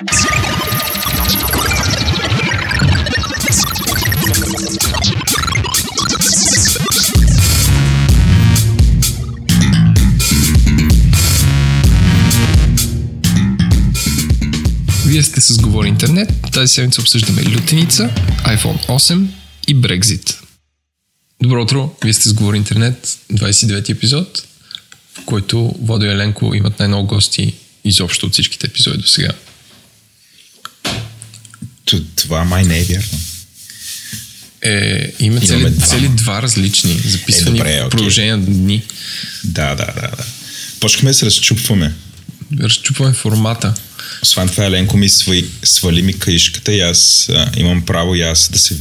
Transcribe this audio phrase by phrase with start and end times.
[0.00, 0.06] Вие
[15.22, 16.28] сте с Говори Интернет.
[16.52, 18.10] Тази седмица обсъждаме Лютеница,
[18.46, 19.26] iPhone 8
[19.68, 20.40] и Брекзит.
[21.42, 24.46] Добро утро, вие сте с Говори Интернет, 29 епизод,
[25.14, 27.54] в който Водо и Еленко имат най-много гости
[27.84, 29.30] изобщо от всичките епизоди до сега.
[32.16, 33.18] Това май не е вярно.
[34.62, 35.86] Е, има цели, Имаме двама.
[35.86, 38.82] цели два различни, записвани Е, добре, в продължение на дни.
[39.44, 40.24] Да, да, да, да.
[40.80, 41.94] Почнахме да се разчупваме.
[42.60, 43.74] Разчупваме формата.
[44.22, 48.50] Освен това, Еленко ми свали, свали ми каишката и аз а, имам право и аз
[48.50, 48.76] да се,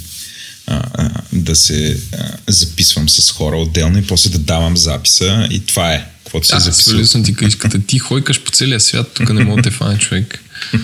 [0.68, 5.66] а, а, да се а, записвам с хора отделно и после да давам записа и
[5.66, 6.06] това е.
[6.24, 6.84] Каквото се Аз записва.
[6.84, 7.80] свалил съм ти каишката.
[7.88, 10.40] Ти хойкаш по целия свят, тук не мога да те фане човек.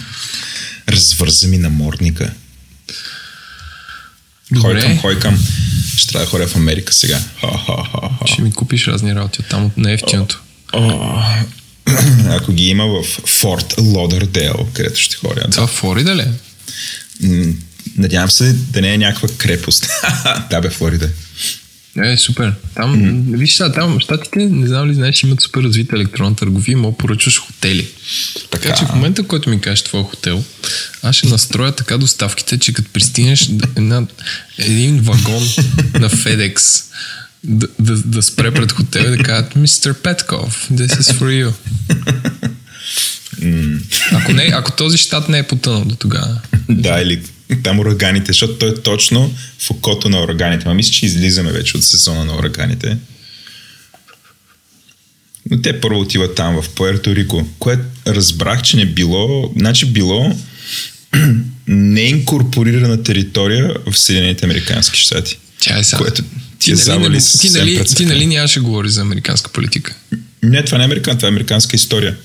[0.91, 2.31] Развърза ми намордника.
[4.61, 5.39] Хойкам, Добре, хойкам.
[5.97, 7.19] Ще трябва да ходя в Америка сега.
[7.41, 8.27] Ха-ха-ха-ха.
[8.27, 10.41] ще ми купиш разни работи от там от неефтиното.
[12.29, 15.41] Ако ги има в Форт Лодърдейл, където ще ходя.
[15.41, 15.49] Да.
[15.49, 16.21] Това Флорида ли?
[16.21, 16.33] е?
[17.97, 19.89] Надявам се да не е някаква крепост.
[20.49, 21.09] да, бе, Флорида.
[22.03, 22.53] Е, супер.
[22.75, 23.37] Там, mm-hmm.
[23.37, 27.39] виж сега, там щатите, не знам ли знаеш, имат супер развита електронна търговия, мога поръчваш
[27.39, 27.87] хотели.
[28.51, 28.75] Така, Така.
[28.75, 30.43] че в момента, който ми кажеш твой хотел,
[31.03, 34.07] аз ще настроя така доставките, че като пристигнеш една,
[34.57, 35.43] един вагон
[35.93, 36.83] на FedEx
[37.43, 41.53] да, да, да спре пред хотел и да кажат Мистер Петков, this is for you.
[44.11, 46.39] ако, не, ако този щат не е потънал до тогава.
[46.69, 47.21] да, или
[47.55, 50.67] там ураганите, защото той е точно в окото на ураганите.
[50.67, 52.97] Ма мисля, че излизаме вече от сезона на ураганите.
[55.51, 60.35] Но те първо отиват там, в Пуерто Рико, което разбрах, че не било, значи било
[61.67, 65.37] неинкорпорирана територия в Съединените Американски щати.
[65.59, 65.97] Тя е сега.
[65.97, 66.23] Което
[66.59, 69.95] ти е нали, завали ти, нали, ти нали нямаше говори за американска политика?
[70.43, 72.17] Не, това не е американ, това е американска история.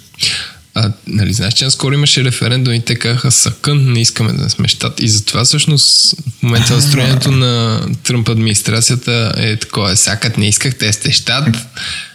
[0.76, 4.68] А, нали, знаеш, че наскоро имаше референдум и те казаха съкън, не искаме да сме
[4.68, 5.00] щат.
[5.00, 9.96] И затова всъщност в момента настроението на Тръмп администрацията е такова.
[9.96, 11.48] Сакът не искахте сте щат.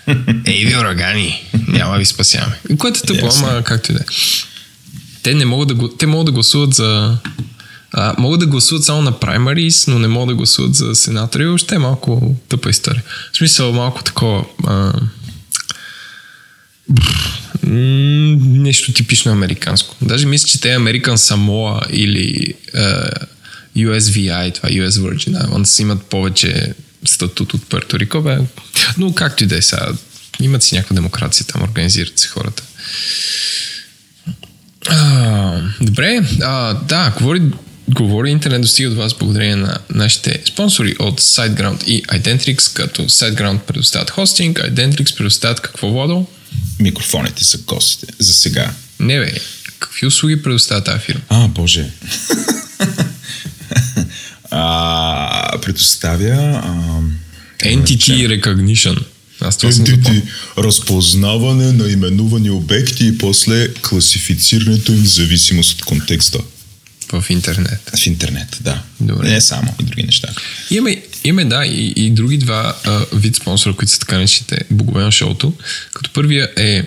[0.46, 2.60] Ей ви урагани, няма ви спасяваме.
[2.78, 3.48] Което е тъпо, Ясно.
[3.48, 4.06] ама както и да е.
[5.24, 7.18] Те не могат да, те могат да гласуват за...
[7.92, 11.48] А, могат да гласуват само на праймарис, но не могат да гласуват за сенатори.
[11.48, 13.04] Още е малко тъпа история.
[13.34, 14.46] В смисъл малко такова...
[14.68, 14.94] А,
[17.64, 19.96] Нещо типично американско.
[20.02, 23.12] Даже мисля, че те American Samoa или uh,
[23.78, 26.74] USVI, това US Virgin Islands, имат повече
[27.06, 28.38] статут от Пуерто Рико, бе.
[28.98, 29.88] Но както и да е сега,
[30.42, 32.64] имат си някаква демокрация там, организират се хората.
[34.88, 37.42] А, добре, а, да, говори,
[37.90, 43.60] говори интернет достига до вас благодарение на нашите спонсори от SiteGround и Identrix, като SiteGround
[43.60, 46.28] предоставят хостинг, Identrix предоставят какво водо?
[46.80, 48.14] Микрофоните са гостите.
[48.20, 48.72] За сега.
[49.00, 49.34] Не бе,
[49.80, 51.22] какви услуги предоставя тази фирма?
[51.30, 51.90] А, боже.
[54.52, 56.62] а, предоставя...
[56.64, 57.02] А,
[57.66, 59.04] Entity Recognition.
[59.42, 59.72] Аз това.
[59.72, 60.24] Entity,
[60.58, 66.40] разпознаване на именувани обекти и после класифицирането им в зависимост от контекста.
[67.12, 67.92] В интернет.
[67.96, 68.84] В интернет, да.
[69.00, 69.30] Добре.
[69.30, 70.28] Не само, и други неща.
[70.72, 75.04] Имаме, имаме да, и, и други два а, вид спонсора, които са така наречените богове
[75.04, 75.54] на шоуто.
[75.94, 76.84] Като първия е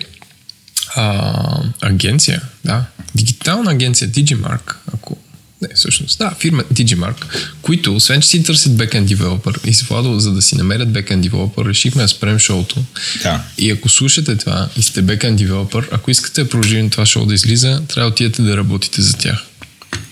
[0.95, 2.85] а, агенция, да,
[3.15, 5.17] дигитална агенция Digimark, ако
[5.61, 7.25] не, всъщност, да, фирма Digimark,
[7.61, 11.29] които, освен че си търсят backend developer и с Владо, за да си намерят backend
[11.29, 12.83] developer, решихме да спрем шоуто.
[13.23, 13.43] Да.
[13.57, 17.33] И ако слушате това и сте backend developer, ако искате да продължим това шоу да
[17.33, 19.45] излиза, трябва да отидете да работите за тях.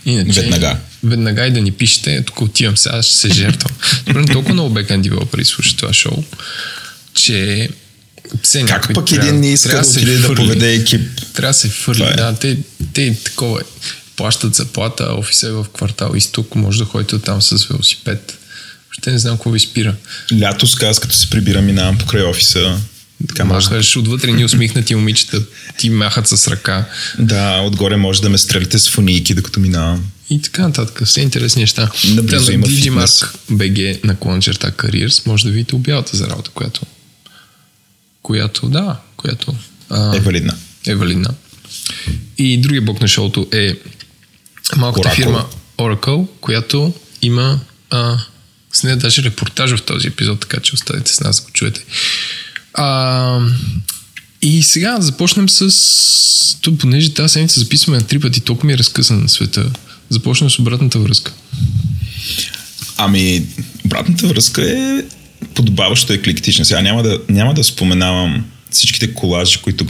[0.05, 0.77] Иначе, Веднага.
[1.03, 3.71] Веднага и да ни пишете, тук отивам сега, ще се жертвам.
[4.07, 6.23] Мен толкова много backend девелопери слушат това шоу,
[7.13, 7.69] че
[8.43, 11.01] все Как пък трябва- един не иска да отиде да поведе екип?
[11.33, 12.03] Трябва да се фърли.
[12.03, 12.13] Е.
[12.13, 12.57] Да, те,
[12.93, 13.63] те такова е.
[14.15, 18.37] Плащат заплата, офиса е в квартал Изток, може да ходите там с велосипед.
[18.87, 19.95] Въобще не знам какво ви спира.
[20.41, 22.77] Лято с като се прибирам, минавам покрай офиса.
[23.27, 23.81] Така може да...
[23.99, 25.41] Отвътре ни усмихнати момичета,
[25.77, 26.85] ти махат с ръка.
[27.19, 30.05] Да, отгоре може да ме стреляте с фунийки, докато минавам.
[30.29, 31.05] И така нататък.
[31.05, 31.91] Все интересни неща.
[32.07, 32.73] Наблизо Та, има на.
[32.73, 36.81] Digimark BG на клончерта Careers може да видите обявата за работа, която
[38.23, 39.55] която, да, която
[39.89, 40.53] а, Е валидна.
[40.87, 41.29] е валидна.
[42.37, 43.75] И другия блок на шоуто е
[44.75, 45.15] малката Oracle.
[45.15, 45.45] фирма
[45.77, 47.59] Oracle, която има
[47.89, 48.17] а,
[48.73, 51.83] с нея даже репортаж в този епизод, така че останете с нас да го чуете.
[52.73, 53.39] А,
[54.41, 56.57] И сега да започнем с...
[56.61, 59.71] То, понеже тази седмица записваме на три пъти, толкова ми е разкъсан на света.
[60.09, 61.33] Започнем с обратната връзка.
[62.97, 63.45] Ами,
[63.85, 65.03] обратната връзка е
[65.55, 66.65] подобаващо еклектична.
[66.65, 69.85] Сега няма да, няма да споменавам всичките колажи, които,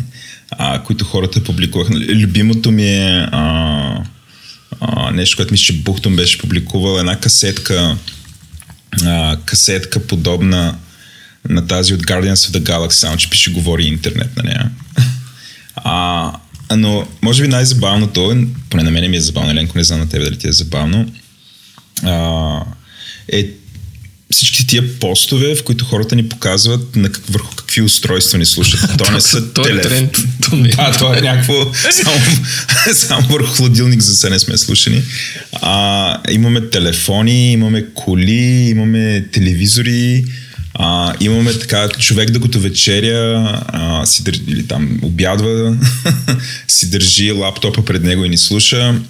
[0.50, 1.94] а, които хората публикуваха.
[1.94, 4.04] Любимото ми е а,
[4.80, 7.96] а, нещо, което мисля, че Бухтон беше публикувал, една касетка,
[9.04, 10.76] а, касетка подобна
[11.48, 14.70] на тази от Guardians of the Galaxy, само че пише говори интернет на нея.
[15.76, 16.32] А,
[16.76, 20.24] но може би най-забавното, поне на мен ми е забавно, Еленко, не знам на тебе
[20.24, 21.12] дали ти е забавно,
[22.02, 22.60] а,
[23.28, 23.48] е
[24.30, 28.80] всички тия постове, в които хората ни показват на как, върху какви устройства ни слушат.
[28.98, 29.88] То не са То е телеф...
[29.88, 30.16] тренд.
[30.42, 30.72] То не е.
[30.76, 32.20] Да, това е някакво само,
[32.94, 35.02] само върху хладилник за се не сме слушани.
[35.52, 40.24] А, имаме телефони, имаме коли, имаме телевизори,
[40.74, 45.76] а, имаме така човек докато вечеря а, си държи, или там обядва,
[46.68, 49.00] си държи лаптопа пред него и ни слуша.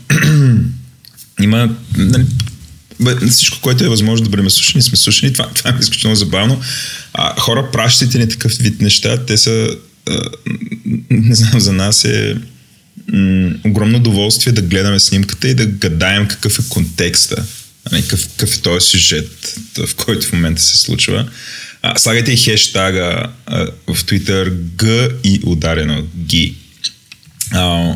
[1.41, 2.25] Има нали,
[3.31, 5.33] всичко, което е възможно да бъдем слушани, сме слушани.
[5.33, 6.61] Това, това е изключително забавно.
[7.15, 9.25] А, хора, пращайте ни такъв вид неща.
[9.27, 9.69] Те са,
[10.09, 10.21] а,
[11.11, 12.37] не знам, за нас е
[13.13, 17.45] м- огромно удоволствие да гледаме снимката и да гадаем какъв е контекста.
[17.93, 21.31] Нали, какъв, какъв е този сюжет, в който в момента се случва.
[21.83, 26.55] А, слагайте и хештага а, в Twitter Г и ударено Ги.
[27.53, 27.95] А,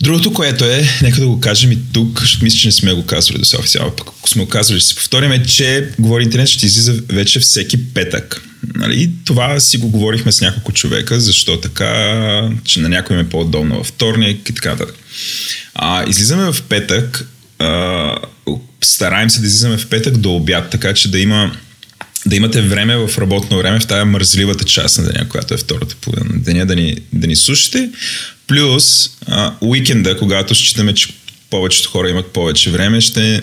[0.00, 3.06] Другото, което е, нека да го кажем и тук, защото мисля, че не сме го
[3.06, 6.22] казвали до сега официално, пък ако сме го казвали, ще се повторим, е, че Говори
[6.22, 8.42] Интернет ще излиза вече всеки петък.
[8.74, 9.10] Нали?
[9.24, 13.86] Това си го говорихме с няколко човека, защо така, че на някой е по-удобно във
[13.86, 14.94] вторник и така нататък.
[16.08, 17.28] Излизаме в петък,
[17.58, 18.16] а,
[18.84, 21.56] стараем се да излизаме в петък до обяд, така че да има
[22.26, 25.94] да имате време в работно време в тази мързливата част на деня, която е втората
[26.00, 27.90] половина на деня, да ни, да ни слушате.
[28.46, 31.08] Плюс а, уикенда, когато считаме, че
[31.50, 33.42] повечето хора имат повече време, ще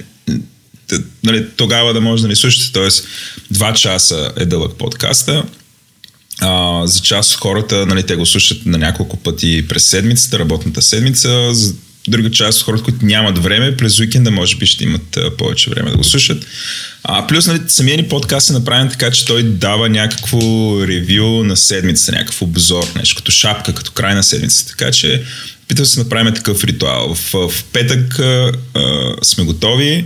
[1.23, 2.71] нали, тогава да може да ни слушате.
[2.73, 3.07] Тоест,
[3.51, 5.43] два часа е дълъг подкаста.
[6.41, 10.81] А, за част от хората, нали, те го слушат на няколко пъти през седмицата, работната
[10.81, 11.51] седмица.
[12.07, 15.69] Друга част от хората, които нямат време, през уикенда може би ще имат а, повече
[15.69, 16.45] време да го слушат.
[17.03, 20.39] А, плюс, нали, самия ни подкаст е направен така, че той дава някакво
[20.87, 24.69] ревю на седмицата, някакъв обзор, нещо като шапка, като край на седмицата.
[24.69, 25.23] Така че
[25.67, 27.15] питам се да направим такъв ритуал.
[27.15, 28.51] В, в петък а,
[29.21, 30.05] сме готови.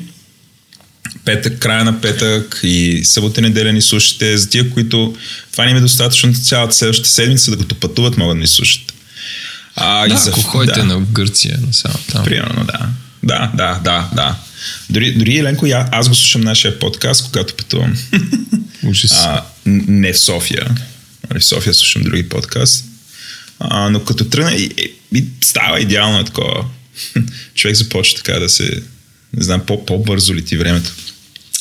[1.26, 4.38] Петък, края на петък и събота неделя ни слушате.
[4.38, 5.16] За тия, които
[5.52, 8.94] това не им е достатъчно цялата следващата седмица, да като пътуват, могат да ни слушат.
[9.80, 10.86] А, да, за, ако ходите да.
[10.86, 12.24] на Гърция, на само там.
[12.24, 12.90] Примерно, да.
[13.24, 14.36] Да, да, да, да.
[14.90, 17.98] Дори, дори Еленко, я, аз го слушам нашия подкаст, когато пътувам.
[18.84, 19.12] Ужас.
[19.12, 20.68] А, не в София.
[21.40, 22.86] В София слушам други подкаст.
[23.60, 26.66] А, но като тръгна и, и, и става идеално такова.
[27.56, 28.84] Човек започва така да се,
[29.34, 30.92] не знам, по, по-бързо лети времето.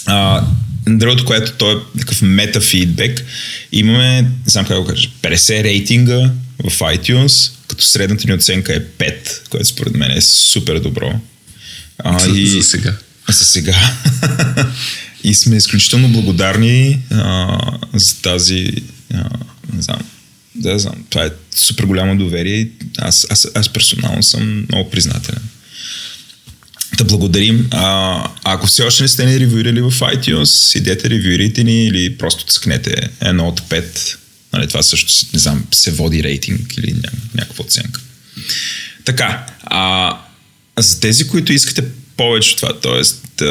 [0.06, 0.44] А,
[0.88, 3.24] другото, което то е такъв метафидбек,
[3.72, 6.30] имаме, не знам как го кажа, 50 рейтинга
[6.64, 11.20] в iTunes, като средната ни оценка е 5, което според мен е супер добро.
[11.98, 12.96] А, за, и, за сега.
[13.28, 13.92] За сега.
[15.24, 17.58] и сме изключително благодарни а,
[17.94, 18.72] за тази,
[19.14, 19.28] а,
[19.72, 20.00] не знам,
[20.54, 22.68] да знам, това е супер голямо доверие.
[22.98, 25.42] Аз, аз, аз персонално съм много признателен.
[26.98, 27.68] Да благодарим.
[27.70, 32.44] А, ако все още не сте ни ревюирали в iTunes, идете, ревюирайте ни или просто
[32.44, 34.18] цъкнете едно от пет.
[34.56, 38.00] Нали, това също, не знам, се води рейтинг или ня, някаква оценка.
[39.04, 40.18] Така, а,
[40.78, 41.84] за тези, които искате
[42.16, 43.44] повече от това, т.е.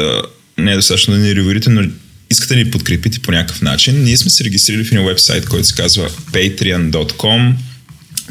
[0.58, 1.90] Не е достатъчно да ни ревюирите, но
[2.30, 5.66] искате да ни подкрепите по някакъв начин, ние сме се регистрирали в един вебсайт, който
[5.66, 7.54] се казва patreon.com.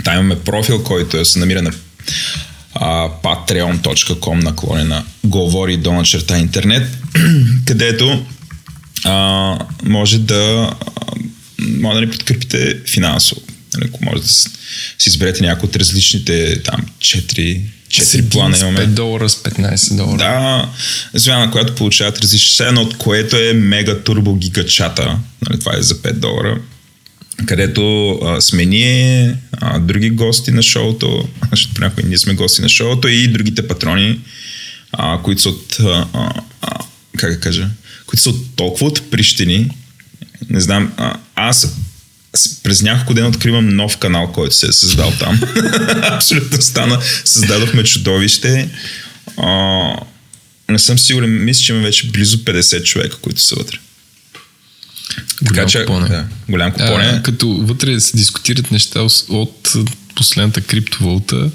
[0.04, 6.98] Там имаме профил, който се намира на uh, patreon.com наклонена говори до начерта интернет,
[7.66, 8.26] където
[9.06, 10.72] uh, може да
[11.80, 13.42] може да ни подкрепите финансово.
[13.74, 14.50] Нали, ако може да си,
[15.00, 18.80] си изберете някои от различните там 4 4 плана имаме.
[18.80, 20.18] 5 долара с 15 долара.
[20.18, 20.70] Да,
[21.14, 25.18] звяна, която получават различни, едно от което е мега турбо гигачата.
[25.50, 26.60] Нали, това е за 5 долара
[27.46, 32.70] където а, сме ние, а, други гости на шоуто, защото понякога ние сме гости на
[32.70, 34.20] шоуто и другите патрони,
[34.92, 36.08] а, които са от, а,
[36.62, 36.80] а,
[37.18, 37.70] как да кажа,
[38.06, 39.70] които са от толкова отприщени,
[40.50, 41.76] не знам, а, аз
[42.64, 45.42] през няколко дена откривам нов канал, който се е създал там.
[46.02, 47.02] Абсолютно стана.
[47.26, 48.70] Създадохме чудовище.
[49.38, 49.50] А,
[50.70, 53.78] не съм сигурен, мисля, че има вече близо 50 човека, които са вътре.
[55.46, 56.08] Така че, купоне.
[56.08, 57.06] да, голям купоне.
[57.06, 59.74] А, като вътре се дискутират неща от
[60.16, 61.52] последната криптовалута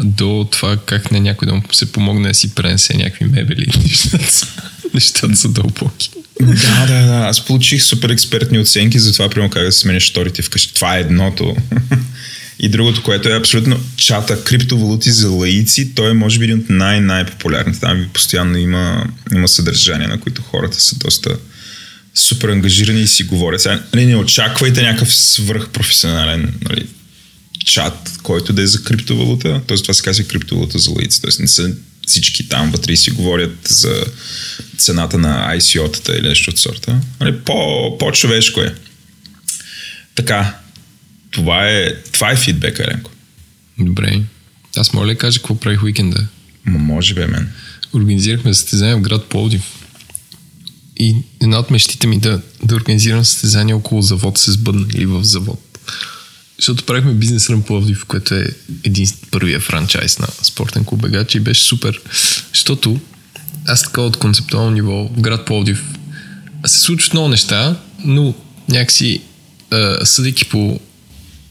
[0.00, 3.66] до това как на някой да му се помогне да си пренесе някакви мебели.
[4.94, 6.10] Нещата са, дълбоки.
[6.40, 7.26] Да, да, да.
[7.28, 10.74] Аз получих супер експертни оценки за това, примерно как да си смениш шторите вкъщи.
[10.74, 11.56] Това е едното.
[12.58, 16.70] И другото, което е абсолютно чата криптовалути за лаици, той е може би един от
[16.70, 17.80] най-най-популярните.
[17.80, 21.36] Там постоянно има, има съдържание, на които хората са доста
[22.14, 23.60] супер ангажирани и си говорят.
[23.60, 26.86] Сега, нали, не очаквайте някакъв свръхпрофесионален нали,
[27.64, 29.60] чат, който да е за криптовалута.
[29.66, 31.22] Тоест това се казва криптовалута за лаици.
[31.22, 31.74] Тоест не са
[32.06, 34.04] всички там вътре и си говорят за
[34.78, 37.00] цената на ICO-тата или нещо от сорта.
[37.20, 38.74] Нали, по, по-човешко е.
[40.14, 40.58] Така,
[41.30, 43.10] това е, това е фидбек, Еленко.
[43.78, 44.22] Добре.
[44.76, 46.26] Аз моля да кажа какво правих уикенда.
[46.64, 47.52] Ма може бе, мен.
[47.94, 49.62] Организирахме състезание в град Пловдив.
[50.96, 55.24] И една от мечтите ми да, да организирам състезание около завод се сбъдна или в
[55.24, 55.78] завод.
[56.62, 58.46] Защото правихме бизнес рън Пловдив, което е
[58.84, 62.00] един първия франчайз на спортен клуб Бегач и беше супер.
[62.52, 63.00] Защото
[63.66, 65.84] аз така от концептуално ниво в град Пловдив
[66.66, 68.34] се случват много неща, но
[68.68, 69.20] някакси
[69.70, 70.80] а, съдейки по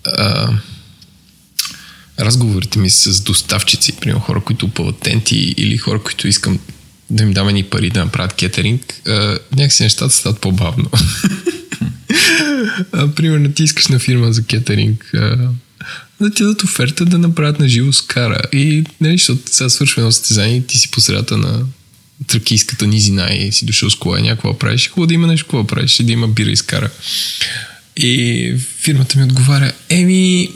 [0.05, 0.49] а,
[2.19, 6.59] разговорите ми с доставчици, примерно хора, които опъват тенти или хора, които искам
[7.09, 10.89] да им дам едни пари да направят кетеринг, а, някакси нещата стават по-бавно.
[13.15, 15.11] примерно ти искаш на фирма за кетеринг
[16.21, 18.41] да ти дадат оферта да направят на живо скара.
[18.53, 21.01] И нали, защото сега свършва едно състезание ти си по
[21.37, 21.65] на
[22.27, 24.89] тракийската низина и си дошъл с кола и някакво да правиш.
[24.89, 26.89] Хубаво да има нещо, какво правиш да има бира и скара.
[27.97, 30.49] И фирмата ми отговаря, еми,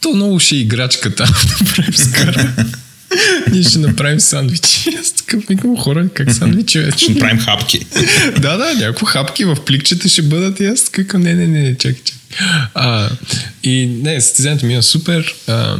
[0.00, 2.66] то много ще е играчка там да правим скара.
[3.52, 4.96] Ние ще направим сандвичи.
[5.00, 6.90] Аз така викам хора, как сандвичи?
[6.96, 7.80] Ще направим хапки.
[8.40, 12.02] да, да, някакво хапки в пликчета ще бъдат и аз така, не, не, не, чакай,
[12.04, 12.20] чакай.
[12.74, 13.10] А,
[13.62, 15.34] и не, състезанието мина супер.
[15.48, 15.76] А,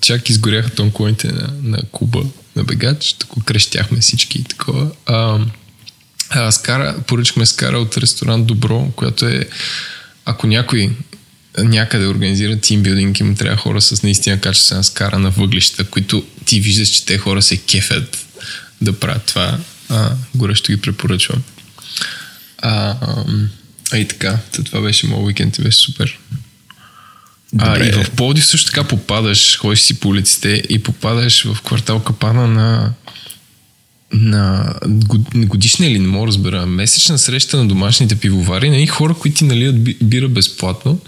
[0.00, 2.22] чак изгоряха тонконите на, на Куба,
[2.56, 4.90] на бегач, така крещяхме всички и такова.
[5.06, 5.38] А,
[6.30, 9.48] а, скара, поръчахме скара от ресторант Добро, която е,
[10.24, 10.90] ако някой
[11.58, 16.88] някъде организира тимбилдинг, им трябва хора с наистина качествена скара на въглища, които ти виждаш,
[16.88, 18.26] че те хора се кефят
[18.80, 19.58] да правят това.
[19.88, 21.42] А, горещо ги препоръчвам.
[22.58, 22.96] А,
[23.92, 26.18] а и така, та това беше моят уикенд и беше супер.
[27.58, 32.00] А, и в Пловдив също така попадаш, ходиш си по улиците и попадаш в квартал
[32.00, 32.92] Капана на
[34.12, 39.14] на год- годишна или не мога разбера, месечна среща на домашните пивовари, на едни хора,
[39.14, 41.00] които ти наливат би- бира безплатно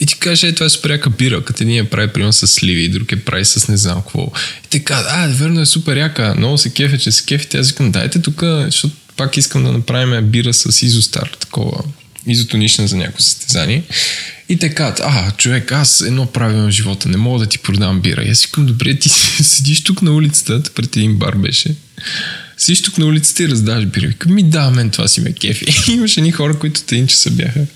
[0.00, 2.88] и ти каже, е, това е супер бира, като един я прави примерно с сливи
[2.88, 4.32] друг я прави с не знам какво.
[4.64, 7.58] И те казват, а, верно е супер яка, много се кефе, че се кефите.
[7.58, 11.82] Аз викам, дайте тук, защото пак искам да направим бира с изостар, такова
[12.26, 13.82] изотонична за някакво състезание.
[14.48, 18.22] И те казват, а, човек, аз едно правило живота, не мога да ти продам бира.
[18.22, 19.08] И аз викам, добре, ти
[19.42, 21.74] седиш тук на улицата, пред един бар беше,
[22.56, 24.06] седиш тук на улицата и раздаваш бира.
[24.06, 25.66] Викам, ми да, мен това си ме кефи.
[25.92, 27.66] Имаше едни хора, които те часа бяха,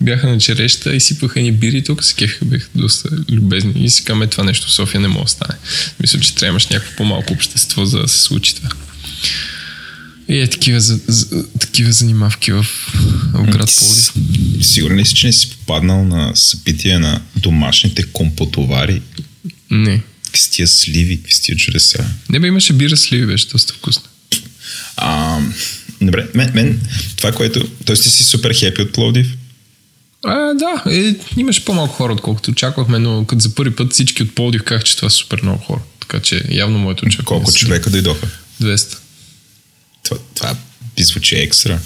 [0.00, 3.72] бяха на череща и сипаха ни бири и тук се кефиха, бяха доста любезни.
[3.84, 5.58] И си казваме, това нещо в София не може да стане.
[6.00, 8.68] Мисля, че трябва да имаш някакво по-малко общество, за да се случи това.
[10.28, 12.66] И е такива, за, за, такива занимавки в,
[13.34, 14.12] в град Пловдив.
[14.62, 19.02] Сигурен ли си, че не си попаднал на събитие на домашните компотовари?
[19.70, 20.02] Не.
[20.34, 22.04] Какви с тия сливи, какви с тия чудеса?
[22.28, 24.02] Не бе, имаше бира сливи, беше доста вкусно.
[24.96, 25.40] А,
[26.00, 26.80] добре, мен, мен
[27.16, 27.68] това, което...
[27.84, 29.26] Тоест ти си супер хепи от Пловдив?
[30.24, 34.34] А, да, е, имаше по-малко хора, отколкото очаквахме, но като за първи път всички от
[34.34, 35.80] Пловдив казах, че това са супер много хора.
[36.00, 38.28] Така че явно моето очакване Колко са човека дойдоха?
[38.62, 38.96] 200.
[40.04, 40.56] Това, това
[40.96, 41.80] би звучи екстра.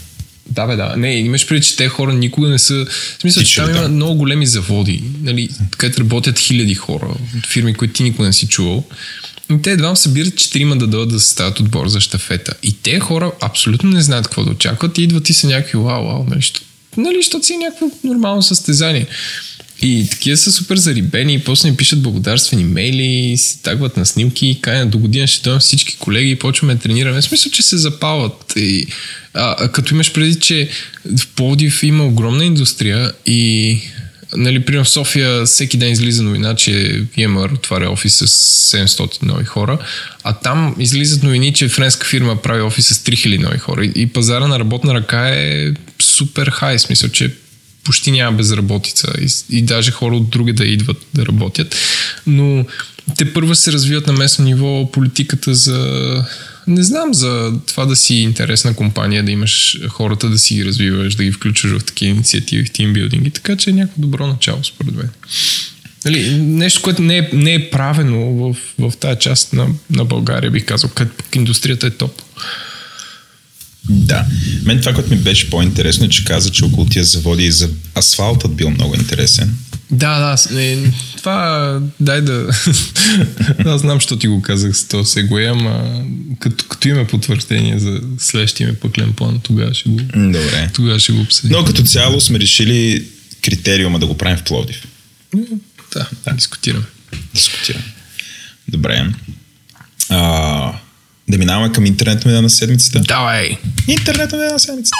[0.51, 0.95] Да, бе, да.
[0.97, 2.87] Не, имаш преди, че те хора никога не са...
[3.19, 3.95] В смисъл, че там има там.
[3.95, 7.09] много големи заводи, нали, където работят хиляди хора,
[7.49, 8.85] фирми, които ти никога не си чувал.
[9.53, 12.55] И те едва събират четирима да дойдат да съставят отбор за щафета.
[12.63, 16.05] И те хора абсолютно не знаят какво да очакват и идват и са някакви вау,
[16.05, 16.61] вау, нали, що,
[16.97, 19.07] нали, защото си някакво нормално състезание.
[19.83, 24.07] И такива са супер зарибени и после ни пишат благодарствени мейли, и се тагват на
[24.07, 27.21] снимки и кая до година ще дойдем всички колеги и почваме да тренираме.
[27.21, 28.53] В смисъл, че се запалват.
[28.57, 28.87] И,
[29.35, 30.69] а, а, като имаш преди, че
[31.19, 33.81] в Пловдив има огромна индустрия и
[34.37, 38.27] нали, примерно в София всеки ден излиза новина, че VMware отваря офис с
[38.77, 39.79] 700 нови хора,
[40.25, 43.85] а там излизат новини, че френска фирма прави офис с 3000 нови хора.
[43.85, 47.35] И, и пазара на работна ръка е супер хай, смисъл, че
[47.89, 51.77] почти няма безработица и, и даже хора от други да идват да работят.
[52.27, 52.65] Но
[53.17, 56.25] те първо се развиват на местно ниво политиката за
[56.67, 61.15] Не знам за това да си интересна компания, да имаш хората да си ги развиваш,
[61.15, 64.95] да ги включваш в такива инициативи, в тимбилдинги, така че е някакво добро начало според
[64.95, 65.09] мен.
[66.05, 70.51] Нали, нещо, което не е, не е правено в, в тази част на, на България,
[70.51, 72.23] бих казал, където индустрията е топ.
[73.89, 74.27] Да.
[74.65, 77.71] Мен това, което ми беше по-интересно е, че каза, че около тия заводи и за
[77.99, 79.57] асфалтът бил много интересен.
[79.91, 80.63] Да, да.
[80.63, 80.79] Е,
[81.17, 82.47] това, дай да...
[83.65, 86.05] Аз знам, що ти го казах с то сегуе, ама
[86.41, 89.97] като, като има потвърждение за следващия ми пъклен план, тогава ще го...
[90.15, 90.71] Добре.
[90.75, 91.57] Тогава ще го обсъдим.
[91.59, 93.05] Но като цяло сме решили
[93.45, 94.87] критериума да го правим в Пловдив.
[95.95, 96.33] Да, да.
[96.35, 96.85] дискутираме.
[97.35, 97.85] Дискутираме.
[98.69, 99.13] Добре.
[100.09, 100.73] А,
[101.29, 103.01] да минаваме към интернет медиа на седмицата.
[103.01, 103.57] Давай!
[103.89, 104.97] Интернет медиа на седмицата.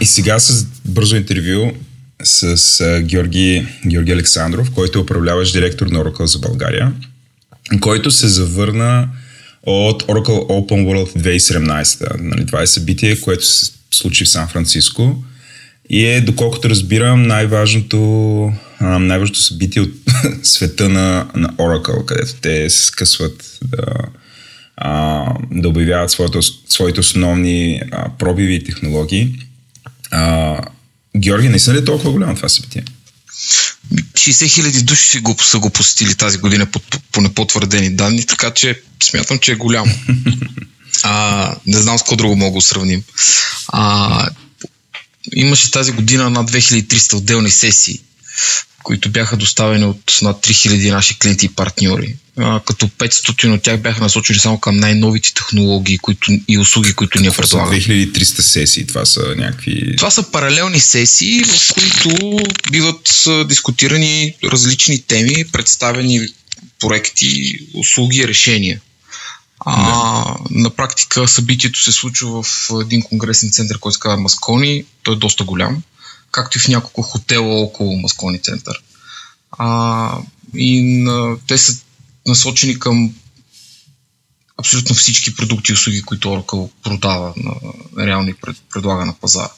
[0.00, 1.72] И сега с бързо интервю
[2.22, 6.92] с Георги, Георги Александров, който е управляващ директор на Oracle за България,
[7.80, 9.08] който се завърна
[9.62, 12.20] от Oracle Open World 2017.
[12.20, 15.24] Нали, това е събитие, което се случи в Сан Франциско
[15.90, 18.52] и е, доколкото разбирам, най-важното,
[18.82, 19.92] най-важното събитие от
[20.42, 23.86] света на, на Oracle, където те се скъсват да,
[24.76, 29.38] а, да обявяват своите, своите основни а, пробиви и технологии.
[30.10, 30.58] А,
[31.16, 32.84] Георги, наистина ли е толкова голямо това събитие?
[33.94, 36.80] 60 хиляди души го, са го посетили тази година по,
[37.12, 39.94] по непотвърдени данни, така че смятам, че е голямо.
[41.04, 43.02] А, не знам с какво друго мога да сравним.
[43.68, 44.28] А,
[45.32, 48.00] имаше тази година над 2300 отделни сесии,
[48.82, 52.16] които бяха доставени от над 3000 наши клиенти и партньори.
[52.38, 57.20] А, като 500 от тях бяха насочени само към най-новите технологии които, и услуги, които
[57.20, 57.80] ние предлагаме.
[57.80, 59.96] 2300 сесии, това са някакви...
[59.96, 62.38] Това са паралелни сесии, в които
[62.72, 66.20] биват дискутирани различни теми, представени
[66.80, 68.80] проекти, услуги, решения.
[69.66, 74.84] А, на практика събитието се случва в един конгресен център, който се казва Маскони.
[75.02, 75.82] Той е доста голям,
[76.32, 78.82] както и в няколко хотела около Маскони център.
[79.58, 80.18] А,
[80.54, 81.82] и на, те са
[82.26, 83.14] насочени към
[84.58, 87.54] абсолютно всички продукти и услуги, които Oracle продава на,
[88.06, 89.50] реално пред, предлага на пазара.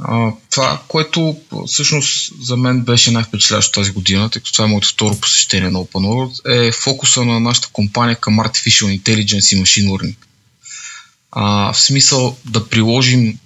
[0.00, 4.88] А, това, което всъщност за мен беше най-впечатляващо тази година, тъй като това е моето
[4.88, 10.16] второ посещение на OpenWorld, е фокуса на нашата компания към Artificial Intelligence и Machine Learning.
[11.30, 13.38] А, в смисъл да приложим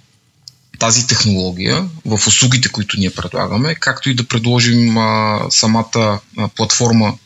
[0.81, 7.17] тази технология в услугите, които ние предлагаме, както и да предложим а, самата а, платформа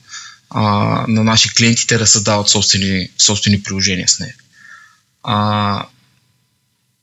[0.50, 0.62] а,
[1.08, 4.36] на наши клиентите да създават собствени, собствени приложения с нея.
[5.24, 5.88] А,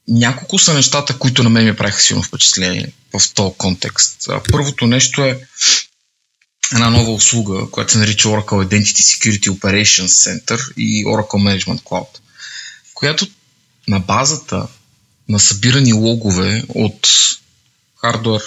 [0.08, 4.28] няколко са нещата, които на мен ми правиха силно впечатление в този контекст.
[4.52, 5.40] Първото нещо е
[6.72, 12.18] една нова услуга, която се нарича Oracle Identity Security Operations Center и Oracle Management Cloud,
[12.94, 13.26] която
[13.88, 14.68] на базата
[15.32, 17.08] на събирани логове от
[18.00, 18.42] хардвер,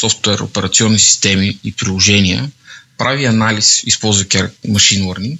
[0.00, 2.50] софтуер, операционни системи и приложения,
[2.98, 5.38] прави анализ, използвайки Machine Learning,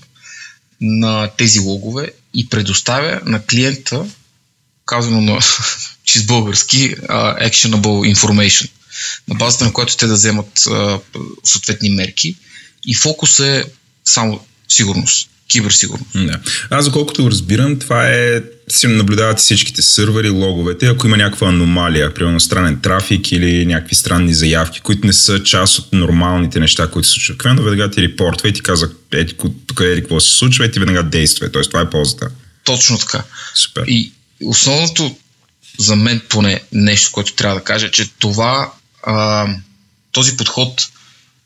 [0.80, 4.06] на тези логове и предоставя на клиента
[4.86, 5.40] казано на
[6.04, 8.70] чист български, uh, actionable information,
[9.28, 11.00] на базата на което те да вземат uh,
[11.44, 12.36] съответни мерки.
[12.86, 13.64] И фокус е
[14.04, 16.10] само сигурност, киберсигурност.
[16.14, 16.40] Да.
[16.70, 22.40] Аз, доколкото разбирам, това е си наблюдавате всичките сървъри, логовете, ако има някаква аномалия, примерно
[22.40, 27.12] странен трафик или някакви странни заявки, които не са част от нормалните неща, които се
[27.12, 27.38] случват.
[27.38, 29.34] Квено веднага ти репортва и ти казва, ети,
[29.66, 31.52] тук е какво се случва и ти веднага действа.
[31.52, 32.30] Тоест, това е ползата.
[32.64, 33.22] Точно така.
[33.54, 33.84] Супер.
[33.86, 34.12] И
[34.44, 35.16] основното
[35.78, 39.46] за мен поне нещо, което трябва да кажа, че това, а,
[40.12, 40.82] този подход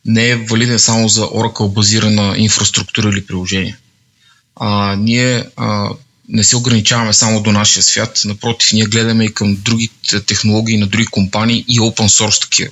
[0.04, 3.76] не е валиден само за Oracle базирана инфраструктура или приложение.
[4.60, 5.88] А, ние а,
[6.28, 10.86] не се ограничаваме само до нашия свят, напротив, ние гледаме и към другите технологии на
[10.86, 12.70] други компании и open source такива.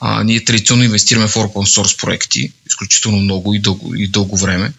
[0.00, 4.72] А, ние традиционно инвестираме в open source проекти, изключително много и дълго, и дълго време.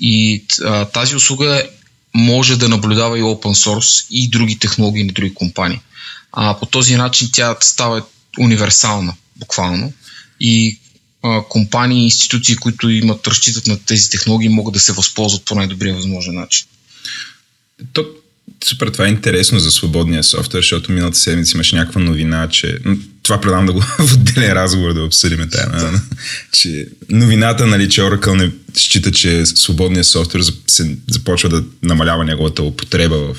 [0.00, 1.68] И а, тази услуга
[2.14, 5.80] може да наблюдава и open source и други технологии на други компании.
[6.32, 8.02] А, по този начин тя става
[8.38, 9.92] универсална, буквално.
[10.40, 10.78] И
[11.26, 15.54] а, компании и институции, които имат, разчитат на тези технологии, могат да се възползват по
[15.54, 16.66] най-добрия възможен начин.
[17.92, 18.06] То,
[18.64, 22.78] супер, това е интересно за свободния софтуер, защото миналата седмица имаше някаква новина, че...
[23.22, 25.68] Това предам да го в отделен разговор да обсъдим тая.
[25.70, 26.00] Да.
[26.52, 32.62] че новината, нали, че Oracle не счита, че свободния софтуер се започва да намалява неговата
[32.62, 33.36] употреба в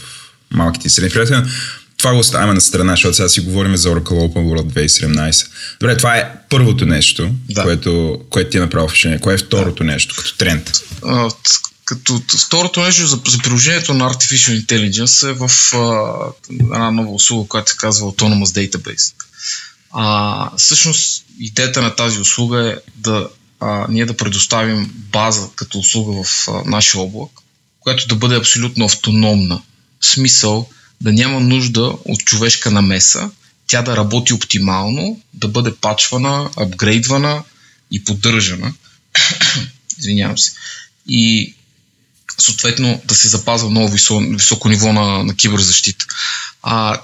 [0.52, 1.54] малките и средни предприятия.
[1.98, 5.48] Това го оставяме на страна, защото сега си говорим за Oracle Open World 2017.
[5.80, 7.64] Добре, това е първото нещо, да.
[7.64, 9.20] което, което ти е направило впечатление.
[9.20, 9.92] Кое е второто да.
[9.92, 10.72] нещо, като тренд?
[11.06, 11.30] А,
[11.86, 16.14] като второто нещо за, за приложението на Artificial Intelligence е в а,
[16.50, 19.14] една нова услуга, която се казва Autonomous Database.
[19.92, 23.30] А, всъщност, идеята на тази услуга е да
[23.60, 27.32] а, ние да предоставим база като услуга в а, нашия облак,
[27.80, 29.62] която да бъде абсолютно автономна.
[30.00, 30.70] В смисъл
[31.02, 33.32] да няма нужда от човешка намеса,
[33.68, 37.44] тя да работи оптимално, да бъде пачвана, апгрейдвана
[37.92, 38.74] и поддържана.
[40.00, 40.52] Извинявам се.
[41.08, 41.54] И
[42.38, 46.06] съответно да се запазва много високо, високо ниво на, на киберзащита.
[46.62, 47.02] А,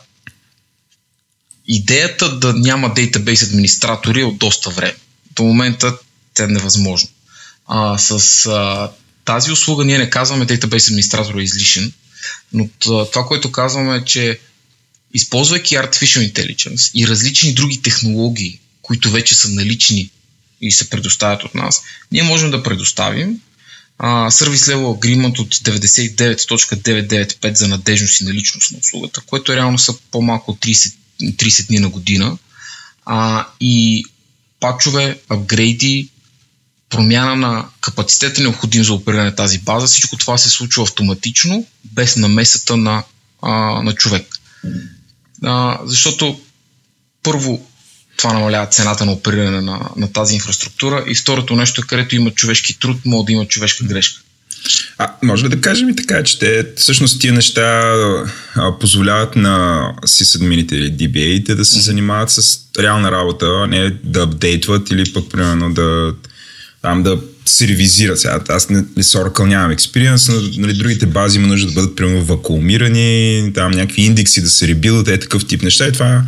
[1.67, 4.95] идеята да няма дейтабейс администратори е от доста време.
[5.31, 5.97] До момента
[6.33, 7.09] тя е невъзможно.
[7.67, 8.91] А, с а,
[9.25, 11.93] тази услуга ние не казваме дейтабейс администратор е излишен,
[12.53, 14.39] но това, което казваме е, че
[15.13, 20.09] използвайки Artificial Intelligence и различни други технологии, които вече са налични
[20.61, 21.81] и се предоставят от нас,
[22.11, 23.39] ние можем да предоставим
[24.01, 30.51] Service Level Agreement от 99.995 за надежност и наличност на услугата, което реално са по-малко
[30.51, 32.37] от 30, 30 дни на година.
[33.05, 34.05] А, и
[34.59, 36.09] пачове, апгрейди,
[36.93, 42.15] промяна на капацитета необходим за опериране на тази база, всичко това се случва автоматично, без
[42.15, 43.03] намесата на,
[43.41, 43.51] а,
[43.83, 44.27] на човек.
[45.43, 46.39] А, защото
[47.23, 47.67] първо
[48.17, 52.31] това намалява цената на опериране на, на тази инфраструктура и второто нещо е където има
[52.31, 54.21] човешки труд, може да има човешка грешка.
[54.97, 57.93] А, може да кажем и така, че те, всъщност тия неща
[58.55, 64.23] а, позволяват на сисадмините или DBA-те да се занимават с реална работа, а не да
[64.23, 66.13] апдейтват или пък примерно да
[66.83, 68.17] там да се ревизира.
[68.17, 71.73] Сега, аз не, не с Oracle нямам експириенс, но нали, другите бази има нужда да
[71.73, 76.23] бъдат примерно вакуумирани, там някакви индекси да се ребилдат, е такъв тип неща и това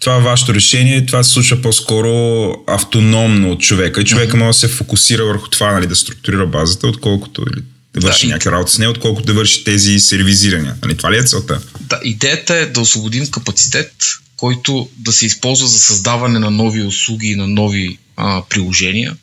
[0.00, 4.00] това е вашето решение, това се случва по-скоро автономно от човека.
[4.00, 7.62] И човека може да се фокусира върху това, нали, да структурира базата, отколкото или
[7.94, 10.74] да върши да, някаква работа с нея, отколкото да върши тези сервизирания.
[10.82, 11.60] Нали, това ли е целта?
[11.80, 13.92] Да, идеята е да освободим капацитет,
[14.36, 19.16] който да се използва за създаване на нови услуги и на нови а, приложения,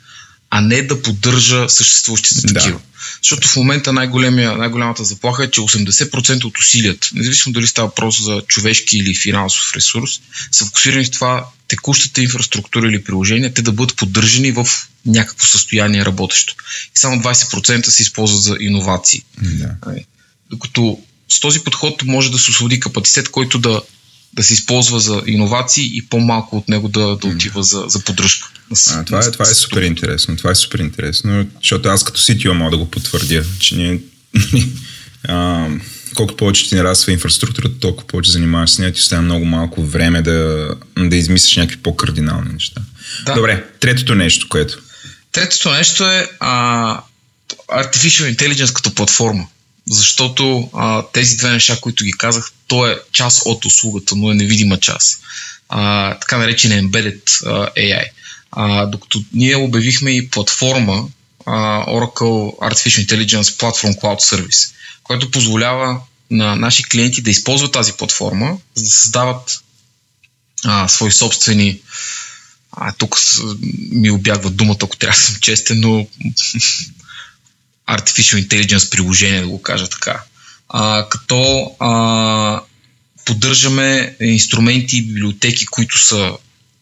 [0.58, 2.54] а не да поддържа съществуващите да.
[2.54, 2.80] такива.
[3.22, 8.42] Защото в момента най-голямата заплаха е, че 80% от усилията, независимо дали става въпрос за
[8.48, 10.12] човешки или финансов ресурс,
[10.52, 14.68] са фокусирани в това текущата инфраструктура или приложения, те да бъдат поддържани в
[15.06, 16.56] някакво състояние работещо.
[16.96, 19.24] И само 20% се използват за иновации.
[19.42, 19.76] Да.
[19.86, 20.06] Нали?
[20.50, 23.82] Докато с този подход може да се освободи капацитет, който да
[24.38, 28.48] да се използва за иновации и по-малко от него да, да отива за, за поддръжка.
[28.90, 30.38] А, това, е, това е супер интересно.
[30.38, 34.00] Това е супер интересно, защото аз като CTO мога да го потвърдя, че ние
[35.28, 35.68] а,
[36.16, 40.22] колкото повече ти нараства инфраструктурата, толкова повече занимаваш с нея, ти остава много малко време
[40.22, 42.82] да, да измислиш някакви по-кардинални неща.
[43.26, 43.34] Да.
[43.34, 44.80] Добре, третото нещо, което.
[45.32, 47.02] Третото нещо е а,
[47.72, 49.48] Artificial Intelligence като платформа
[49.90, 54.36] защото а, тези две неща, които ги казах, то е част от услугата, но е
[54.36, 55.20] невидима част.
[55.70, 58.06] А, така наречен Embedded а, AI.
[58.52, 61.08] А, докато ние обявихме и платформа
[61.46, 64.72] а, Oracle Artificial Intelligence Platform Cloud Service,
[65.04, 66.00] което позволява
[66.32, 69.64] на наши клиенти да използват тази платформа, за да създават
[70.66, 71.80] а, свои собствени
[72.72, 73.18] а, тук
[73.92, 76.08] ми обягва думата, ако трябва да съм честен, но
[77.88, 80.24] Artificial Intelligence приложение, да го кажа така.
[80.70, 82.62] А, като а,
[83.26, 86.32] поддържаме инструменти и библиотеки, които са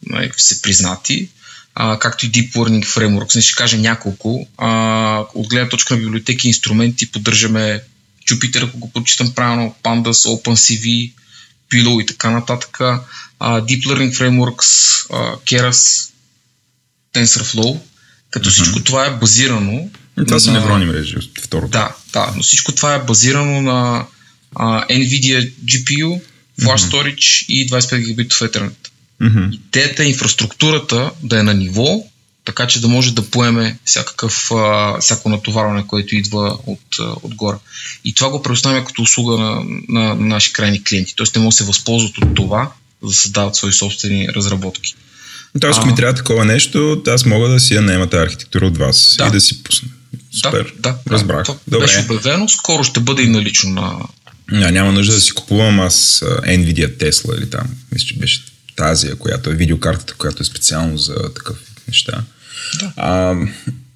[0.06, 1.30] нали, се признати,
[1.76, 3.36] а, както и Deep Learning Frameworks.
[3.36, 4.48] Не ще кажа няколко.
[4.58, 7.82] А, от гледна точка на библиотеки и инструменти поддържаме
[8.30, 11.14] Jupyter, ако го прочитам правилно, Pandas, OpenCV,
[11.72, 12.80] Pillow и така нататък.
[12.80, 13.02] А,
[13.62, 16.12] Deep Learning Frameworks, а, Keras,
[17.16, 17.80] TensorFlow,
[18.30, 18.52] като mm-hmm.
[18.52, 19.90] всичко това е базирано
[20.24, 21.72] това са невронни мрежи, второто.
[21.72, 24.06] Да, да, но всичко това е базирано на
[24.56, 26.22] а, NVIDIA GPU,
[26.62, 26.90] Flash mm-hmm.
[26.90, 28.90] Storage и 25 гигабитов Ethernet.
[29.22, 29.54] Mm-hmm.
[29.54, 32.04] Идеята е инфраструктурата да е на ниво,
[32.46, 37.58] така че да може да поеме всякакъв, а, всяко натоварване, което идва от, а, отгоре.
[38.06, 41.16] И това го предоставяме като услуга на, на, на наши крайни клиенти.
[41.16, 44.96] Тоест те могат да се възползват от това, за да създават свои собствени разработки.
[45.62, 48.78] Тоест, ако ми трябва такова нещо, аз мога да си я наема тази архитектура от
[48.78, 49.28] вас да.
[49.28, 49.90] и да си пусна.
[50.32, 50.74] Супер.
[50.80, 51.46] Да, да разбрах.
[51.46, 51.86] Да, Добре.
[51.86, 54.00] Беше обявено, скоро ще бъде и налично на...
[54.52, 57.68] Не, няма нужда да си купувам аз Nvidia Tesla или там.
[57.92, 58.44] Мисля, че беше
[58.76, 62.24] тази, която е видеокартата, която е специално за такъв неща.
[62.80, 62.92] Да.
[62.96, 63.36] А,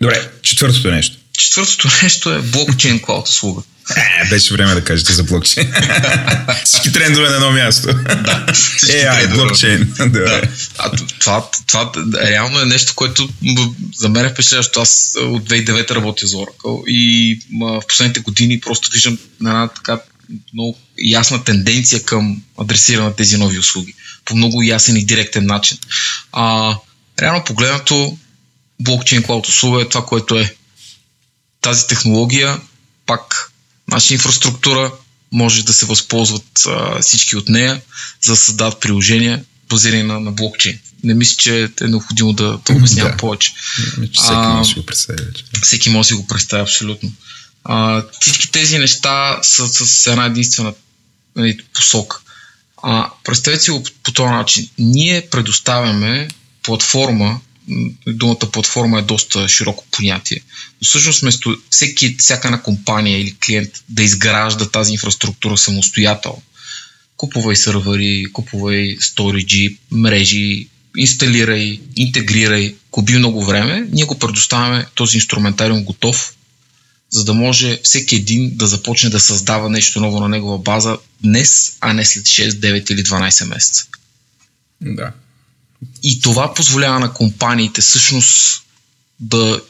[0.01, 1.17] добре, четвъртото нещо.
[1.39, 3.61] Четвъртото нещо е блокчейн клауд услуга.
[3.97, 5.73] Е, беше време да кажете за блокчейн.
[6.65, 7.87] Всички трендове на едно място.
[7.93, 8.53] Да.
[8.53, 9.93] всички Е, блокчейн.
[10.07, 10.41] Да.
[10.77, 11.91] А това, това
[12.23, 13.29] реално е нещо, което
[13.95, 14.81] за мен е впечатляващо.
[14.81, 19.99] Аз от 2009 работя за Oracle и в последните години просто виждам една така
[20.53, 23.93] много ясна тенденция към адресиране на тези нови услуги
[24.25, 25.77] по много ясен и директен начин.
[26.31, 26.75] А,
[27.21, 28.17] реално погледнато,
[28.79, 30.55] блокчейн клауд услуга е това, което е.
[31.61, 32.61] Тази технология,
[33.05, 33.51] пак
[33.87, 34.91] наша инфраструктура,
[35.31, 37.81] може да се възползват а, всички от нея,
[38.21, 40.79] за да създадат приложения, базирани на, на блокчейн.
[41.03, 43.17] Не мисля, че е необходимо да, да обяснявам Да.
[43.17, 43.53] повече.
[43.97, 45.43] Мисля, всеки А, може да си го представи вече.
[45.63, 47.11] Всеки може да си го представи абсолютно.
[47.63, 50.73] А, всички тези неща са с една единствена
[51.35, 52.19] нали, посока.
[52.83, 54.69] А, представете си го по, по този начин.
[54.77, 56.27] Ние предоставяме
[56.63, 57.39] платформа,
[58.07, 60.41] думата платформа е доста широко понятие,
[60.81, 66.41] но всъщност вместо всеки, всяка една компания или клиент да изгражда тази инфраструктура самостоятелно,
[67.17, 75.83] купувай сървъри, купувай сториджи, мрежи, инсталирай, интегрирай, губи много време, ние го предоставяме този инструментариум
[75.83, 76.33] готов,
[77.09, 81.77] за да може всеки един да започне да създава нещо ново на негова база днес,
[81.81, 83.85] а не след 6, 9 или 12 месеца.
[84.81, 85.11] Да.
[86.03, 88.61] И това позволява на компаниите всъщност
[89.19, 89.61] да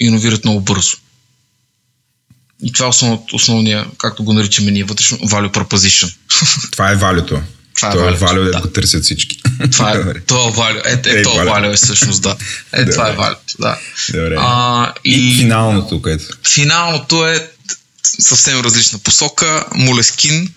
[0.00, 0.96] иновират много бързо.
[2.62, 6.14] И това е основ, основния, както го наричаме ние вътрешно, value proposition.
[6.70, 7.42] Това е валюто.
[7.76, 8.60] Това е Това е валю, да да.
[8.60, 9.40] го търсят всички.
[9.72, 10.20] Това е, Добре.
[10.20, 10.86] това е value.
[10.86, 12.36] Е, е, Е, това value е всъщност, да.
[12.72, 13.24] Е, това е Добре.
[13.24, 13.78] value, да.
[14.12, 14.36] Добре.
[14.38, 16.24] А, И, и финалното, което.
[16.54, 17.50] финалното е
[18.02, 19.66] съвсем различна посока.
[19.74, 20.52] Молескин.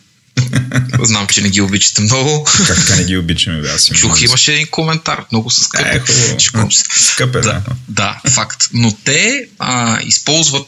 [1.01, 2.43] Знам, че не ги обичате много.
[2.67, 5.25] Как така не ги обичаме, бе, аз имам Чух, имаше един коментар.
[5.31, 5.89] Много са скъпи.
[5.97, 6.71] Е, хубаво.
[6.99, 7.61] Скъп е, да, да.
[7.89, 8.63] да, факт.
[8.73, 10.67] Но те а, използват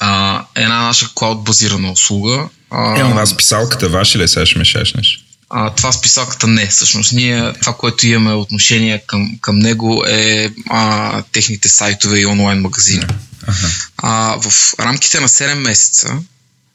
[0.00, 2.48] а, една наша клауд базирана услуга.
[2.70, 4.28] А, Е, у нас писалката ваша ли е?
[4.28, 5.24] Сега ще ме шашнеш.
[5.50, 6.66] а, това с писалката не.
[6.66, 12.60] Всъщност ние това, което имаме отношение към, към него е а, техните сайтове и онлайн
[12.60, 13.06] магазини.
[13.46, 13.68] Аха.
[13.96, 16.18] А, в рамките на 7 месеца,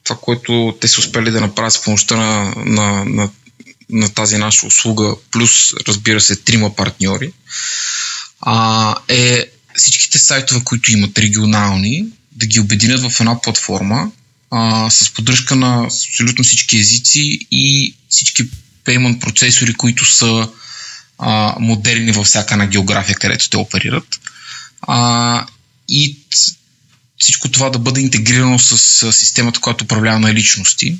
[0.09, 3.29] това, което те са успели да направят с помощта на, на, на,
[3.89, 5.51] на тази наша услуга, плюс,
[5.87, 7.31] разбира се, трима партньори,
[8.41, 9.45] а, е
[9.75, 14.11] всичките сайтове, които имат регионални, да ги обединят в една платформа
[14.51, 18.43] а, с поддръжка на абсолютно всички езици и всички
[18.85, 20.49] payment процесори, които са
[21.17, 24.19] а, модерни във всяка една география, където те оперират.
[24.81, 25.45] А,
[25.89, 26.17] и
[27.19, 30.97] всичко това да бъде интегрирано с системата, която управлява на личности,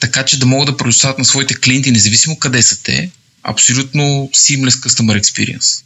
[0.00, 3.10] така че да могат да предоставят на своите клиенти, независимо къде са те,
[3.42, 4.02] абсолютно
[4.34, 5.82] seamless customer experience.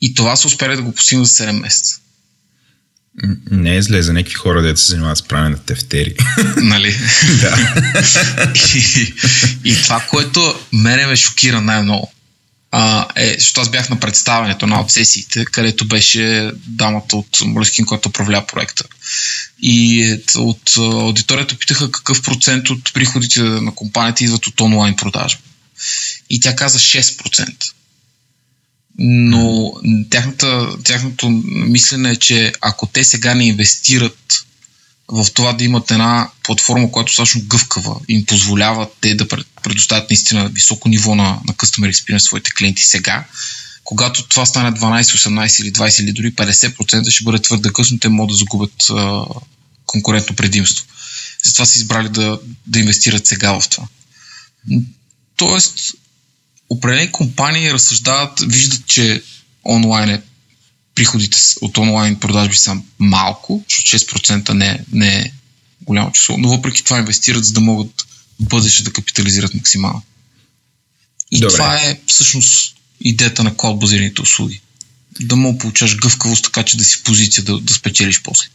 [0.00, 2.00] И това са успели да го постигнат за 7 месеца.
[3.50, 6.14] Не е зле за някакви хора, дето се занимават с пране на тефтери.
[6.56, 6.96] Нали?
[7.40, 7.74] да.
[8.74, 9.14] и,
[9.64, 12.12] и това, което мене ме шокира най-много,
[12.72, 18.08] а, е, защото аз бях на представянето на обсесиите, където беше дамата от Молескин, която
[18.08, 18.84] управлява проекта.
[19.62, 24.96] И е, от а, аудиторията питаха какъв процент от приходите на компанията идват от онлайн
[24.96, 25.42] продажба.
[26.30, 27.72] И тя каза 6%.
[28.98, 29.72] Но
[30.10, 34.46] тяхната, тяхното мислене е, че ако те сега не инвестират
[35.12, 40.10] в това да имат една платформа, която достатъчно гъвкава им позволява те да пред- предоставят
[40.10, 43.24] наистина високо ниво на, на customer experience своите клиенти сега,
[43.84, 48.08] когато това стане 12, 18 или 20 или дори 50% ще бъде твърде късно, те
[48.08, 49.24] могат да загубят а,
[49.86, 50.86] конкурентно предимство.
[51.44, 53.84] Затова са избрали да, да инвестират сега в това.
[55.36, 55.94] Тоест,
[56.70, 59.22] определени компании разсъждават, виждат, че
[59.64, 60.22] онлайн е
[61.00, 65.32] приходите от онлайн продажби са малко, защото 6% не, е- не е
[65.82, 68.06] голямо число, но въпреки това инвестират, за да могат
[68.40, 70.02] в бъдеще да капитализират максимално.
[71.32, 71.52] И Добре.
[71.52, 74.60] това е всъщност идеята на клауд базираните услуги.
[75.20, 78.48] Да мога да получаш гъвкавост, така че да си в позиция да, да спечелиш после.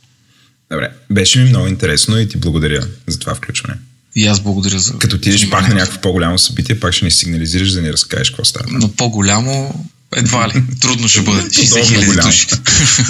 [0.71, 3.79] Добре, беше ми много интересно и ти благодаря за това включване.
[4.15, 4.97] И аз благодаря за.
[4.97, 8.45] Като отидеш пак на някакво по-голямо събитие, пак ще ни сигнализираш да ни разкажеш какво
[8.45, 8.65] става.
[8.71, 10.63] Но по-голямо едва ли.
[10.82, 11.41] Трудно ще бъде.
[11.41, 12.47] 60 Подобно хиляди души.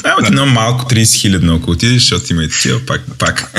[0.04, 3.02] А, от едно малко 30 хилядно, ако отидеш, защото има и такива, пак.
[3.18, 3.52] пак.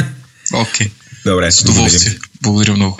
[0.52, 0.90] Окей.
[1.26, 2.18] Добре, С удоволствие.
[2.42, 2.96] Благодаря много.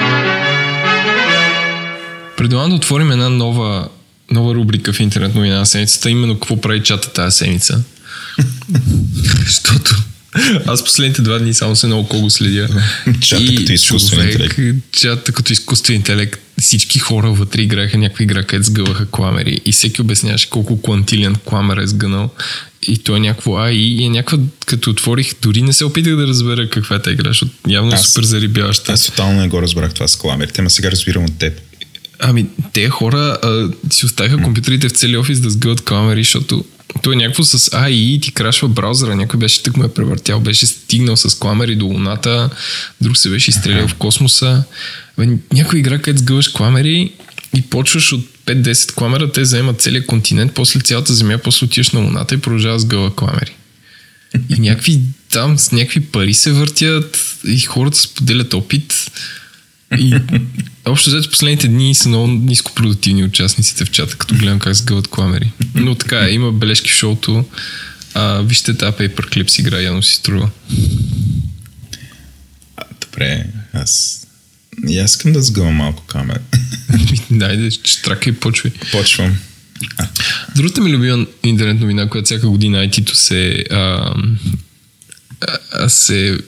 [2.36, 3.88] Предлагам да отворим една нова,
[4.30, 7.82] нова рубрика в интернет новина на седмицата, именно какво прави чата тази седмица.
[9.44, 9.96] Защото
[10.66, 12.68] Аз последните два дни само се много го следя.
[13.20, 14.58] Чата като изкуствен интелект.
[14.92, 16.40] Чата като изкуствен интелект.
[16.60, 19.60] Всички хора вътре играеха някаква игра, където сгъваха кламери.
[19.64, 22.30] И всеки обясняваше колко квантилиан кламер е сгънал.
[22.88, 26.26] И то е някакво АИ и е някаква, като отворих, дори не се опитах да
[26.26, 28.92] разбера каква е тази игра, защото явно е супер зарибяваща.
[28.92, 31.60] Аз тотално не го разбрах това с кламерите, ама сега разбирам от теб.
[32.18, 36.64] Ами, те хора а, си оставиха компютрите в цели офис да сгъват кламери, защото
[37.02, 39.16] то е някакво с AI и ти крашва браузъра.
[39.16, 42.50] Някой беше тък му е превъртял, беше стигнал с кламери до Луната,
[43.00, 44.64] друг се беше изстрелял в космоса.
[45.18, 45.28] Бе,
[45.74, 47.12] игра, където сгъваш кламери
[47.56, 52.00] и почваш от 5-10 кламера, те заемат целият континент, после цялата земя, после отиваш на
[52.00, 53.56] Луната и продължава с гъва кламери.
[54.48, 55.00] И някакви
[55.32, 59.10] там с някакви пари се въртят и хората споделят опит.
[59.98, 60.14] И
[60.84, 65.08] общо взето последните дни са много ниско продуктивни участниците в чата, като гледам как сгъват
[65.08, 65.52] кламери.
[65.74, 67.44] Но така има бележки в шоуто.
[68.14, 70.50] А, вижте тази Paperclips игра, явно си струва.
[72.76, 74.22] А, добре, аз...
[74.88, 76.40] И аз искам да сгъвам малко камера.
[77.30, 78.72] Дайде, штракай, почвай.
[78.92, 79.38] Почвам.
[80.56, 84.14] Другата ми любима интернет новина, която всяка година IT-то се, а,
[85.72, 86.38] а, се,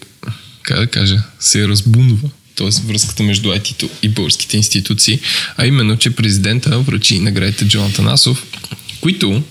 [0.62, 2.86] как да кажа, се разбунва т.е.
[2.86, 5.20] връзката между IT-то и българските институции,
[5.56, 8.46] а именно, че президента връчи наградите Джон Танасов,
[9.00, 9.42] които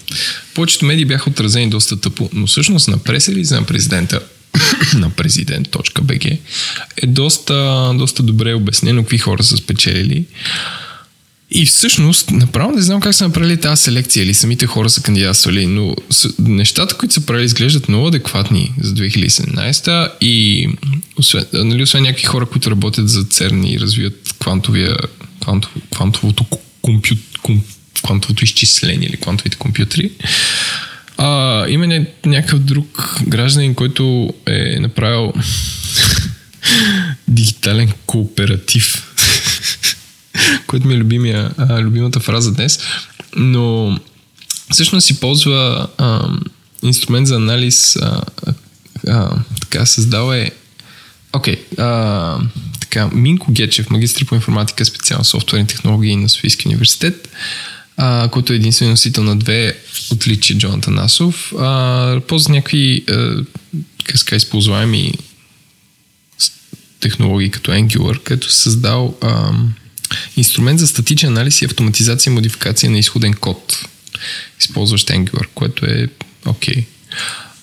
[0.53, 4.19] повечето медии бяха отразени доста тъпо, но всъщност на пресериза на президента
[4.97, 6.37] на президент.bg
[6.97, 10.25] е доста, доста добре обяснено какви хора са спечелили.
[11.51, 15.65] И всъщност, направо не знам как са направили тази селекция или самите хора са кандидатствали,
[15.65, 15.95] но
[16.39, 20.67] нещата, които са правили, изглеждат много адекватни за 2017 и
[21.17, 24.97] освен, нали, освен някакви хора, които работят за ЦЕРН и развиват квантовия,
[25.41, 26.45] квантов, квантовото,
[26.81, 27.63] компю, ком,
[28.03, 30.11] квантовото изчисление или квантовите компютри,
[31.17, 35.33] а, има някакъв друг гражданин, който е направил
[37.27, 39.13] дигитален кооператив
[40.67, 42.79] което ми е любимия, а, любимата фраза днес.
[43.35, 43.97] Но
[44.71, 46.29] всъщност си ползва а,
[46.83, 47.95] инструмент за анализ.
[47.95, 48.21] А,
[49.07, 50.51] а, така, създал е
[51.33, 52.47] Окей, okay,
[52.79, 57.29] така, Минко Гечев, магистър по информатика, специално софтуерни технологии на Софийския университет,
[57.97, 59.77] а, който е единствен носител на две
[60.11, 63.43] отличия Джон Танасов, а, ползва някакви а,
[64.03, 65.13] как използваеми
[66.99, 69.51] технологии като Angular, като създал а,
[70.37, 73.85] Инструмент за статичен анализ и автоматизация и модификация на изходен код,
[74.59, 76.07] използващ Angular, което е
[76.45, 76.75] окей.
[76.75, 76.85] Okay.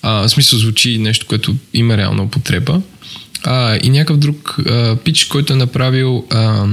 [0.03, 2.81] в смисъл звучи нещо, което има реална употреба.
[3.43, 6.67] А, и някакъв друг а, пич, който е направил а,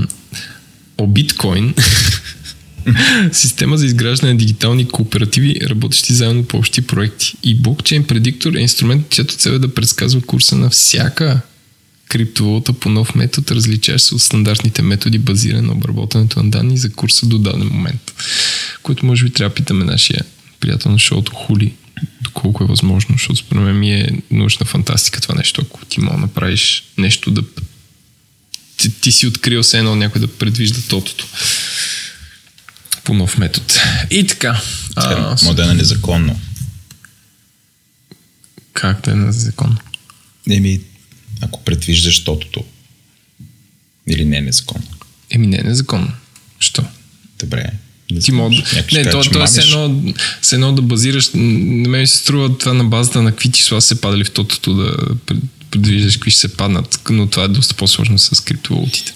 [0.98, 1.74] о биткоин,
[3.32, 7.34] система за изграждане на дигитални кооперативи, работещи заедно по общи проекти.
[7.42, 11.40] И блокчейн предиктор е инструмент, чиято цел е да предсказва курса на всяка
[12.12, 16.92] криптовалута по нов метод, различаващ се от стандартните методи, базирани на обработването на данни за
[16.92, 18.12] курса до даден момент.
[18.82, 20.24] Което може би трябва да питаме нашия
[20.60, 21.74] приятел на шоуто Хули,
[22.20, 26.18] доколко е възможно, защото според мен ми е научна фантастика това нещо, ако ти мога
[26.18, 27.42] направиш нещо да
[28.76, 31.26] ти, ти си открил се едно някой да предвижда тотото
[33.04, 33.66] по нов метод.
[34.10, 34.60] И така.
[34.96, 36.40] А, Модена е незаконно.
[38.72, 39.76] Как да е незаконно?
[40.50, 40.80] Еми,
[41.42, 42.64] ако предвиждаш тотото.
[44.06, 44.86] Или не е незаконно?
[45.30, 46.12] Еми не е незаконно.
[46.58, 46.84] Що?
[47.38, 47.70] Добре.
[48.10, 48.52] Не ти мод...
[48.92, 51.30] Не, то, то е се едно, се едно да базираш.
[51.34, 54.96] На мен се струва това на базата на какви числа се падали в тотото да
[55.70, 59.14] предвиждаш какви ще се паднат, но това е доста по-сложно с криптовалутите.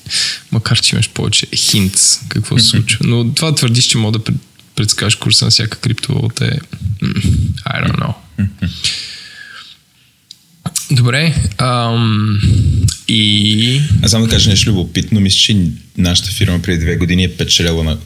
[0.53, 2.99] Макар, че имаш повече хинтс какво се случва.
[3.09, 4.33] Но това твърдиш, че мога да
[4.75, 6.59] предскажеш курса на всяка криптовалута е...
[7.67, 8.15] I don't know.
[10.91, 11.35] Добре.
[11.59, 12.41] Ам,
[13.09, 13.81] и...
[14.03, 15.21] Аз само да кажа нещо любопитно.
[15.21, 15.57] Мисля, че
[15.99, 17.99] нашата фирма преди две години е печелила на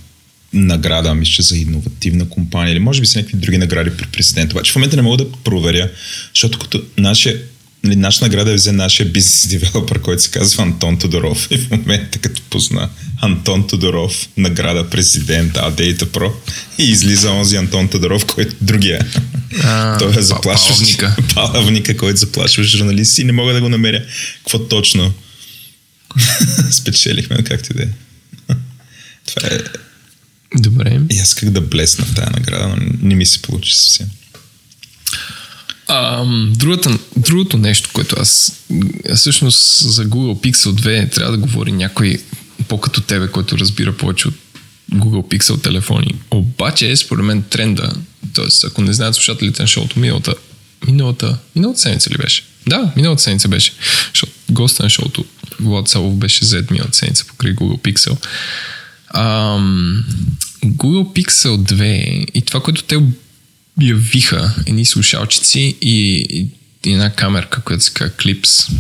[0.52, 4.54] награда, мисля, за иновативна компания или може би са някакви други награди при президента.
[4.54, 5.90] Обаче в момента не мога да проверя,
[6.34, 7.36] защото като нашия
[7.84, 11.48] нали, наша награда е взе нашия бизнес девелопър, който се казва Антон Тодоров.
[11.50, 12.88] И в момента, като позна
[13.20, 16.32] Антон Тодоров, награда президент, а Data Pro,
[16.78, 19.06] и излиза онзи Антон Тодоров, който е другия.
[19.62, 20.78] А, Той е заплашващ.
[20.78, 21.16] Палавника.
[21.34, 24.04] Палавника, който заплашва журналисти и не мога да го намеря.
[24.38, 25.12] Какво точно?
[26.70, 27.88] Спечелихме, както и да е.
[29.26, 29.58] Това е...
[30.54, 31.00] Добре.
[31.10, 34.06] И аз как да блесна в тази награда, но не ми се получи съвсем.
[35.92, 36.24] А,
[36.56, 38.60] другата, другото нещо, което аз
[39.16, 42.22] всъщност за Google Pixel 2 трябва да говори някой
[42.68, 44.34] по-като тебе, който разбира повече от
[44.92, 46.14] Google Pixel телефони.
[46.30, 47.92] Обаче, според мен, тренда,
[48.34, 48.66] т.е.
[48.66, 50.34] ако не знаят слушателите на шоуто, миналата,
[50.86, 52.44] миналата, миналата седмица ли беше?
[52.66, 53.72] Да, миналата седмица беше.
[54.12, 55.24] Защото госта на шоуто
[55.60, 58.26] Влад Салов беше зет миналата седмица покрай Google Pixel.
[59.14, 60.04] Ам,
[60.64, 62.96] Google Pixel 2 и това, което те
[63.80, 66.46] явиха, едни слушалчици и, и,
[66.84, 68.70] и една камерка, която се казва Clips.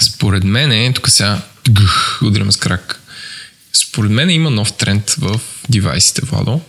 [0.00, 3.00] Според мен, е, тук сега гъх, удрям с крак.
[3.72, 6.60] Според мен има нов тренд в девайсите, Владо.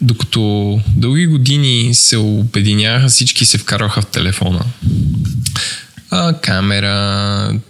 [0.00, 4.64] Докато дълги години се обединяха, всички се вкарваха в телефона.
[6.10, 7.60] А, камера.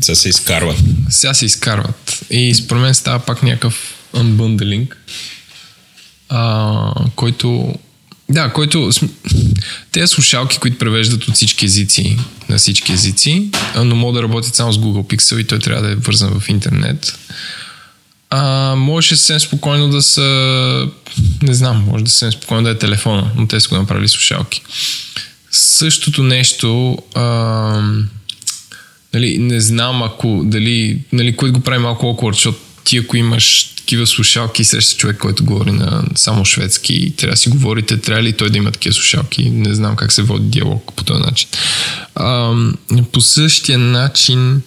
[0.00, 0.78] Сега се изкарват.
[1.10, 2.24] Сега се изкарват.
[2.30, 4.94] И според мен става пак някакъв unbundling,
[6.28, 7.74] а, който
[8.30, 8.90] да, който...
[9.92, 12.18] Те слушалки, които превеждат от всички езици
[12.48, 15.92] на всички езици, но могат да работят само с Google Pixel и той трябва да
[15.92, 17.18] е вързан в интернет.
[18.30, 20.88] А, можеше съвсем спокойно да са...
[21.42, 24.62] Не знам, може да съвсем спокойно да е телефона, но те са го направили слушалки.
[25.50, 26.98] Същото нещо...
[27.14, 27.22] А,
[29.14, 32.58] нали, не знам ако дали, нали, което го прави малко awkward, защото
[32.88, 37.32] ти ако имаш такива слушалки и среща човек, който говори на само шведски и трябва
[37.32, 39.50] да си говорите, трябва ли той да има такива слушалки?
[39.50, 41.48] Не знам как се води диалог по този начин.
[42.14, 42.54] А,
[43.12, 44.62] по същия начин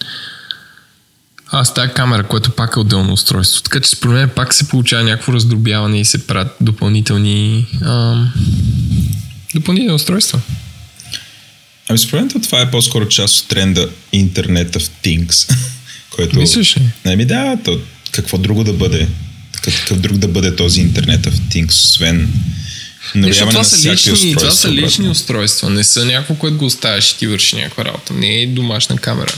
[1.50, 3.62] аз тази камера, което пак е отделно устройство.
[3.62, 8.24] Така че според мен пак се получава някакво раздробяване и се правят допълнителни а,
[9.54, 10.40] допълнителни устройства.
[11.88, 15.54] Ами според мен това е по-скоро част от тренда Internet of Things.
[16.10, 16.38] Което...
[16.38, 16.82] Мислиш ли?
[17.04, 17.80] Не ми да, то
[18.12, 19.08] какво друго да бъде?
[19.62, 22.32] Какъв друг да бъде този интернет of Things, освен
[23.14, 24.40] навяване на всяки лични, устройства.
[24.40, 28.14] Това са лични устройства, не са някакво, което го оставяш и ти върши някаква работа.
[28.14, 29.34] Не е домашна камера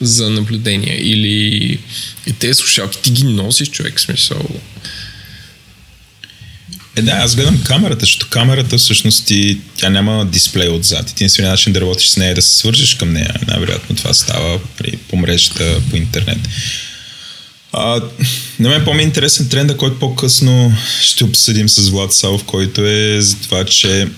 [0.00, 1.78] за наблюдение или
[2.26, 4.48] и те слушалки, ти ги носиш човек, смисъл.
[6.96, 11.10] Е, да, аз гледам камерата, защото камерата всъщност ти, тя няма дисплей отзад.
[11.10, 13.34] Единственият начин да работиш с нея е да се свържеш към нея.
[13.48, 16.38] Най-вероятно това става при, по мрежата, по интернет.
[17.76, 18.00] А,
[18.58, 19.12] на мен по-ми е
[19.50, 20.72] тренда, който по-късно
[21.02, 24.08] ще обсъдим с Влад Салов, който е за това, че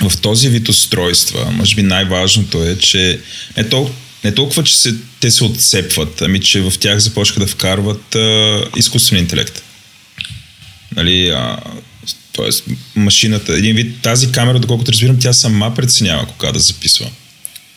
[0.00, 3.20] в този вид устройства, може би най-важното е, че
[3.56, 7.46] не толкова, не толкова че се, те се отцепват, ами че в тях започнаха да
[7.46, 9.62] вкарват а, изкуствен интелект.
[10.96, 11.58] Нали, а,
[12.32, 12.64] тоест
[12.96, 17.06] машината, един вид, тази камера, доколкото разбирам, тя сама преценява кога да записва.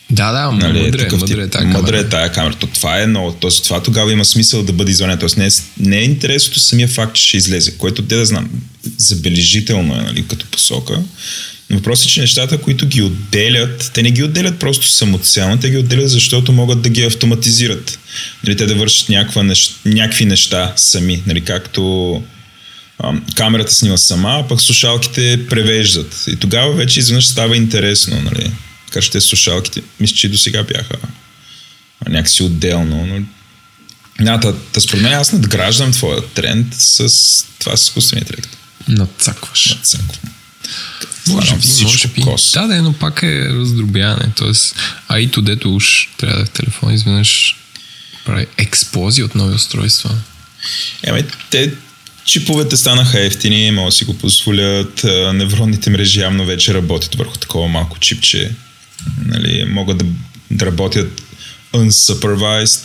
[0.09, 1.81] Да, да, нали, мъдре, такъв мъдре е тая камера.
[1.81, 2.53] Мъдре е тая камера.
[2.53, 3.37] То, това е много.
[3.39, 5.17] Тоест, това тогава има смисъл да бъде извънен.
[5.17, 5.49] Тоест, не е,
[5.79, 8.49] не е интересното самия факт, че ще излезе, което те да знам,
[8.97, 11.01] забележително е, нали, като посока.
[11.69, 15.77] Въпросът е, че нещата, които ги отделят, те не ги отделят просто самоцелно, те ги
[15.77, 17.99] отделят, защото могат да ги автоматизират.
[18.43, 22.23] Нали, те да вършат някаква, нещ, някакви неща сами, нали, както
[23.03, 26.23] ам, камерата снима сама, а пък слушалките превеждат.
[26.27, 28.21] И тогава вече изведнъж става интересно.
[28.21, 28.51] Нали
[28.87, 30.97] така че те слушалките, мисля, че до сега бяха
[32.09, 33.25] някакси отделно, но
[34.25, 37.07] да, та, та според мен аз надграждам твоя тренд с
[37.59, 38.57] това с изкуствения интелект.
[38.87, 39.69] Надцакваш.
[39.69, 40.31] Надцаквам.
[41.27, 42.21] Може би, може би.
[42.21, 42.51] Кос.
[42.53, 44.31] Да, да, но пак е раздробяване.
[44.35, 44.75] Тоест,
[45.07, 47.55] а и то дето уж трябва да е в телефон, изведнъж
[48.25, 50.15] прави експлозия от нови устройства.
[51.03, 51.73] Еми, те
[52.25, 57.67] чиповете станаха ефтини, могат да си го позволят, невронните мрежи явно вече работят върху такова
[57.67, 58.51] малко чипче,
[59.25, 60.05] нали, могат да,
[60.51, 61.21] да работят
[61.73, 62.81] unsupervised,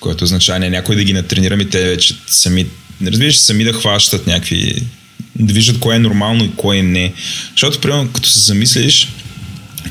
[0.00, 2.66] което означава не някой да ги натренирам и те вече сами,
[3.06, 4.82] разбираш, сами да хващат някакви,
[5.36, 7.12] да виждат кое е нормално и кое не.
[7.50, 9.08] Защото, примерно, като се замислиш,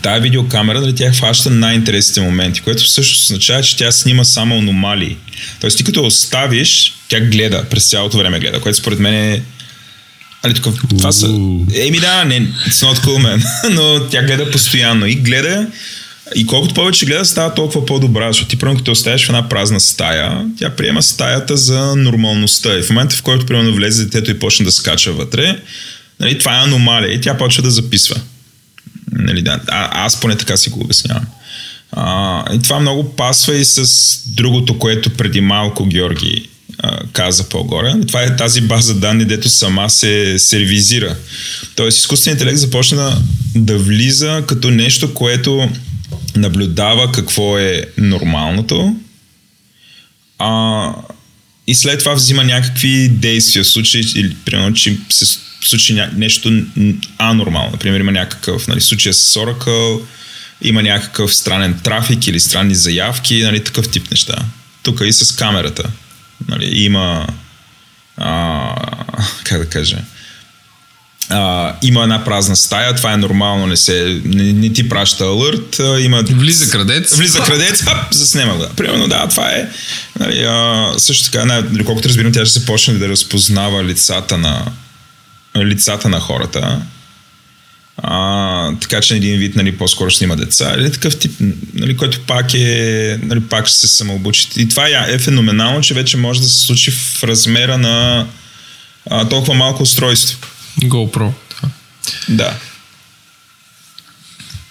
[0.01, 5.17] тази видеокамера, нали, тя хваща най-интересните моменти, което всъщност означава, че тя снима само аномалии.
[5.59, 9.41] Тоест ти като оставиш, тя гледа, през цялото време гледа, което според мен е
[10.43, 11.27] Али, тук, това са...
[11.75, 13.43] Еми да, не, it's not cool, man.
[13.73, 15.67] Но тя гледа постоянно и гледа
[16.35, 19.79] и колкото повече гледа, става толкова по-добра, защото ти примерно като оставиш в една празна
[19.79, 22.77] стая, тя приема стаята за нормалността.
[22.77, 25.59] И в момента, в който примерно влезе детето и почне да скача вътре,
[26.19, 28.15] нали, това е аномалия и тя почва да записва.
[29.11, 31.25] Нали, да, а, аз поне така си го обяснявам.
[31.91, 33.87] А, и това много пасва и с
[34.27, 36.49] другото, което преди малко Георги
[37.13, 37.93] каза по-горе.
[38.07, 41.15] Това е тази база данни, дето сама се сервизира.
[41.75, 43.21] Тоест, изкуственият интелект започна да,
[43.55, 45.69] да влиза като нещо, което
[46.35, 48.95] наблюдава какво е нормалното,
[50.39, 50.89] а,
[51.67, 53.63] и след това взима някакви действия.
[53.63, 55.25] В случай, или, примерно, че се
[55.61, 56.63] случи нещо
[57.17, 57.71] анормално.
[57.71, 60.01] Например, има някакъв, нали, случая с Oracle,
[60.61, 64.35] има някакъв странен трафик или странни заявки, нали, такъв тип неща.
[64.83, 65.89] Тук и с камерата.
[66.47, 67.27] Нали, има
[68.17, 68.75] а,
[69.43, 69.97] как да кажа
[71.29, 75.79] а, има една празна стая, това е нормално, не, се, не, не ти праща алърт,
[75.99, 76.23] има...
[76.29, 77.17] Влиза крадец.
[77.17, 78.65] Влиза крадец, ап, заснема го.
[78.75, 79.69] Примерно, да, това е.
[80.19, 84.65] Нали, а, също така, нали, колкото разбирам, тя ще се почне да разпознава лицата на,
[85.57, 86.81] лицата на хората.
[87.97, 90.75] А, така че един вид нали, по-скоро ще има деца.
[90.77, 91.31] Или такъв тип,
[91.73, 94.47] нали, който пак е, нали, пак ще се самообучи.
[94.57, 98.27] И това е, е феноменално, че вече може да се случи в размера на
[99.09, 100.37] а, толкова малко устройство.
[100.81, 101.31] GoPro.
[102.29, 102.59] Да.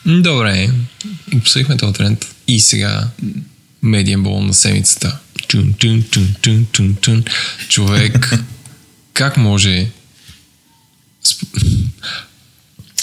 [0.07, 0.71] Добре,
[1.37, 2.27] обсъдихме този тренд.
[2.49, 3.09] И сега
[3.83, 5.19] медиен бол на седмицата.
[5.49, 7.25] Чун, чун, чун, чун, чун, чун.
[7.69, 8.35] Човек,
[9.15, 9.87] как може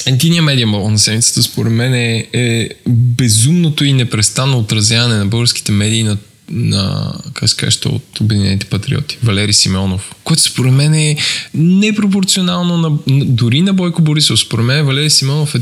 [0.10, 5.72] Единия медиен бол на седмицата според мен е, е безумното и непрестанно отразяване на българските
[5.72, 6.18] медии на
[6.52, 11.18] на, как се каже, от Обединените патриоти, Валери Симеонов, което според мен е
[11.54, 14.40] непропорционално на, дори на Бойко Борисов.
[14.40, 15.62] Според мен Валери Симеонов е,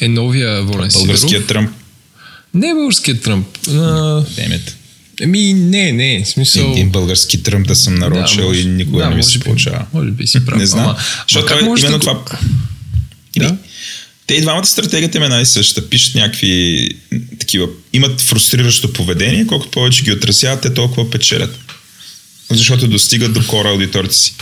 [0.00, 1.70] е новия Волен Българският Тръмп.
[2.54, 3.46] Не е българският Тръмп.
[3.68, 4.24] На...
[4.36, 4.76] Демет.
[5.20, 6.70] Еми, не, не, в смисъл...
[6.70, 9.84] Един български тръмп да съм нарочил да, и никога да, не ми се получава.
[9.92, 10.58] Може би си прав.
[10.58, 10.96] не знам.
[11.28, 11.98] Защото именно да...
[11.98, 12.24] това...
[14.32, 15.88] Те и двамата стратегията им е най-съща.
[15.88, 16.88] Пишат някакви
[17.38, 17.66] такива...
[17.92, 21.58] Имат фрустриращо поведение, колкото повече ги отразяват, те толкова печелят.
[22.50, 24.34] Защото достигат до кора аудиторите си.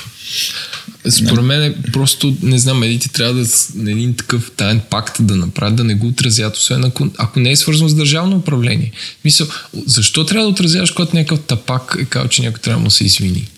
[1.10, 5.36] Според мен е просто, не знам, медиите трябва да на един такъв таен пакт да
[5.36, 8.92] направят, да не го отразят, освен ако, ако не е свързано с държавно управление.
[9.24, 9.46] Мисъл,
[9.86, 13.04] защо трябва да отразяваш, когато някакъв тапак е казал, че някой трябва да му се
[13.04, 13.48] извини?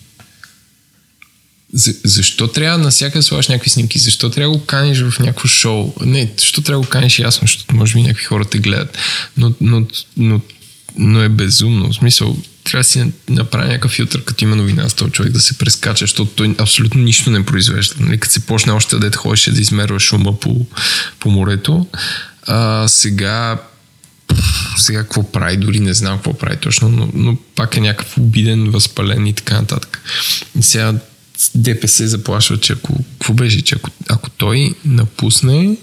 [1.73, 3.99] За, защо трябва на всяка слагаш някакви снимки?
[3.99, 5.93] Защо трябва да го каниш в някакво шоу?
[6.01, 8.97] Не, защо трябва да го каниш ясно, защото може би някакви хора те гледат.
[9.37, 9.85] Но, но,
[10.17, 10.41] но,
[10.97, 11.89] но е безумно.
[11.89, 15.39] В смисъл, трябва да си направи някакъв филтър, като има новина с този човек да
[15.39, 17.95] се прескача, защото той абсолютно нищо не произвежда.
[17.99, 18.19] Нали?
[18.19, 20.65] Като се почне още да ходеше да измерва шума по,
[21.19, 21.87] по морето,
[22.47, 23.57] а, сега
[24.77, 28.71] сега какво прави, дори не знам какво прави точно, но, но пак е някакъв обиден,
[28.71, 30.01] възпален и така нататък.
[30.59, 30.93] И сега
[31.55, 35.77] ДПС заплашва, че ако, какво беше, че ако, ако той напусне...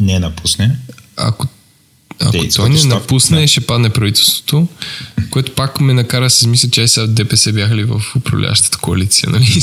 [0.00, 0.76] Не напусне.
[1.16, 1.48] Ако,
[2.20, 3.46] ако Дей, той не напусне, да.
[3.46, 4.68] ще падне правителството,
[5.30, 9.30] което пак ме накара да се мисля, че сега ДПС бяха ли в управляващата коалиция,
[9.30, 9.46] нали?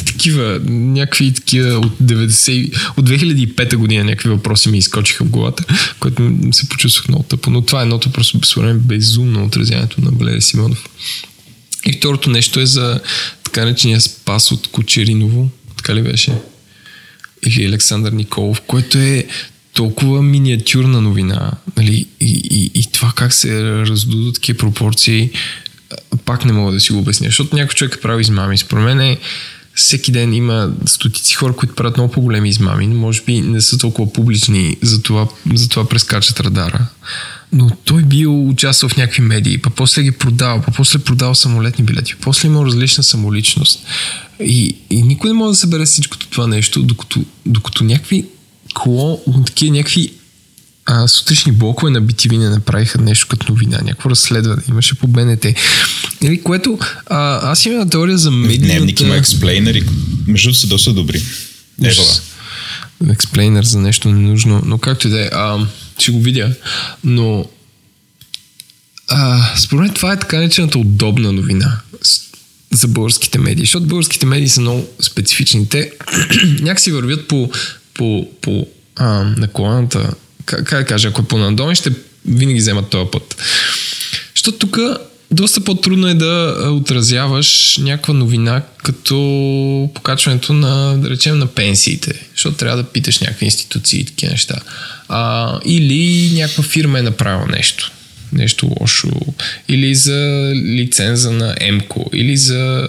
[0.00, 5.64] И такива, някакви такива от 90, от 2005 година някакви въпроси ми изкочиха в главата,
[6.00, 7.50] което се почувствах много тъпо.
[7.50, 10.84] Но това е едното просто според безумно отразяването на Валерий Симонов.
[11.86, 13.00] И второто нещо е за
[13.52, 16.32] така наречения спас от Кочериново, така ли беше?
[17.46, 19.26] Или Александър Николов, което е
[19.72, 22.06] толкова миниатюрна новина, нали?
[22.20, 25.30] И, и, и това как се раздудат такива пропорции,
[26.24, 28.58] пак не мога да си го обясня, защото някой човек е прави измами.
[28.58, 29.18] Според мен е,
[29.74, 33.78] всеки ден има стотици хора, които правят много по-големи измами, но може би не са
[33.78, 36.86] толкова публични, затова, затова прескачат радара
[37.52, 41.84] но той бил участвал в някакви медии, па после ги продава, па после продава самолетни
[41.84, 43.78] билети, после има различна самоличност.
[44.40, 48.24] И, и никой не може да събере всичкото това нещо, докато, докато някакви
[48.74, 50.12] коло, такива някакви
[50.86, 55.46] а, сутрешни блокове на BTV не направиха нещо като новина, някакво разследване имаше по БНТ.
[56.22, 58.66] Или което, а, аз имам теория за медийната...
[58.66, 59.82] Дневник има експлейнери,
[60.26, 61.22] между са доста добри.
[61.84, 62.08] Евала.
[63.10, 65.28] Експлейнер за нещо ненужно, но както и да е
[66.00, 66.54] ще го видя.
[67.04, 67.46] Но
[69.56, 71.80] според мен това е така наречената удобна новина
[72.72, 75.68] за българските медии, защото българските медии са много специфични.
[75.68, 75.92] Те
[76.60, 77.50] някакси вървят по,
[77.94, 80.10] по, по а, наклоната,
[80.44, 81.92] как да кажа, ако е по надолу, ще
[82.26, 83.36] винаги вземат този път.
[84.34, 84.78] Защото тук
[85.32, 92.56] доста по-трудно е да отразяваш някаква новина като покачването на, да речем, на пенсиите, защото
[92.56, 94.60] трябва да питаш някакви институции и такива неща.
[95.08, 97.92] А, или някаква фирма е направила нещо,
[98.32, 99.10] нещо лошо,
[99.68, 102.88] или за лиценза на МКО, или за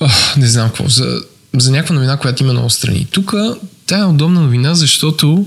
[0.00, 1.22] а, не знам какво, за,
[1.56, 3.06] за някаква новина, която има много страни.
[3.10, 3.34] Тук
[3.86, 5.46] тя е удобна новина, защото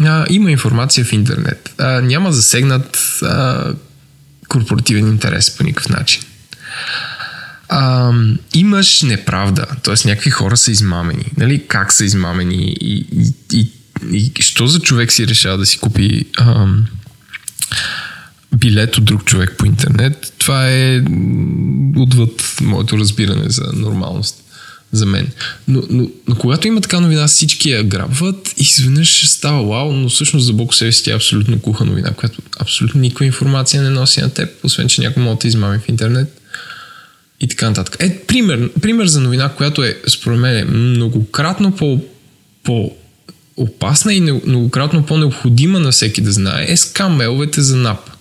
[0.00, 1.74] а, има информация в интернет.
[1.78, 3.72] А, няма засегнат а,
[4.48, 6.22] корпоративен интерес по никакъв начин.
[7.68, 8.12] А,
[8.54, 10.08] имаш неправда, т.е.
[10.08, 11.24] някакви хора са измамени.
[11.36, 11.66] Нали?
[11.68, 16.24] Как са измамени и, и, и, и що за човек си решава да си купи
[16.38, 16.66] а,
[18.54, 21.02] билет от друг човек по интернет, това е
[21.96, 24.41] отвъд моето разбиране за нормалност
[24.92, 25.28] за мен.
[25.68, 30.08] Но, но, но когато има така новина, всички я грабват и изведнъж става вау, но
[30.08, 33.90] всъщност за Бог себе си тя е абсолютно куха новина, която абсолютно никаква информация не
[33.90, 36.40] носи на теб, освен че някой може да измами в интернет
[37.40, 37.96] и така нататък.
[37.98, 42.00] Е, пример, пример за новина, която е според мен многократно по
[42.62, 42.92] по
[43.56, 48.11] опасна и многократно по-необходима на всеки да знае е скамеловете за НАП.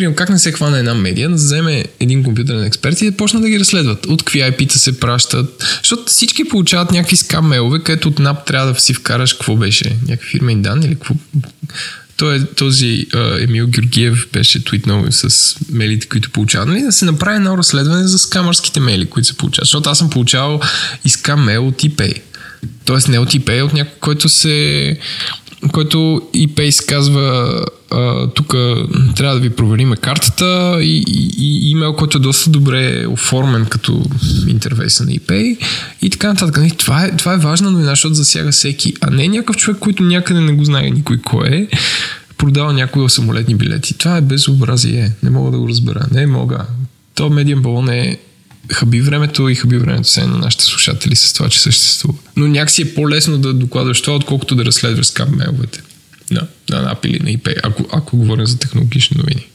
[0.00, 3.40] Примерно, как не се хвана една медия, да вземе един компютърен експерт и да почне
[3.40, 4.06] да ги разследват.
[4.06, 5.64] От какви IP-та се пращат.
[5.82, 9.96] Защото всички получават някакви скам мейлове, където от НАП трябва да си вкараш какво беше.
[10.08, 11.14] Някакви фирмени данни или какво.
[12.16, 16.66] Той, е, този uh, Емил Георгиев беше твитнал с мейлите, които получава.
[16.66, 16.82] Нали?
[16.82, 19.66] Да се направи едно разследване за скамърските мейли, които се получават.
[19.66, 20.60] Защото аз съм получавал
[21.04, 22.14] и скам от ePay.
[22.84, 24.96] Тоест не от ePay, от някой, който се
[25.72, 25.96] който
[26.34, 27.64] ePay се казва
[28.34, 28.54] тук
[29.16, 34.04] трябва да ви провериме картата и, и, и имейл, който е доста добре оформен като
[34.48, 35.58] интерфейса на ePay
[36.02, 36.56] и така нататък.
[36.56, 40.02] Нали, това е, това е важна новина, защото засяга всеки, а не някакъв човек, който
[40.02, 41.68] някъде не го знае никой кой е,
[42.38, 43.98] продава някои самолетни билети.
[43.98, 45.12] Това е безобразие.
[45.22, 46.06] Не мога да го разбера.
[46.12, 46.66] Не мога.
[47.14, 48.18] То медиен балон е
[48.72, 52.14] хаби времето и хаби времето се на нашите слушатели с това, че съществува.
[52.36, 55.80] Но някакси е по-лесно да докладваш това, отколкото да разследваш скам мейловете.
[56.30, 59.46] Да, на NAP или на IP, ако, ако говорим за технологични новини.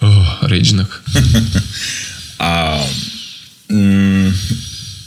[0.00, 1.02] О, рейджнах.
[2.38, 2.84] а,
[3.70, 4.32] м-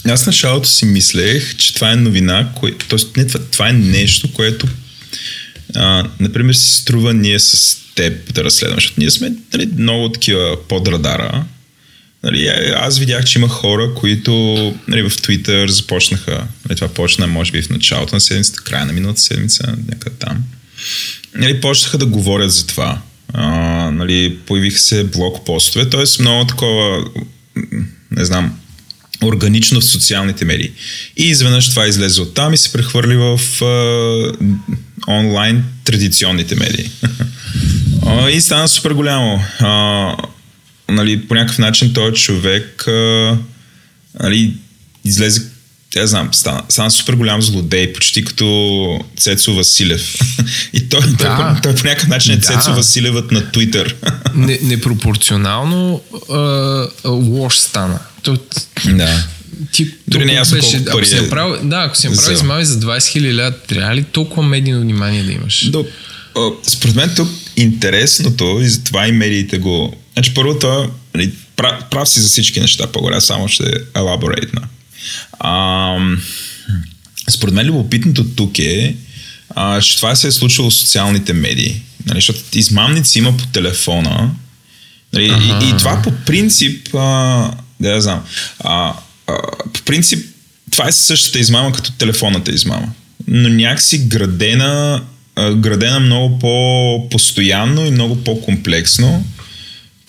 [0.07, 3.19] аз началото си мислех, че това е новина, кое, т.е.
[3.19, 4.67] не, това, това е нещо, което
[5.75, 10.57] а, например си струва ние с теб да разследваме, защото ние сме нали, много такива
[10.67, 11.45] под радара
[12.23, 14.33] Нали, аз видях, че има хора, които
[14.87, 18.93] нали, в Twitter започнаха, нали, това почна може би в началото на седмицата, края на
[18.93, 20.43] миналата седмица, някъде там.
[21.35, 23.01] Нали, почнаха да говорят за това.
[23.33, 23.47] А,
[23.91, 26.21] нали, появиха се блок постове, т.е.
[26.21, 27.05] много такова,
[28.11, 28.59] не знам,
[29.23, 30.71] органично в социалните медии.
[31.17, 34.31] И изведнъж това излезе от там и се прехвърли в а,
[35.07, 36.91] онлайн традиционните медии.
[38.31, 39.43] и стана супер голямо.
[39.59, 40.15] А,
[40.89, 43.37] нали, по някакъв начин този човек а,
[44.19, 44.53] нали,
[45.05, 45.41] излезе
[45.95, 50.15] я знам, стана, стана супер голям злодей, почти като Цецо Василев.
[50.73, 51.15] И той, да.
[51.17, 52.41] той, той по някакъв начин е да.
[52.41, 53.95] Цецо Василевът на Твитър.
[54.35, 57.99] Не, непропорционално а, лош стана.
[58.23, 58.37] То,
[58.85, 59.27] да.
[59.71, 62.79] Ти, Дори не ясно колко пари ако е направил, Да, ако си направил измами за
[62.79, 65.69] 20 хиляди лева, трябва ли толкова медийно внимание да имаш?
[65.69, 65.85] До,
[66.67, 72.21] според мен тук интересното и затова и медиите го Значи първото, нали, прав, прав си
[72.21, 73.63] за всички неща по-горе, само ще
[73.95, 74.61] елаборейтна.
[77.29, 78.95] Според мен любопитното тук е,
[79.49, 81.81] а, че това се е случило в социалните медии.
[82.05, 84.31] Нали, защото измамници има по телефона.
[85.13, 85.65] Нали, ага.
[85.65, 88.23] и, и това по принцип, а, да я знам,
[88.59, 88.93] а,
[89.27, 89.37] а,
[89.73, 90.33] по принцип
[90.71, 92.87] това е същата измама като телефонната измама.
[93.27, 95.03] Но някакси градена,
[95.55, 99.25] градена много по-постоянно и много по-комплексно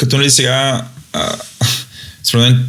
[0.05, 0.87] като нали сега,
[2.25, 2.65] според мен,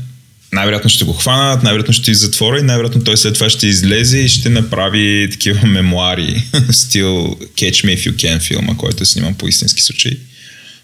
[0.53, 4.17] най-вероятно ще го хванат, най-вероятно ще и затвора и най-вероятно той след това ще излезе
[4.17, 9.36] и ще направи такива мемуари, стил Catch Me If You Can филма, който е сниман
[9.36, 10.11] по истински случай,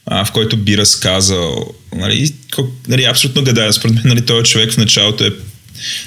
[0.06, 2.34] а, в който би разказал, нали,
[2.88, 5.32] нали абсолютно гадая, според мен, нали, този човек в началото е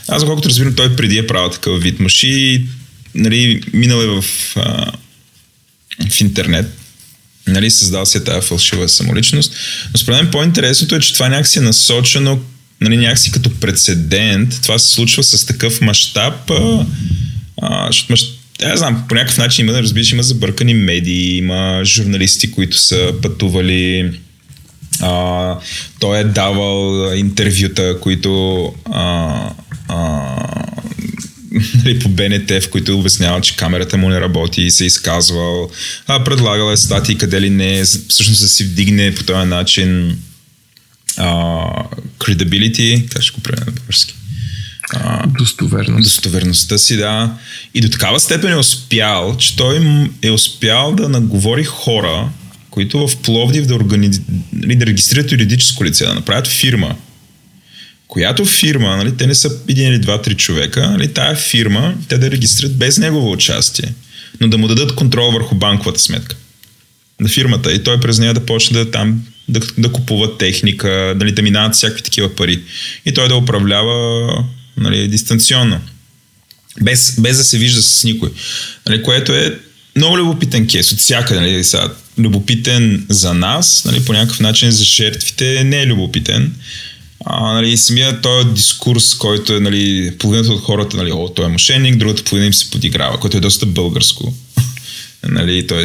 [0.09, 2.66] аз, колкото разбирам, той преди е правил такъв вид маши,
[3.14, 4.24] нали, минал е в,
[4.57, 4.92] а,
[6.11, 6.66] в интернет,
[7.47, 9.53] нали, създал си тази фалшива самоличност.
[9.92, 12.40] Но според мен по-интересното е, че това някакси е насочено
[12.80, 14.62] нали, някакси като прецедент.
[14.62, 16.51] Това се случва с такъв мащаб,
[17.86, 18.16] защото.
[18.62, 23.12] Я знам, по някакъв начин има, да разбираш, има забъркани медии, има журналисти, които са
[23.22, 24.11] пътували
[25.01, 25.59] а,
[26.01, 29.51] той е давал интервюта, които а,
[29.88, 30.36] а,
[31.84, 35.70] нали, по БНТ, в които обяснява, че камерата му не работи и се е изказвал.
[36.07, 40.18] А, предлагал е статии къде ли не, всъщност да си вдигне по този начин
[41.16, 41.26] а,
[42.18, 44.14] credibility, как ще го правя на български?
[45.38, 46.02] Достоверност.
[46.02, 47.38] Достоверността си, да.
[47.74, 49.80] И до такава степен е успял, че той
[50.22, 52.28] е успял да наговори хора,
[52.70, 54.11] които в Пловдив да, органи...
[54.52, 56.96] Нали, да регистрират юридическо лице, да направят фирма,
[58.09, 62.30] която фирма, нали, те не са един или два-три човека, нали, тая фирма те да
[62.30, 63.94] регистрират без негово участие,
[64.40, 66.36] но да му дадат контрол върху банковата сметка
[67.20, 71.32] на фирмата и той през нея да почне да там да, да купува техника, нали,
[71.32, 72.62] да минават всякакви такива пари.
[73.07, 74.28] И той да управлява
[74.76, 75.80] нали, дистанционно.
[76.82, 78.30] Без, без да се вижда с никой.
[78.88, 79.59] Нали, което е
[79.96, 81.40] много любопитен кейс от всякъде.
[81.40, 86.55] Нали, сега, любопитен за нас, нали, по някакъв начин за жертвите не е любопитен.
[87.25, 91.49] А, нали, самия този дискурс, който е нали, половината от хората, нали, о, той е
[91.49, 94.35] мошенник, другата половина им се подиграва, което е доста българско.
[95.29, 95.85] нали, т.е.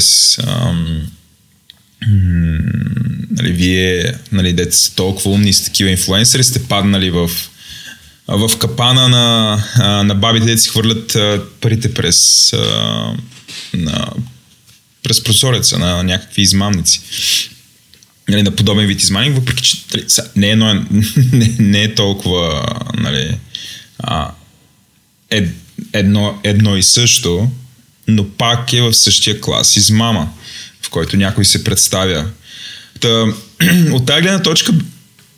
[3.31, 7.31] нали, вие, нали, дете са толкова умни с такива инфлуенсъри, сте паднали в
[8.37, 11.17] в капана на, на бабите, де си хвърлят
[11.61, 12.51] парите през,
[13.73, 14.07] на,
[15.03, 17.01] през прозореца на някакви измамници.
[18.29, 20.05] Нали, на подобен вид измамник, въпреки че нали,
[20.35, 20.55] не, е,
[21.31, 22.63] не, не е толкова
[22.97, 23.37] нали,
[23.99, 24.31] а,
[25.29, 25.49] ед,
[25.93, 27.49] едно, едно и също,
[28.07, 30.29] но пак е в същия клас измама,
[30.81, 32.25] в който някой се представя.
[32.99, 33.25] Та,
[33.91, 34.73] от тази гледна точка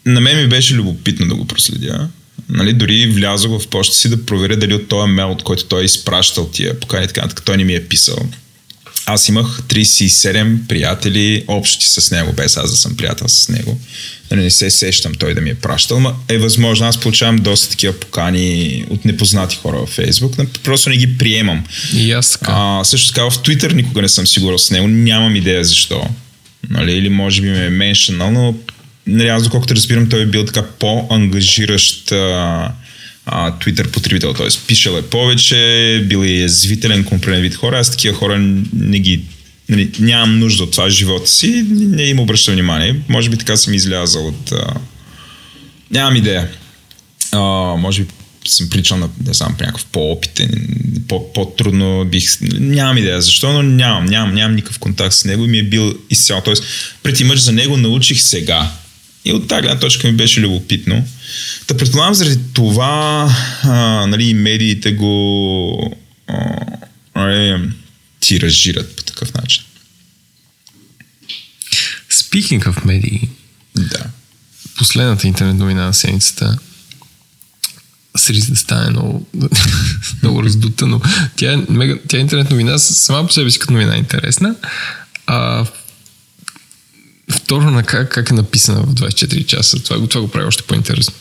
[0.05, 2.07] на мен ми беше любопитно да го проследя.
[2.49, 5.81] Нали, дори влязох в почта си да проверя дали от този мейл, от който той
[5.81, 8.17] е изпращал тия покани, така нататък, той не ми е писал.
[9.13, 13.79] Аз имах 37 приятели общи с него, без аз да съм приятел с него.
[14.31, 16.87] Нали, не се сещам той да ми е пращал, но е възможно.
[16.87, 20.35] Аз получавам доста такива покани от непознати хора във Фейсбук.
[20.63, 21.63] Просто не ги приемам.
[21.95, 22.51] И аз така.
[22.55, 24.87] А, също така в Twitter никога не съм сигурен с него.
[24.87, 26.07] Нямам идея защо.
[26.69, 28.55] Нали, или може би ме е меншенал, но
[29.07, 32.71] нали, аз доколкото разбирам, той е бил така по-ангажиращ а,
[33.27, 34.33] Twitter потребител.
[34.33, 34.47] Т.е.
[34.67, 37.79] пишел е повече, бил е язвителен към вид хора.
[37.79, 38.39] Аз такива хора
[38.73, 39.21] не ги
[39.69, 42.95] нали, нямам нужда от това живота си, не им обръщам внимание.
[43.09, 44.51] Може би така съм излязал от...
[44.51, 44.73] А...
[45.91, 46.49] Нямам идея.
[47.31, 47.39] А,
[47.77, 48.07] може би
[48.47, 50.67] съм причал на, не знам, някакъв по-опитен,
[51.07, 52.37] по- бих...
[52.59, 55.93] Нямам идея защо, но нямам, нямам, нямам никакъв контакт с него и ми е бил
[56.09, 56.41] изцяло.
[56.41, 56.63] Тоест,
[57.03, 58.71] преди мъж за него научих сега.
[59.25, 61.05] И от тази точка ми беше любопитно.
[61.67, 63.29] Та предполагам заради това
[63.63, 65.95] а, нали, медиите го
[66.27, 66.65] а,
[67.15, 67.69] нали,
[68.19, 69.63] тиражират по такъв начин.
[72.11, 73.29] Speaking of медии,
[73.75, 74.03] да.
[74.77, 76.57] последната интернет новина на седмицата
[78.17, 79.27] с риск да стане много,
[80.21, 81.01] много раздута, но
[81.35, 84.55] тя е, мега, тя е интернет новина, сама по себе си като новина е интересна.
[85.27, 85.65] А,
[87.31, 89.83] второ на как, как е написана в 24 часа.
[89.83, 91.13] Това, това го прави още по-интересно.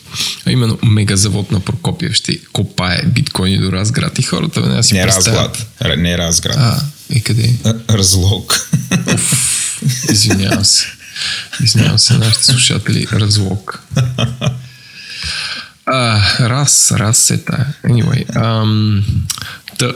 [0.45, 5.01] А именно мегазавод на Прокопиев ще копае биткоини до Разград и хората веднага си Не
[5.01, 6.55] е Разград, не е Разград.
[6.59, 7.53] А, и къде?
[7.89, 8.69] Разлог.
[10.11, 10.85] извинявам се.
[11.63, 13.07] Извинявам се, нашите слушатели.
[13.13, 13.83] Разлог.
[15.85, 17.73] А, раз, раз се тая.
[17.85, 18.35] Anyway.
[18.35, 19.03] Ам,
[19.79, 19.93] да,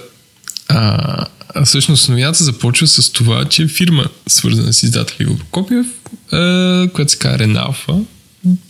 [0.68, 1.26] а,
[1.64, 5.88] всъщност новината започва с това, че фирма, свързана с издатели Иво Прокопиев,
[6.94, 7.94] която се казва Реналфа,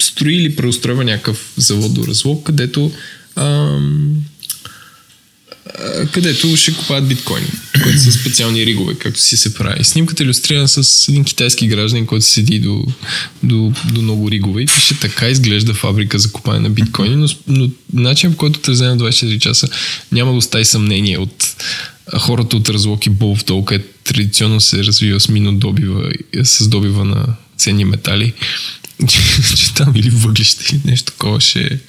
[0.02, 2.92] строи или преустройва някакъв завод до разлог, където
[3.36, 4.26] ам,
[6.12, 7.48] където ще купаят биткоини,
[7.84, 9.84] които са специални ригове, както си се прави.
[9.84, 12.84] Снимката е иллюстрирана с един китайски гражданин, който седи до,
[13.44, 17.70] до, до много ригове и пише така изглежда фабрика за купане на биткоини, но, но
[17.94, 19.68] начин по който те вземе 24 часа
[20.12, 21.56] няма да остави съмнение от
[22.20, 26.12] хората от Разлог и Болов долу, където традиционно се развива с минодобива,
[26.44, 27.26] с добива на
[27.58, 28.34] ценни метали,
[29.08, 31.80] че, там или въглища или нещо такова ще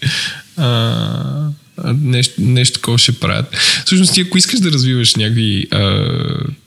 [0.57, 1.49] а,
[1.85, 3.57] нещо, нещо такова ще правят.
[3.87, 5.79] Всъщност ти ако искаш да развиваш някакви, а,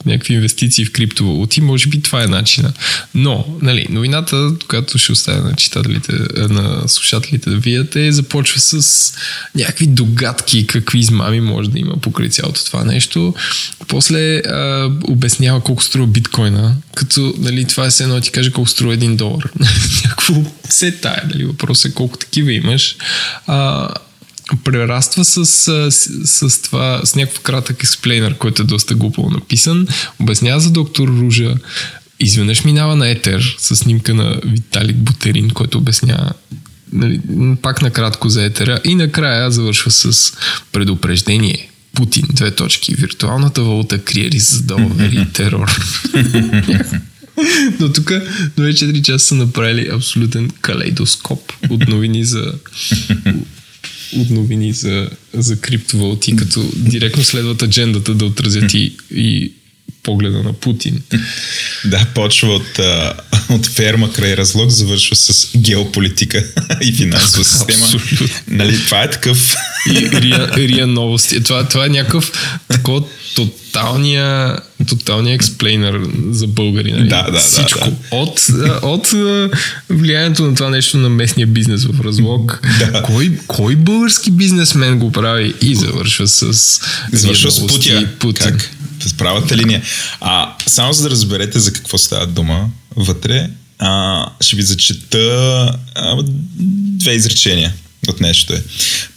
[0.06, 2.74] някакви инвестиции в криптовалути, може би това е начина.
[3.16, 9.14] Но, нали, новината, която ще оставя на читателите, на слушателите да видят е, започва с
[9.56, 13.34] някакви догадки какви измами може да има покрай цялото това нещо.
[13.88, 18.70] После а, обяснява колко струва биткоина, като нали, това е все едно ти каже колко
[18.70, 19.50] струва един долар.
[20.04, 22.96] Някакво все тая, нали, въпросът е колко такива имаш.
[23.48, 23.90] А,
[24.64, 25.92] прераства с, с,
[26.26, 29.88] с, това, с някакъв кратък експлейнер, който е доста глупо написан,
[30.20, 31.56] обяснява за доктор Ружа,
[32.20, 36.32] изведнъж минава на Етер с снимка на Виталик Бутерин, който обяснява
[36.94, 37.22] нали,
[37.62, 40.34] пак накратко за Етера и накрая завършва с
[40.72, 41.70] предупреждение.
[41.94, 42.96] Путин, две точки.
[42.96, 45.80] Виртуалната валута крие риск за долари и терор.
[47.80, 48.12] Но тук
[48.58, 52.54] 24 часа са направили абсолютен калейдоскоп от новини за
[54.18, 59.52] от новини за, за криптовалути, като директно следват аджендата да отразят и, и
[60.04, 61.02] погледа на Путин.
[61.86, 62.80] Да, почва от,
[63.50, 66.46] от ферма край разлог, завършва с геополитика
[66.82, 67.84] и финансова система.
[67.84, 68.28] Абсолютно.
[68.48, 69.56] Нали, това е такъв...
[69.90, 71.44] И рия, рия новости.
[71.44, 72.32] Това, това е някакъв
[72.68, 73.04] такова
[73.36, 76.92] тоталния, тоталния експлейнер за българи.
[76.92, 77.08] Нали?
[77.08, 77.80] Да, да, Всичко.
[77.80, 78.10] Да, да.
[78.12, 78.50] От,
[78.82, 79.14] от
[79.90, 82.60] влиянието на това нещо на местния бизнес в разлог.
[82.80, 83.02] Да.
[83.02, 86.54] Кой, кой български бизнесмен го прави и завършва с...
[87.12, 88.08] Завършва с Путин.
[88.20, 88.52] Путин.
[88.52, 88.72] Как?
[89.00, 89.82] С правата линия.
[90.22, 96.24] А, само за да разберете за какво става дума вътре, а, ще ви зачета а,
[96.98, 97.74] две изречения
[98.08, 98.64] от нещо е.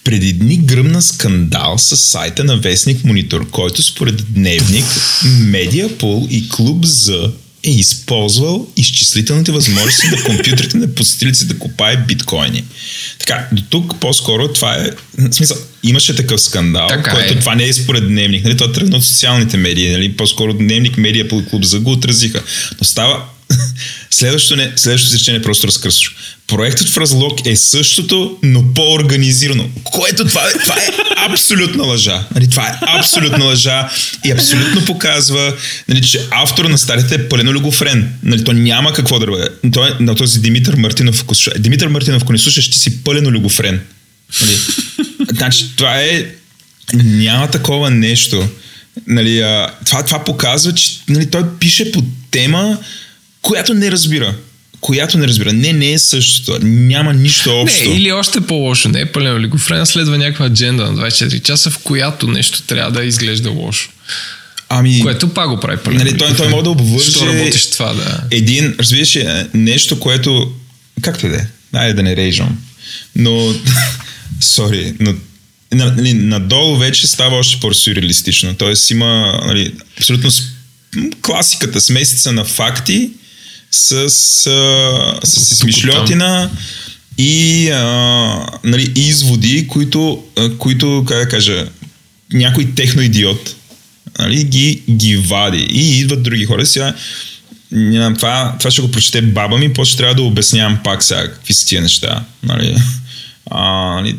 [0.05, 4.85] Преди дни гръмна скандал с сайта на Вестник Монитор, който според Дневник,
[5.25, 7.33] Медиапол и Клуб за
[7.65, 12.65] е използвал изчислителните възможности на компютрите на посетителите да купае биткоини.
[13.19, 17.39] Така, до тук по-скоро това е, в смисъл, имаше такъв скандал, така който е.
[17.41, 18.57] това не е според дневник, нали?
[18.57, 20.17] Това тръгна от социалните медии, нали?
[20.17, 22.43] по-скоро дневник, медия, клуб за го отразиха.
[22.81, 23.25] Но става
[24.13, 26.15] Следващото, не, следващото изречение е просто разкръсващо.
[26.47, 29.69] Проектът в Разлог е същото, но по-организирано.
[29.85, 32.25] Което това, е- това е абсолютна лъжа.
[32.35, 33.91] Нали, това е абсолютна лъжа
[34.25, 35.55] и абсолютно показва,
[35.89, 38.13] нали, че автор на старите е пълен олигофрен.
[38.23, 39.49] Нали, то няма какво да бъде.
[39.73, 41.21] Той е на този Димитър Мартинов.
[41.23, 43.81] Ако слуша, Димитър Мартинов, ако не слушаш, ти си пълен олигофрен.
[44.41, 44.59] Нали,
[45.33, 46.27] значи, това е...
[46.95, 48.49] Няма такова нещо.
[49.07, 52.79] Нали, а, това, това показва, че нали, той пише по тема,
[53.43, 54.35] която не разбира.
[54.81, 55.53] Която не разбира.
[55.53, 56.59] Не, не е същото.
[56.63, 57.89] Няма нищо общо.
[57.89, 58.89] Не, или още по-лошо.
[58.89, 63.05] Не е пълен олигофрен, следва някаква адженда на 24 часа, в която нещо трябва да
[63.05, 63.91] изглежда лошо.
[64.69, 67.95] Ами, Което пак го прави пълен нали, той, той може да обвърже Що работиш това,
[67.95, 68.21] да.
[68.31, 70.53] един, разбираш, ли, нещо, което
[71.03, 72.59] както и да е, айде да не рейжам,
[73.17, 73.55] но
[74.41, 75.15] сори, но
[75.73, 78.55] нали, надолу вече става още по-сюрреалистично.
[78.55, 80.31] Тоест има нали, абсолютно
[81.23, 83.11] класиката, смесица на факти
[83.73, 84.51] с, с,
[85.25, 86.51] с измишлетина
[87.19, 91.69] и а, нали, изводи, които, а, които, как да кажа,
[92.33, 93.57] някой техноидиот
[94.19, 95.67] нали, ги, ги вади.
[95.71, 96.67] И идват други хора.
[96.67, 96.95] Сега,
[98.15, 101.67] това, това ще го прочете баба ми, после трябва да обяснявам пак сега какви са
[101.67, 102.25] тия неща.
[102.43, 102.77] Нали.
[103.51, 104.17] А, нали,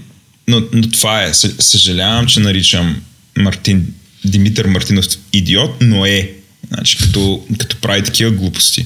[0.47, 1.33] но, но това е.
[1.33, 3.01] Съ- Съжалявам, че наричам
[3.37, 3.93] Мартин,
[4.25, 6.31] Димитър Мартинов идиот, но е.
[6.67, 8.85] Значи, като, като прави такива глупости.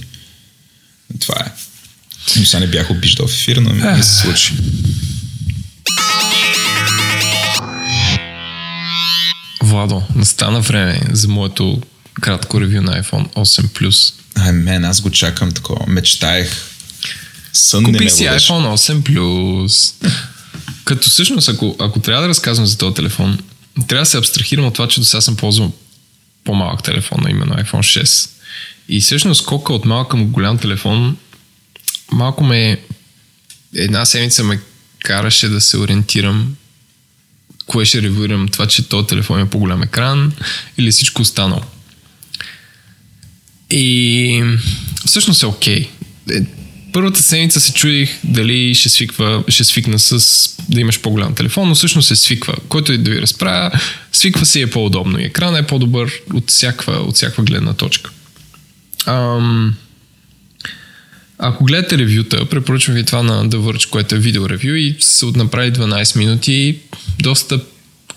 [1.19, 1.51] Това е.
[2.39, 4.53] Но сега не бях обиждал в ефир, но ми се случи.
[9.63, 11.81] Владо, настана време за моето
[12.21, 14.13] кратко ревю на iPhone 8 Plus.
[14.35, 15.85] Ай, мен, аз го чакам такова.
[15.87, 16.51] Мечтаех.
[17.53, 18.51] Сън не Купих си водеше.
[18.51, 19.93] iPhone 8 Plus.
[20.83, 23.39] Като всъщност, ако, ако трябва да разказвам за този телефон,
[23.87, 25.73] трябва да се абстрахирам от това, че до сега съм ползвал
[26.43, 28.29] по-малък телефон, а именно iPhone 6.
[28.89, 31.17] И всъщност скока от малък към голям телефон
[32.11, 32.81] малко ме
[33.75, 34.59] една седмица ме
[35.03, 36.55] караше да се ориентирам
[37.65, 40.33] кое ще ревюирам това, че този телефон е по-голям екран
[40.77, 41.61] или всичко останало.
[43.69, 44.43] И
[45.05, 45.89] всъщност е окей.
[46.31, 46.41] Е,
[46.93, 51.75] Първата седмица се чудих дали ще, свиква, ще свикна с да имаш по-голям телефон, но
[51.75, 52.55] всъщност се свиква.
[52.69, 53.71] Който и да ви разправя,
[54.11, 55.19] свиква се и е по-удобно.
[55.19, 58.11] И екранът е по-добър от всякаква, от всякаква гледна точка.
[59.07, 59.75] Ам,
[61.37, 65.25] ако гледате ревюта, препоръчвам ви това на The Verge, което е видео ревю и се
[65.25, 66.79] направи 12 минути.
[67.19, 67.59] Доста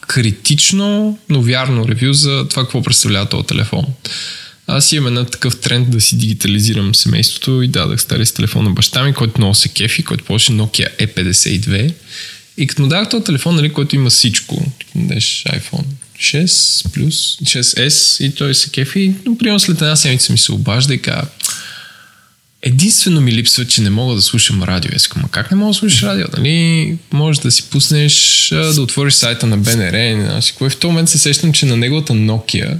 [0.00, 3.84] критично, но вярно ревю за това какво представлява този телефон.
[4.66, 8.70] Аз имам една такъв тренд да си дигитализирам семейството и дадах стария с телефон на
[8.70, 11.94] баща ми, който много се кефи, който беше Nokia E52.
[12.56, 15.84] И като му дадах този телефон, нали, който има всичко, дадеш iPhone
[16.20, 20.94] 6 плюс 6S и той се кефи, но примерно след една седмица ми се обажда
[20.94, 21.26] и казва,
[22.62, 24.90] Единствено ми липсва, че не мога да слушам радио.
[24.90, 26.26] Казвам, «Ма как не мога да слушаш радио?
[26.36, 26.98] Нали?
[27.12, 29.92] Можеш да си пуснеш, да отвориш сайта на БНР.
[29.92, 30.40] Не.
[30.60, 32.76] И в този момент се сещам, че на неговата Nokia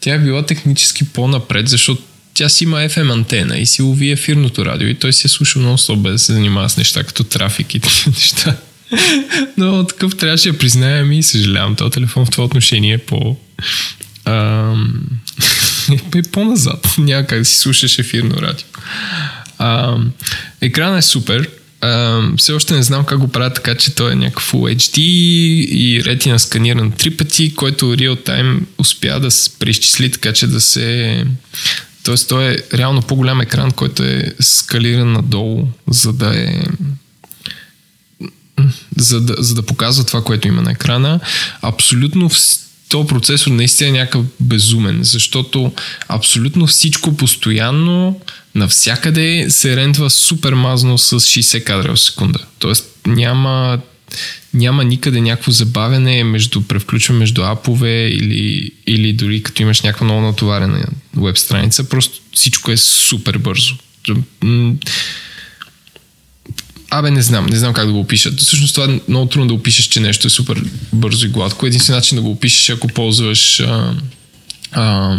[0.00, 2.02] тя е била технически по-напред, защото
[2.34, 5.62] тя си има FM антена и си лови ефирното радио и той си е слушал
[5.62, 8.56] много без да се занимава с неща като трафик и такива неща.
[9.56, 13.36] Но такъв трябваше да признаем и съжалявам, този телефон в това отношение е по...
[14.24, 15.02] Ам...
[16.14, 16.94] е по-назад.
[16.98, 18.66] Няма как да си слушаш ефирно радио.
[19.58, 20.12] Ам...
[20.60, 21.48] Екранът е супер.
[21.80, 22.34] Ам...
[22.38, 26.04] Все още не знам как го правя така, че той е някакъв Full HD и
[26.04, 31.24] ретина сканиран три пъти, който real time успя да се преизчисли така, че да се...
[32.04, 36.62] Тоест, той е реално по-голям екран, който е скалиран надолу, за да е
[38.96, 41.20] за да, за да показва това, което има на екрана.
[41.62, 45.72] Абсолютно вс- то процесор наистина е някакъв безумен, защото
[46.08, 48.20] абсолютно всичко постоянно
[48.54, 52.38] навсякъде се рентва супер мазно с 60 кадра в секунда.
[52.58, 53.78] Тоест няма,
[54.54, 60.20] няма никъде някакво забавяне между превключване между апове или, или дори като имаш някаква много
[60.20, 60.84] натоварена
[61.16, 63.74] веб страница, просто всичко е супер бързо.
[66.94, 68.32] Абе, не знам, не знам как да го опиша.
[68.36, 71.66] Всъщност това е много трудно да опишеш, че нещо е супер бързо и гладко.
[71.66, 73.94] Единствен начин да го опишеш е ако ползваш а,
[74.72, 75.16] а,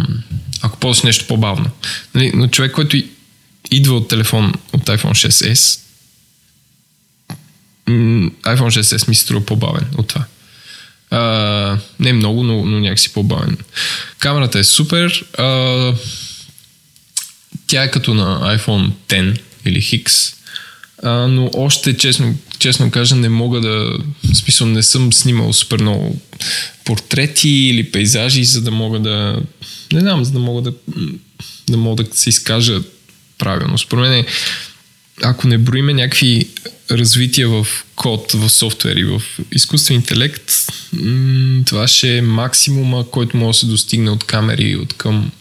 [0.62, 1.70] ако ползваш нещо по-бавно.
[2.16, 2.98] Нали, но човек, който
[3.72, 5.80] идва от телефон от iPhone 6s,
[7.88, 10.26] м, iPhone 6s ми се струва по-бавен от това.
[11.10, 13.58] А, не много, но, но някакси по-бавен.
[14.20, 15.26] Камерата е супер.
[15.38, 15.94] А,
[17.68, 20.36] тя е като на iPhone 10 или X,
[21.02, 23.98] а, но още, честно, честно кажа, не мога да...
[24.24, 26.20] В смисъл, не съм снимал супер много
[26.86, 29.42] портрети или пейзажи, за да мога да...
[29.92, 30.74] Не знам, за да мога да,
[31.70, 32.82] да мога да се изкажа
[33.38, 33.78] правилно.
[33.78, 34.26] Според мен,
[35.22, 36.48] ако не броиме някакви
[36.92, 39.22] развития в код, в софтуер и в
[39.52, 40.52] изкуствен интелект,
[41.66, 45.32] това ще е максимума, който може да се достигне от камери от към,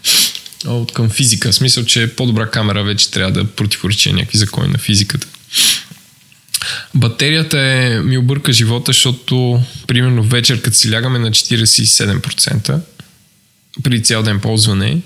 [0.66, 1.52] от към физика.
[1.52, 5.26] В смисъл, че по-добра камера вече трябва да противоречи някакви закони на физиката.
[6.94, 12.80] Батерията е, ми обърка живота, защото примерно вечер, като си лягаме на 47%,
[13.82, 14.98] при цял ден ползване,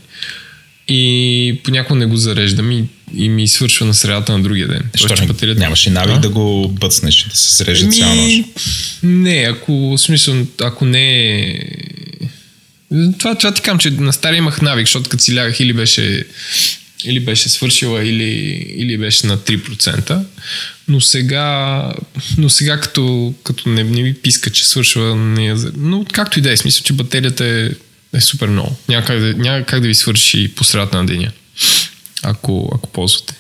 [0.89, 2.85] и понякога не го зареждам и,
[3.15, 4.83] и ми свършва на средата на другия ден.
[4.95, 5.61] Що не, батерията...
[5.61, 6.21] нямаш и навик а?
[6.21, 8.45] да го бъцнеш, да се зарежда цяла нощ?
[9.03, 11.61] Не, ако, в смисъл, ако не е...
[13.19, 16.25] Това, това ти кам, че на стария имах навик, защото като си лягах или беше
[17.07, 18.25] или беше свършила, или,
[18.77, 20.25] или беше на 3%.
[20.89, 21.93] Но сега,
[22.39, 26.53] но сега като, като не, не ми писка, че свършва, не, но както и да
[26.53, 27.71] е, смисъл, че батерията е
[28.17, 28.77] е супер много.
[28.89, 31.33] Няма как да, ви свърши по средата на деня,
[32.23, 33.35] ако, ако ползвате.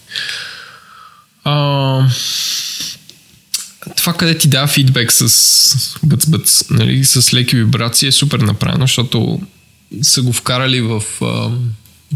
[1.45, 2.09] А,
[3.97, 5.27] това, къде ти дава фидбек с
[6.05, 9.41] бъц-бъц, нали, с леки вибрации е супер направено, защото
[10.03, 11.51] са го вкарали в а,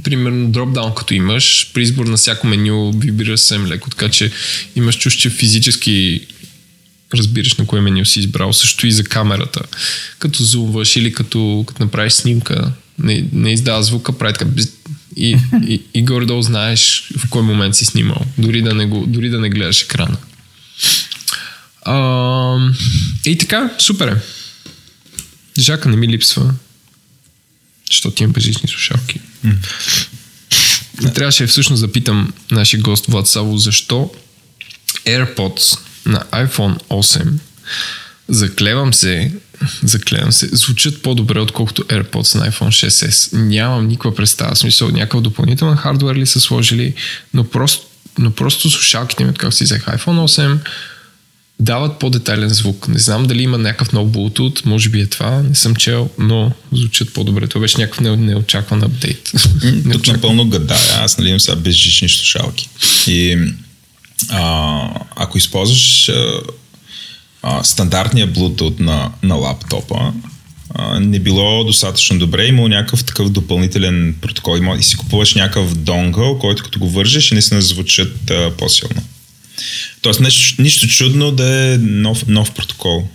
[0.04, 4.32] примерно дропдаун, като имаш, при избор на всяко меню вибрира съвсем леко, така че
[4.76, 6.26] имаш чуш, че физически
[7.14, 9.60] разбираш на кое меню си избрал, също и за камерата.
[10.18, 14.50] Като зумваш или като, като направиш снимка, не, не издава звука, прави така
[15.16, 15.36] и,
[15.68, 19.40] и, и горе-долу знаеш в кой момент си снимал, дори да не, го, дори да
[19.40, 20.16] не гледаш екрана.
[21.82, 22.56] А,
[23.24, 24.16] и така, супер е.
[25.58, 26.54] Жака не ми липсва,
[27.90, 29.20] защото имам безжични слушалки.
[29.46, 31.14] Mm.
[31.14, 34.10] Трябваше всъщност да питам нашия гост Влад Саво защо
[35.06, 37.32] AirPods на iPhone 8
[38.30, 39.32] заклевам се,
[39.82, 43.36] заклевам се, звучат по-добре, отколкото AirPods на iPhone 6s.
[43.36, 44.54] Нямам никаква представа.
[44.54, 46.94] В смисъл, някакъв допълнителен хардвер ли са сложили,
[47.34, 47.86] но просто,
[48.18, 50.58] но просто слушалките ми, откакто си взех iPhone 8,
[51.60, 52.88] дават по-детайлен звук.
[52.88, 56.52] Не знам дали има някакъв нов Bluetooth, може би е това, не съм чел, но
[56.72, 57.46] звучат по-добре.
[57.46, 59.32] Това беше някакъв неочакван апдейт.
[59.92, 61.00] Тук напълно гадая.
[61.00, 62.68] Аз нали имам сега безжични слушалки.
[63.06, 63.38] И
[64.28, 66.40] а, ако използваш а,
[67.42, 70.12] а, стандартния Bluetooth на, на лаптопа,
[70.74, 72.46] а, не било достатъчно добре.
[72.46, 74.56] Имал някакъв такъв допълнителен протокол.
[74.56, 79.02] Има, и си купуваш някакъв донгъл, който като го вържеш и наистина звучат а, по-силно.
[80.02, 83.08] Тоест, нещо, нищо чудно да е нов, нов протокол.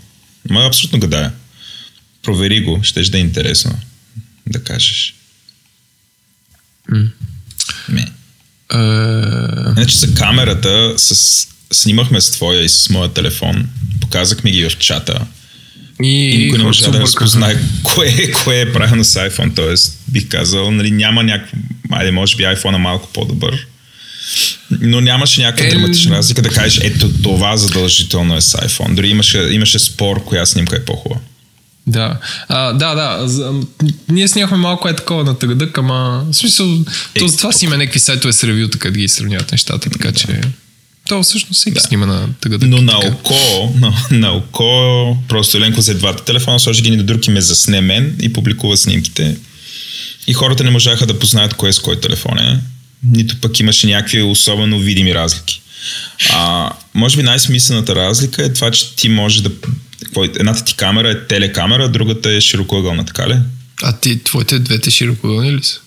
[0.49, 1.31] Ма абсолютно гадая.
[2.23, 3.79] Провери го, ще да е интересно
[4.47, 5.15] да кажеш.
[6.91, 7.09] Mm.
[7.89, 8.11] Не.
[8.69, 9.73] Uh...
[9.73, 13.69] Значи за камерата с, снимахме с твоя и с моя телефон.
[14.01, 15.25] Показахме ги в чата.
[16.03, 19.55] И, и никой не може да разпознае кое, кое е правилно с iPhone.
[19.55, 21.57] Тоест, бих казал, нали, няма някакво...
[21.91, 23.67] Айде, може би iPhone е малко по-добър.
[24.81, 25.69] Но нямаше някаква е...
[25.69, 28.95] драматична разлика да кажеш, ето това задължително е с iPhone.
[28.95, 31.21] Дори имаше, имаше спор, коя снимка е по-хубава.
[31.87, 32.17] Да,
[32.47, 33.27] а, да, да.
[33.27, 33.53] За,
[34.09, 36.65] ние снимахме малко е такова на тъгъдък, ама в смисъл,
[37.15, 40.19] е, то затова си има някакви сайтове с ревюта, къде ги сравняват нещата, така да.
[40.19, 40.41] че...
[41.07, 41.79] То всъщност всеки да.
[41.79, 42.69] снима на тъгъдък.
[42.69, 47.03] Но на око, на, на око, просто Еленко взе двата телефона, сложи ги ни до
[47.03, 49.37] друг и ме засне мен и публикува снимките.
[50.27, 52.59] И хората не можаха да познаят кое с кой телефон е.
[53.11, 55.61] Нито пък имаше някакви особено видими разлики.
[56.29, 59.49] А, може би най-смислената разлика е това, че ти може да
[60.39, 63.39] едната ти камера е телекамера, другата е широкоъгълна, така ли?
[63.83, 65.79] А ти, твоите двете широкоъгълни ли са?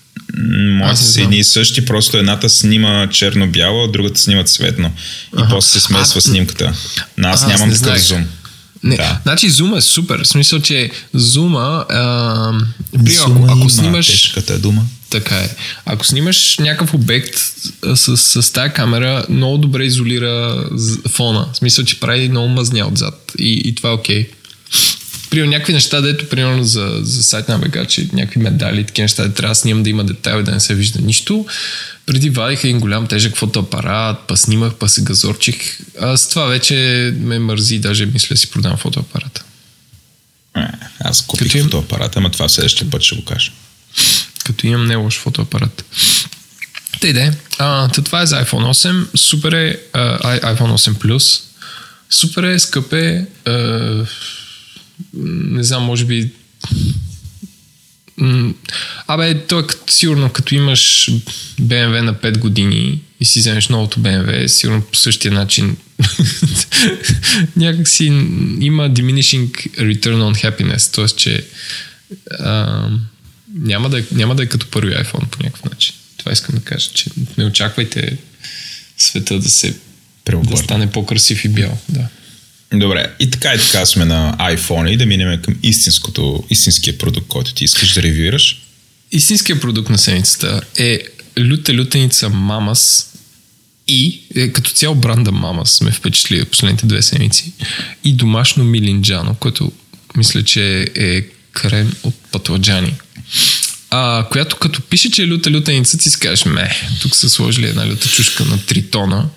[0.58, 4.92] Моите са едни и същи, просто едната снима черно-бяло, другата снима цветно.
[5.38, 5.48] И ага.
[5.50, 6.72] после се смесва а, снимката.
[7.18, 8.26] Но аз а, нямам аз такъв зум.
[8.82, 9.20] Не, да.
[9.22, 10.22] значи зума е супер.
[10.24, 11.86] В смисъл, че зума...
[11.90, 12.52] А,
[13.04, 14.06] при, ако, ако снимаш...
[14.06, 14.84] Тежката дума.
[15.10, 15.56] Така е.
[15.84, 17.34] Ако снимаш някакъв обект
[17.94, 20.64] с, с, тази камера, много добре изолира
[21.08, 21.48] фона.
[21.52, 23.32] В смисъл, че прави много мазня отзад.
[23.38, 24.26] И, и това е окей.
[24.26, 24.32] Okay.
[25.30, 29.22] Примерно някакви неща, дето примерно за, за сайт на БГ, че някакви медали, такива неща,
[29.22, 31.46] да трябва да снимам да има детайл, да не се вижда нищо.
[32.06, 35.78] Преди вадих един голям тежък фотоапарат, па снимах, па се газорчих.
[36.00, 36.74] А с това вече
[37.20, 39.44] ме мързи, даже мисля си продам фотоапарата.
[40.54, 40.68] А, е,
[41.00, 43.52] аз купих Като фотоапарата, ама това следващия път ще го кажа
[44.48, 45.84] като имам не лош фотоапарат.
[47.00, 47.32] Та иде.
[47.58, 49.16] А, това е за iPhone 8.
[49.16, 50.18] Супер е а,
[50.54, 51.42] iPhone 8 Plus.
[52.10, 53.26] Супер е, скъп е.
[53.44, 53.52] А,
[55.14, 56.30] не знам, може би
[59.06, 61.10] Абе, то е сигурно като имаш
[61.60, 65.76] BMW на 5 години и си вземеш новото BMW, сигурно по същия начин
[67.56, 68.04] някакси
[68.60, 71.06] има diminishing return on happiness, т.е.
[71.06, 71.46] че
[72.38, 72.88] а,
[73.54, 75.94] няма, да е, няма да е като първи iPhone по някакъв начин.
[76.16, 78.16] Това искам да кажа, че не очаквайте
[78.96, 79.76] света да се да
[80.24, 80.64] Преобърне.
[80.64, 81.78] стане по-красив и бял.
[81.88, 82.08] Да.
[82.74, 87.28] Добре, и така и така сме на iPhone и да минем към истинското, истинския продукт,
[87.28, 88.62] който ти искаш да ревюираш.
[89.12, 91.00] Истинският продукт на седмицата е
[91.38, 93.12] люта лютеница Мамас
[93.88, 97.52] и е, като цяло бранда Мамас ме впечатли последните две седмици
[98.04, 99.72] и домашно милинджано, което
[100.16, 101.22] мисля, че е
[101.60, 102.94] крем от патладжани.
[103.90, 106.70] А, която като пише, че е люта лютеница, ти си кажеш, ме,
[107.02, 109.28] тук са сложили една люта чушка на 3 тона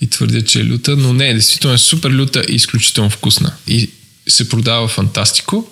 [0.00, 3.52] и твърдят, че е люта, но не, действително е супер люта и изключително вкусна.
[3.66, 3.90] И
[4.28, 5.70] се продава фантастико.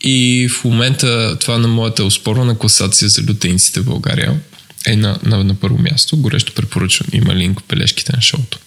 [0.00, 4.40] И в момента това на моята успорвана класация за лютениците в България
[4.86, 6.16] е на, на, на първо място.
[6.16, 7.08] Горещо препоръчвам.
[7.12, 8.58] Има линк в бележките на шоуто.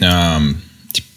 [0.00, 0.56] Ти,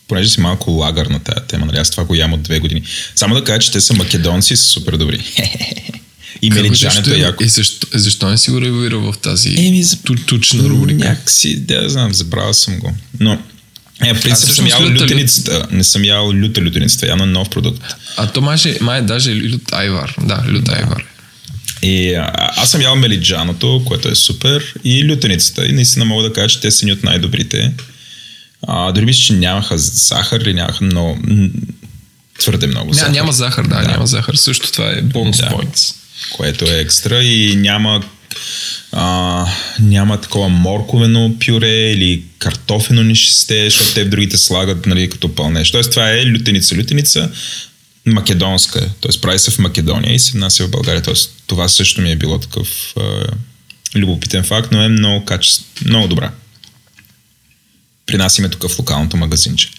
[0.08, 1.78] понеже си малко лагър на тази тема, нали?
[1.78, 2.82] Аз това го ям от две години.
[3.16, 5.24] Само да кажа, че те са македонци са супер добри.
[6.42, 7.44] и мелинджането е яко.
[7.44, 11.10] И защо, е, защо не си го ревюирал в тази Еми, за- тучна рубрика?
[11.10, 12.94] Някакси, да знам, забравил съм го.
[13.20, 13.42] Но,
[14.06, 15.68] е, в принцип съм ял лютеницата.
[15.72, 17.84] Не съм ял люта лютеницата, я на нов продукт.
[18.18, 20.16] А то май, е- май е даже лют айвар.
[20.22, 21.06] Да, лют айвар.
[21.82, 25.66] И а, аз съм ял мелиджаното, което е супер, и лютеницата.
[25.66, 27.74] И наистина мога да кажа, че те са ни от най-добрите.
[28.68, 31.20] А, дори мисля, че нямаха захар или нямаха много...
[32.40, 33.12] Твърде много Ня, захар.
[33.12, 34.36] няма захар, да, няма захар.
[34.36, 35.44] Също това е бонус Да.
[35.50, 35.96] points.
[36.36, 38.04] което е екстра и няма
[38.92, 39.46] а,
[39.80, 45.72] няма такова морковено пюре или картофено нишесте, защото те в другите слагат нали, като пълнеш.
[45.72, 46.76] Тоест това е лютеница.
[46.78, 47.32] Лютеница
[48.06, 48.90] македонска, е.
[49.02, 49.22] т.е.
[49.22, 51.02] прави се в Македония и се внася в България.
[51.02, 53.02] Тоест това също ми е било такъв а,
[53.96, 56.32] любопитен факт, но е много качествено, много добра.
[58.06, 59.72] При нас има тук в локалното магазинче.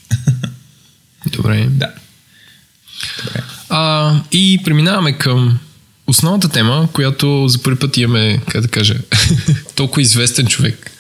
[1.32, 1.66] Добре.
[1.70, 1.92] да.
[3.24, 3.42] Добре.
[3.68, 5.58] А, и преминаваме към
[6.06, 8.94] основната тема, която за първи път имаме, как да кажа,
[9.74, 10.90] толкова известен човек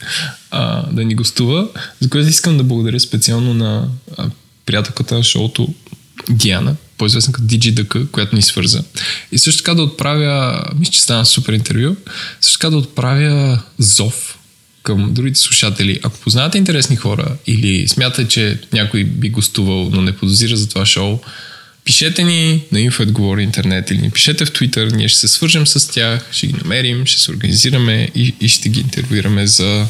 [0.50, 1.68] а, да ни гостува,
[2.00, 4.30] за което искам да благодаря специално на а,
[4.66, 5.74] приятелката на шоуто
[6.30, 8.84] Диана, по-известна като DigiDK, която ни свърза.
[9.32, 11.96] И също така да отправя, мисля, че стана супер интервю,
[12.40, 14.38] също така да отправя зов
[14.86, 16.00] към другите слушатели.
[16.02, 20.86] Ако познавате интересни хора или смятате, че някой би гостувал, но не подозира за това
[20.86, 21.18] шоу,
[21.84, 25.88] пишете ни на InfoAdGovory интернет или ни пишете в Twitter, ние ще се свържем с
[25.88, 29.86] тях, ще ги намерим, ще се организираме и, и ще ги интервюираме за,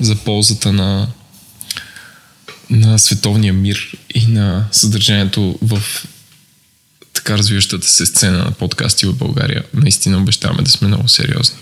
[0.00, 1.08] за ползата на,
[2.70, 5.82] на световния мир и на съдържанието в
[7.12, 9.62] така развиващата се сцена на подкасти в България.
[9.74, 11.56] Наистина обещаваме да сме много сериозни.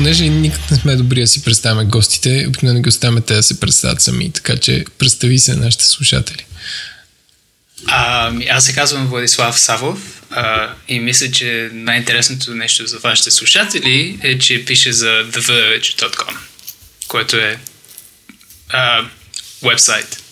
[0.00, 3.60] Понеже никак не сме добри да си представяме гостите, обикновено ги оставяме те да се
[3.60, 6.44] представят сами, така че представи се на нашите слушатели.
[7.86, 14.18] А, аз се казвам Владислав Савов а, и мисля, че най-интересното нещо за вашите слушатели
[14.22, 16.36] е, че пише за TheVerge.com,
[17.08, 17.58] което е
[18.68, 19.04] а,
[19.62, 20.22] вебсайт,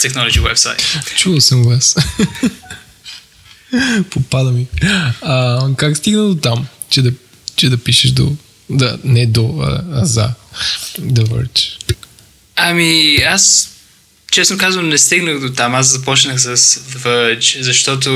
[0.00, 0.98] технологи вебсайт.
[1.16, 1.96] Чувал съм вас.
[4.10, 4.66] Попада ми.
[5.22, 7.12] А, как стигна до там, че да,
[7.56, 8.36] че да пишеш до...
[8.70, 10.30] Да, не до, а, а за
[11.00, 11.94] The Verge?
[12.56, 13.70] Ами, аз
[14.30, 15.74] честно казвам не стигнах до там.
[15.74, 18.10] Аз започнах с Verge, защото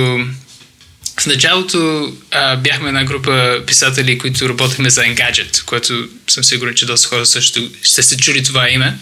[1.20, 6.86] в началото а, бяхме една група писатели, които работехме за Engadget, което съм сигурен, че
[6.86, 8.98] доста хора също ще се чули това име.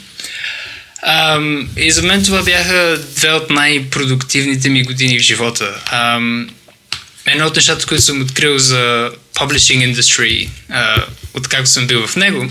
[1.03, 5.83] Ам, и за мен това бяха две от най-продуктивните ми години в живота.
[5.93, 6.51] Ам,
[7.27, 12.51] едно от нещата, които съм открил за publishing industry, а, откакто съм бил в него,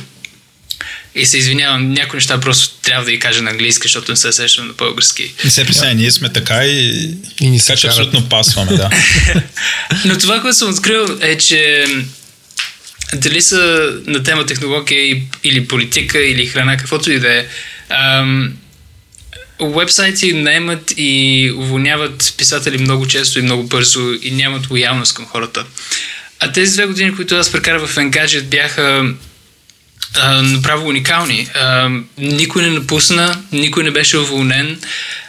[1.16, 4.32] и се извинявам, някои неща просто трябва да ги кажа на английски, защото не се
[4.32, 5.34] сещам на български.
[5.44, 7.10] Не се присъединя, ние сме така и,
[7.42, 8.90] И ни така че абсолютно пасваме, да.
[10.06, 11.86] Но това, което съм открил е, че
[13.14, 17.46] дали са на тема технология или политика или храна, каквото и да е,
[19.60, 25.66] Уебсайти наемат и уволняват писатели много често и много бързо и нямат лоялност към хората.
[26.40, 29.14] А тези две години, които аз прекарах в Engadget, бяха
[30.16, 31.48] а, направо уникални.
[31.56, 34.82] А, никой не напусна, никой не беше уволнен.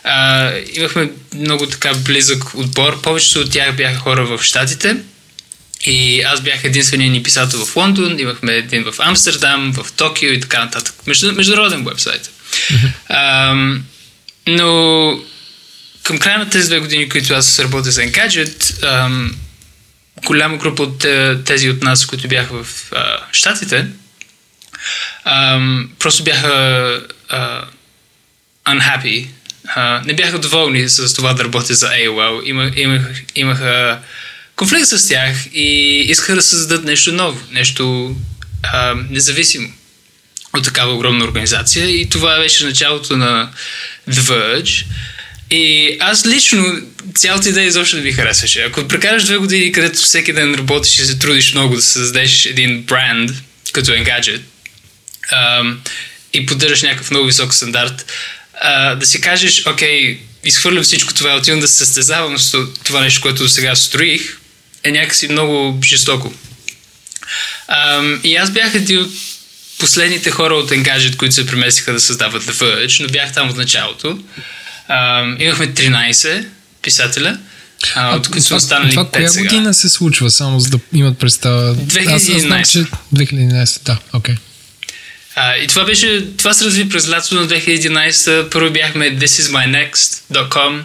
[0.04, 3.02] А, имахме много така близък отбор.
[3.02, 4.96] Повечето от тях бяха хора в Штатите.
[5.86, 10.40] И аз бях единственият ни писател в Лондон, имахме един в Амстердам, в Токио и
[10.40, 10.94] така нататък.
[11.06, 12.30] Между, международен вебсайт.
[12.52, 13.80] Mm-hmm.
[14.46, 15.18] но
[16.02, 19.34] към края на тези две години, които аз работя за Engadget, ам,
[20.24, 21.06] голяма група от
[21.44, 23.86] тези от нас, които бяха в а, Штатите,
[25.98, 27.64] просто бяха а,
[28.66, 29.26] unhappy.
[29.66, 32.44] А, не бяха доволни с това да работя за AOL.
[32.44, 33.98] Имах, имах, имаха
[34.56, 38.16] конфликт с тях и искаха да създадат нещо ново, нещо
[38.62, 39.68] а, независимо
[40.56, 42.00] от такава огромна организация.
[42.00, 43.50] И това беше началото на
[44.10, 44.86] The Verge.
[45.50, 46.80] И аз лично
[47.14, 48.62] цялата идея изобщо не ми харесваше.
[48.62, 52.82] Ако прекараш две години, където всеки ден работиш и се трудиш много да създадеш един
[52.82, 53.30] бранд,
[53.72, 54.40] като Engadget,
[56.32, 58.12] и поддържаш някакъв много висок стандарт,
[58.60, 63.20] а, да си кажеш, окей, изхвърлям всичко това, отивам да се състезавам с това нещо,
[63.20, 64.38] което до сега строих,
[64.84, 66.34] е някакси много жестоко.
[68.24, 69.10] И аз бях един от
[69.78, 73.56] последните хора от Engadget, които се преместиха да създават The Verge, но бях там от
[73.56, 74.18] началото.
[75.38, 76.46] Имахме 13
[76.82, 77.38] писателя,
[77.94, 79.44] а, от които са останали това 5 коя сега.
[79.44, 81.74] година се случва, само за да имат представа?
[81.74, 82.14] 2011.
[82.14, 84.34] Аз, аз знам, че 2011, да, окей.
[84.34, 84.38] Okay.
[85.34, 88.50] А, и това беше, това се разви през лятото на 2011.
[88.50, 90.82] Първо бяхме thisismynext.com.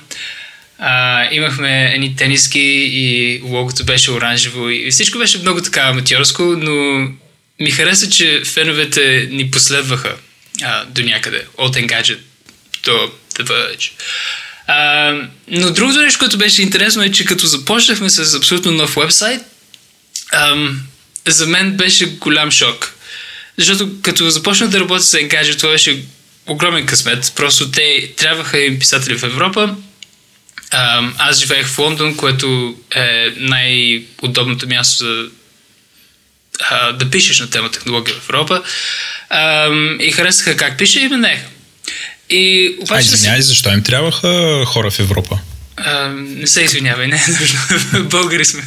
[0.80, 2.60] А, имахме едни тениски
[2.91, 7.07] и логото беше оранжево и всичко беше много така аматьорско, но
[7.60, 10.15] ми хареса, че феновете ни последваха
[10.64, 12.19] а, до някъде, от Engadget
[12.84, 13.91] до The Verge.
[14.68, 15.14] А,
[15.48, 19.41] но другото нещо, което беше интересно е, че като започнахме с абсолютно нов вебсайт,
[20.34, 20.82] ам,
[21.28, 22.97] за мен беше голям шок.
[23.58, 26.04] Защото като започнах да работя с Engadget, това беше
[26.46, 27.34] огромен късмет.
[27.36, 29.76] Просто те трябваха им писатели в Европа.
[31.18, 35.26] Аз живеех в Лондон, което е най-удобното място за
[36.62, 38.64] а, да пишеш на тема технология в Европа.
[40.00, 41.46] И харесаха как пише и ме наеха.
[42.30, 43.08] И А, обаче...
[43.08, 44.30] си- извинявай, защо им трябваха
[44.66, 45.40] хора в Европа?
[45.78, 47.60] а, не се извинявай, не е нужно.
[48.04, 48.64] Българи сме.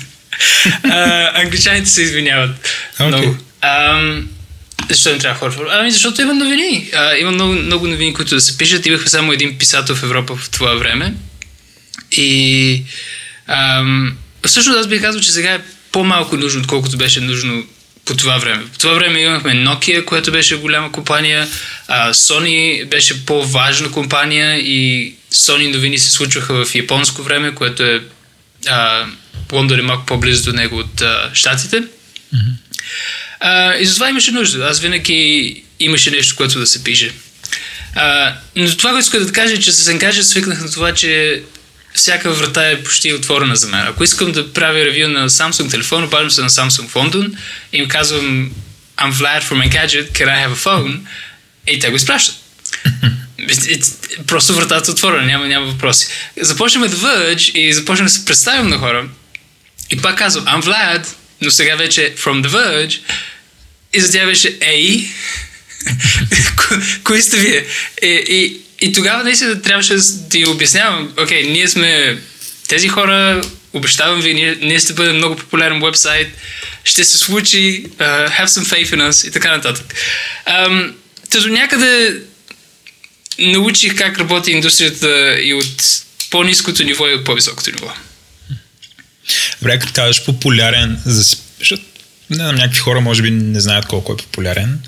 [0.84, 2.50] А, англичаните се извиняват
[2.94, 3.06] Окей.
[3.08, 3.36] много.
[3.60, 4.28] Ам,
[4.94, 5.68] защо не трябва хора?
[5.70, 6.90] Ами защото има новини.
[6.94, 8.86] А, има много, много новини, които да се пишат.
[8.86, 11.14] Имахме само един писател в Европа в това време.
[12.12, 12.82] И
[13.46, 15.60] ам, всъщност аз бих казал, че сега е
[15.92, 17.64] по-малко нужно, отколкото беше нужно
[18.04, 18.64] по това време.
[18.72, 21.48] По това време имахме Nokia, която беше голяма компания,
[21.88, 28.02] а, Sony беше по-важна компания и Sony новини се случваха в японско време, което е
[28.68, 29.06] а,
[29.52, 31.82] Лондон е малко по-близо до него от а, Штатите.
[33.40, 34.66] А, и затова имаше нужда.
[34.66, 37.12] Аз винаги имаше нещо, което да се пише.
[37.94, 41.42] А, но това, което искам да кажа, е, че с Engadget свикнах на това, че
[41.94, 43.86] всяка врата е почти отворена за мен.
[43.86, 47.34] Ако искам да правя ревю на Samsung телефон, обаждам се на Samsung в Лондон
[47.72, 48.50] и им казвам
[48.98, 50.98] I'm Vlad from Engadget, can I have a phone?
[51.66, 52.36] И те го изпращат.
[54.26, 56.08] Просто вратата е отворена, няма, няма въпроси.
[56.40, 59.08] Започнем The Verge и започнем да се представям на хора.
[59.90, 61.06] И пак казвам, I'm Vlad,
[61.40, 63.00] но сега вече From The Verge.
[63.94, 65.08] И за тя беше Ей.
[66.56, 67.66] Ко- Кои сте вие?
[68.02, 72.18] И, и, и тогава наистина трябваше да ти обяснявам, окей, ние сме
[72.68, 73.42] тези хора,
[73.72, 76.28] обещавам ви, ние, ние ще бъдем много популярен вебсайт,
[76.84, 79.94] ще се случи, uh, have some faith in us и така нататък.
[80.48, 80.92] Um,
[81.30, 82.16] Тъжо някъде
[83.38, 85.82] научих как работи индустрията и от
[86.30, 87.92] по-низкото ниво и от по-високото ниво.
[89.60, 91.36] Добре, като казваш популярен, за...
[92.30, 94.80] не знам, някакви хора може би не знаят колко е популярен.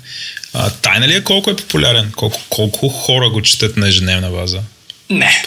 [0.53, 2.11] А, тайна ли е колко е популярен?
[2.15, 4.59] Колко, колко хора го четат на ежедневна база?
[5.09, 5.43] Не.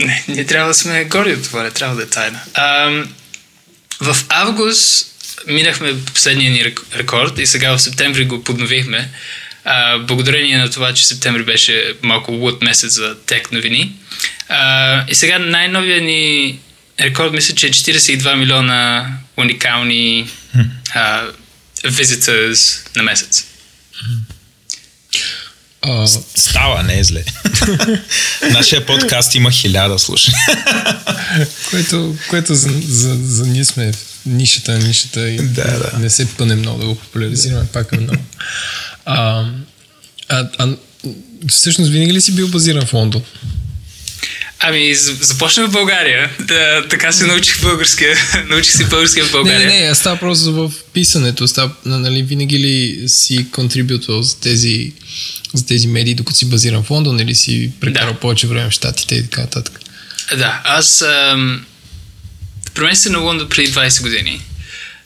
[0.00, 2.40] Не, ние трябва да сме горди от това, не трябва да е тайна.
[2.54, 3.14] Ам,
[4.00, 5.06] в август
[5.46, 9.10] минахме последния ни рек- рекорд и сега в септември го подновихме.
[9.64, 13.92] А, благодарение на това, че септември беше малко луд месец за тек новини.
[14.48, 16.58] А, и сега най-новия ни
[17.00, 20.30] рекорд мисля, че е 42 милиона уникални
[20.94, 21.22] а,
[21.84, 23.46] visitors на месец.
[25.82, 27.24] А, Става, не е зле.
[28.50, 30.40] Нашия подкаст има хиляда слушания.
[31.70, 33.96] което, което за, за, за ние сме в
[34.26, 35.98] нишата на нишата и Да, да.
[35.98, 38.22] не се пъне много да го популяризираме, пак е много.
[39.04, 39.44] А,
[40.28, 40.76] а, а
[41.48, 43.22] всъщност винаги ли си бил базиран в Лондон?
[44.62, 46.30] Ами, започнах в България.
[46.40, 48.16] Да, така се научих българския.
[48.48, 49.66] научих си българския в България.
[49.66, 51.48] Не, не, не, става просто в писането.
[51.48, 54.92] Става, нали, винаги ли си контрибютвал за тези,
[55.54, 58.18] за тези медии, докато си базиран в Лондон или си прекарал да.
[58.18, 59.80] повече време в Штатите и така нататък?
[60.36, 61.64] Да, аз ам,
[62.74, 64.40] преместих на Лондон преди 20 години.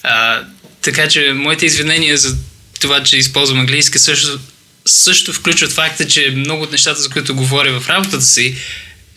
[0.03, 0.43] А,
[0.83, 2.37] така че моите извинения за
[2.81, 4.39] това, че използвам английски също,
[4.87, 8.57] също включват факта, че много от нещата, за които говоря в работата си,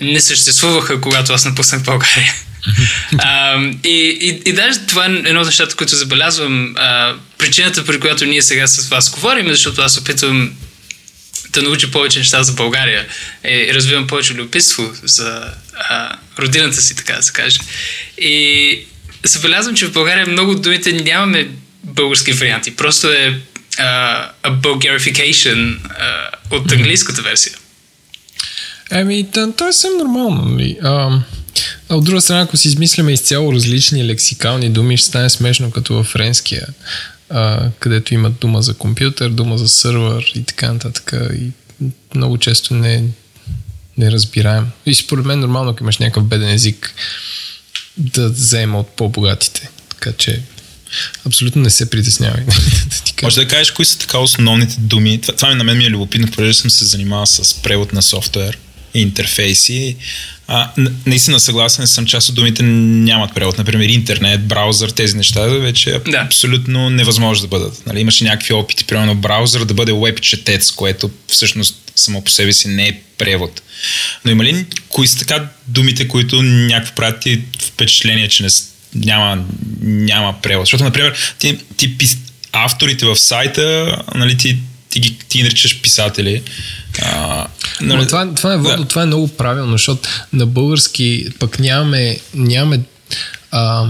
[0.02, 2.34] не съществуваха, когато аз напуснах България.
[3.18, 6.74] а, и, и, и даже това е едно от нещата, които забелязвам.
[6.78, 10.52] А, причината, при която ние сега с вас говорим, е защото аз опитвам
[11.50, 13.08] да науча повече неща за България
[13.44, 15.54] е, и развивам повече любопитство за
[15.90, 17.60] а, родината си, така да се каже.
[18.18, 18.80] И
[19.24, 21.48] забелязвам, че в България много думите нямаме
[21.84, 22.76] български варианти.
[22.76, 23.40] Просто е
[23.78, 27.54] а, a Bulgarification а, от английската версия.
[28.92, 30.42] Еми, то е съвсем нормално.
[30.46, 30.78] Нали?
[30.84, 31.20] А,
[31.90, 35.94] а от друга страна, ако си измисляме изцяло различни лексикални думи, ще стане смешно като
[35.94, 36.68] във френския,
[37.30, 41.14] а, където имат дума за компютър, дума за сървър и така нататък.
[41.34, 41.52] И
[42.16, 43.04] много често не,
[43.98, 44.68] не разбираем.
[44.86, 46.94] И според мен нормално, ако имаш някакъв беден език,
[47.98, 49.70] да взема от по-богатите.
[49.90, 50.42] Така че
[51.26, 52.44] абсолютно не се притеснявай.
[52.46, 52.52] да
[53.24, 55.22] Може да кажеш кои са така основните думи.
[55.22, 58.58] Това, това на мен ми е любопитно, понеже съм се занимавал с превод на софтуер
[59.02, 59.96] интерфейси.
[60.48, 60.70] А,
[61.06, 63.58] наистина съгласен съм, част от думите нямат превод.
[63.58, 66.18] Например, интернет, браузър, тези неща вече е да.
[66.18, 67.86] абсолютно невъзможно да бъдат.
[67.86, 72.54] Нали, имаше някакви опити, примерно браузър да бъде веб четец, което всъщност само по себе
[72.54, 73.62] си не е превод.
[74.26, 78.50] Но има ли кои са така думите, които някакво правят ти впечатление, че не,
[78.96, 79.46] няма,
[79.82, 80.66] няма превод?
[80.66, 81.96] Защото, например, ти, ти
[82.52, 84.58] авторите в сайта, нали, ти
[84.90, 86.44] ти ги ти наричаш писатели.
[87.02, 87.48] А,
[87.82, 88.02] нали...
[88.02, 88.86] Но това, това, е, да.
[88.86, 92.80] това е много правилно, защото на български пък нямаме, нямаме,
[93.52, 93.88] а,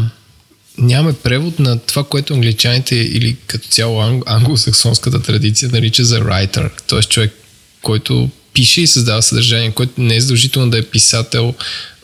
[0.77, 6.69] нямаме превод на това, което англичаните или като цяло анг, англосаксонската традиция нарича за writer,
[6.87, 7.01] т.е.
[7.01, 7.33] човек,
[7.81, 11.53] който пише и създава съдържание, което не е задължително да е писател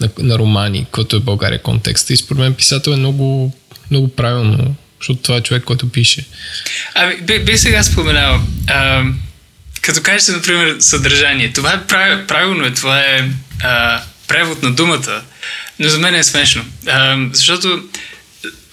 [0.02, 2.14] на, на романи, който е България контекста.
[2.14, 3.54] И според мен писател е много,
[3.92, 6.26] много правилно защото това е човек, който пише.
[6.96, 9.04] Ами, би, би сега споменал, а,
[9.82, 13.30] като кажеш, например, съдържание, това е прав, правилно, е, това е
[13.64, 15.24] а, превод на думата,
[15.80, 17.84] но за мен е смешно, а, защото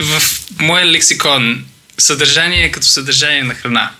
[0.01, 0.23] в
[0.59, 1.65] моя лексикон
[1.99, 3.91] съдържание е като съдържание на храна.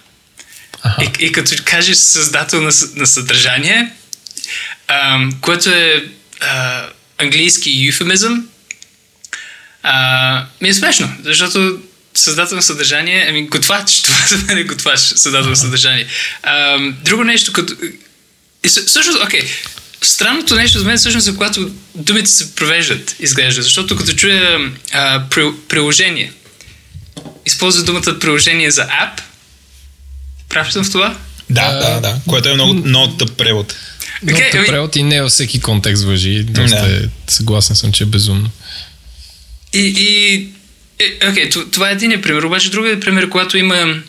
[1.03, 3.93] И, и като кажеш създател на, на съдържание,
[4.89, 6.05] а, което е
[6.41, 6.87] а,
[7.19, 8.49] английски юфемизъм,
[9.83, 11.81] а, ми е смешно, защото
[12.21, 16.07] създател на съдържание, ами готвач, това за мен е готвач, създател на съдържание.
[16.43, 17.75] А, друго нещо, като...
[18.67, 19.49] Също, окей, okay,
[20.03, 25.23] странното нещо за мен всъщност е когато думите се провеждат, изглежда, защото като чуя а,
[25.31, 26.33] при, приложение,
[27.47, 29.21] използва думата приложение за ап,
[30.49, 31.17] прав съм в това?
[31.51, 33.75] Да, да, да, което е много, много тъп превод.
[34.23, 36.43] Много okay, тъп ами- превод и не във всеки контекст въжи.
[36.43, 36.97] Доста да.
[36.97, 38.51] е, съгласен съм, че е безумно.
[39.73, 40.49] И, и
[41.31, 42.43] окей, okay, това е един пример.
[42.43, 44.03] Обаче другият пример, когато има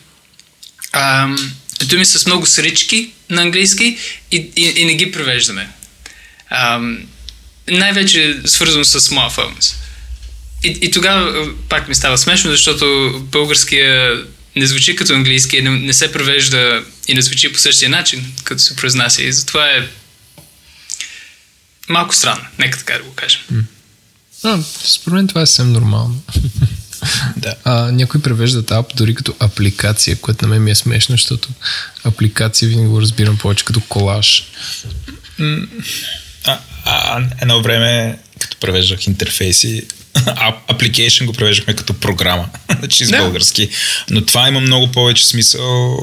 [0.92, 1.28] а,
[1.84, 3.98] думи с много срички на английски
[4.30, 5.68] и, и, и не ги превеждаме.
[6.50, 6.80] А,
[7.70, 9.74] най-вече свързано с smartphones.
[10.64, 14.22] И, и тогава пак ми става смешно, защото българския
[14.56, 18.62] не звучи като английски, не, не се превежда и не звучи по същия начин, като
[18.62, 19.22] се произнася.
[19.22, 19.88] И затова е
[21.88, 23.40] малко странно, нека така да го кажем.
[24.44, 26.22] А, според мен това е съвсем нормално.
[27.36, 27.54] да.
[27.64, 31.48] А, някой превеждат ап дори като апликация, което на мен ми е смешно, защото
[32.04, 34.44] апликация винаги го разбирам повече като колаж.
[36.44, 39.86] А, а, едно време, като превеждах интерфейси,
[40.68, 42.48] application го превеждахме като програма,
[42.78, 43.18] значи с да.
[43.18, 43.68] български.
[44.10, 45.98] Но това има много повече смисъл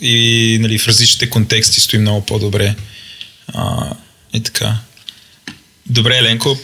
[0.00, 2.74] и нали, в различните контексти стои много по-добре.
[3.54, 3.94] А,
[4.34, 4.76] и така.
[5.86, 6.58] Добре, Еленко,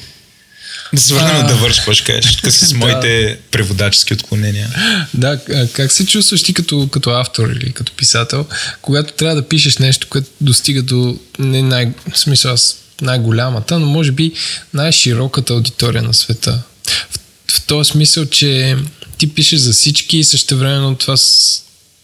[0.95, 1.47] да се върнем а...
[1.47, 3.37] да върши, какво ще кажеш, с моите да.
[3.51, 4.71] преводачески отклонения.
[5.15, 5.41] Да,
[5.73, 8.47] как се чувстваш ти като, като автор или като писател,
[8.83, 13.87] когато трябва да пишеш нещо, което достига до не най, в смисъл аз най-голямата, но
[13.87, 14.33] може би
[14.75, 16.63] най-широката аудитория на света.
[17.11, 17.21] В,
[17.53, 18.77] в този смисъл, че
[19.19, 21.15] ти пишеш за всички и също времено това,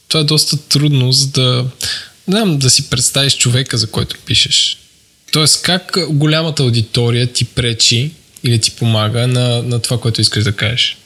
[0.09, 1.67] това е доста трудно, за да,
[2.29, 4.79] да, да си представиш човека, за който пишеш.
[5.33, 8.11] Тоест, как голямата аудитория ти пречи
[8.45, 10.97] или ти помага на, на това, което искаш да кажеш?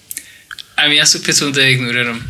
[0.77, 2.23] Ами аз се опитвам да я игнорирам.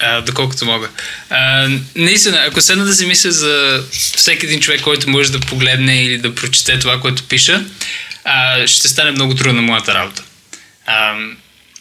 [0.00, 0.88] а, доколкото мога.
[1.30, 6.04] А, наистина, ако седна да си мисля за всеки един човек, който може да погледне
[6.04, 7.64] или да прочете това, което пиша,
[8.24, 10.22] а, ще стане много трудно моята работа.
[10.86, 11.14] А,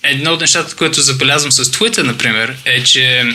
[0.04, 3.34] едно от нещата, което забелязвам с Twitter, например, е, че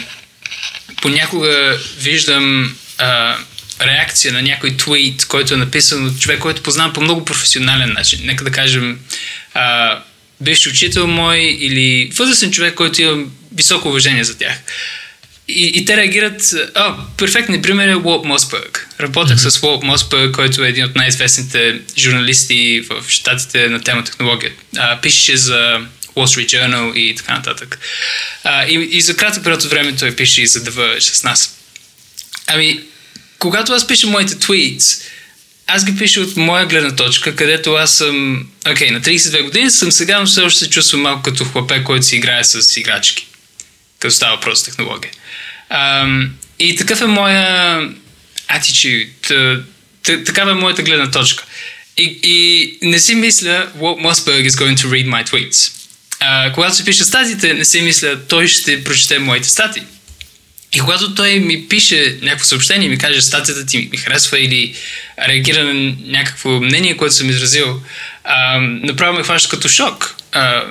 [1.03, 3.37] понякога виждам а,
[3.81, 8.21] реакция на някой твит, който е написан от човек, който познавам по много професионален начин.
[8.23, 8.99] Нека да кажем
[9.55, 9.99] а,
[10.41, 13.25] бивш учител мой или възрастен човек, който има
[13.55, 14.57] високо уважение за тях.
[15.49, 16.55] И, и те реагират...
[16.75, 18.89] О, перфектният пример е Уолт Мосбърг.
[19.01, 19.49] Работех mm-hmm.
[19.49, 24.53] с Уолт Мосбърг, който е един от най-известните журналисти в щатите на тема технология.
[24.77, 25.81] А, пишеше за
[26.17, 27.79] Wall Street Journal и така нататък.
[28.45, 31.59] А, и, и за кратък период от време той пише и за Verge с нас.
[32.47, 32.81] Ами,
[33.39, 34.97] когато аз пиша моите твитс,
[35.67, 39.71] аз ги пиша от моя гледна точка, където аз съм, окей, okay, на 32 години
[39.71, 43.27] съм сега, но все още се чувствам малко като хлапе, който си играе с играчки.
[43.99, 45.11] Като става просто технология.
[45.73, 47.81] Um, и такъв е моя
[48.51, 49.63] attitude,
[50.03, 51.45] такава е моята гледна точка.
[51.97, 55.73] И, и не си мисля, Walt Mossberg is going to read my tweets.
[56.21, 59.83] Uh, когато се пише статите, не си мисля, той ще прочете моите статии.
[60.73, 64.75] И когато той ми пише някакво съобщение, ми каже статията ти ми харесва или
[65.29, 67.81] реагира на някакво мнение, което съм изразил,
[68.25, 70.17] а, направо ме хваща като шок.
[70.33, 70.65] А,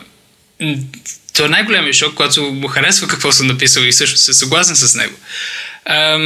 [1.34, 4.96] то е най-големият шок, когато му харесва какво съм написал и също се съгласен с
[4.96, 5.16] него.
[5.86, 6.18] А,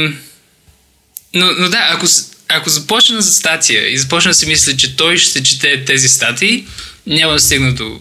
[1.34, 2.06] но, но да, ако,
[2.48, 6.66] ако започна за статия и започна да си мисля, че той ще чете тези статии,
[7.06, 8.00] няма да стигна до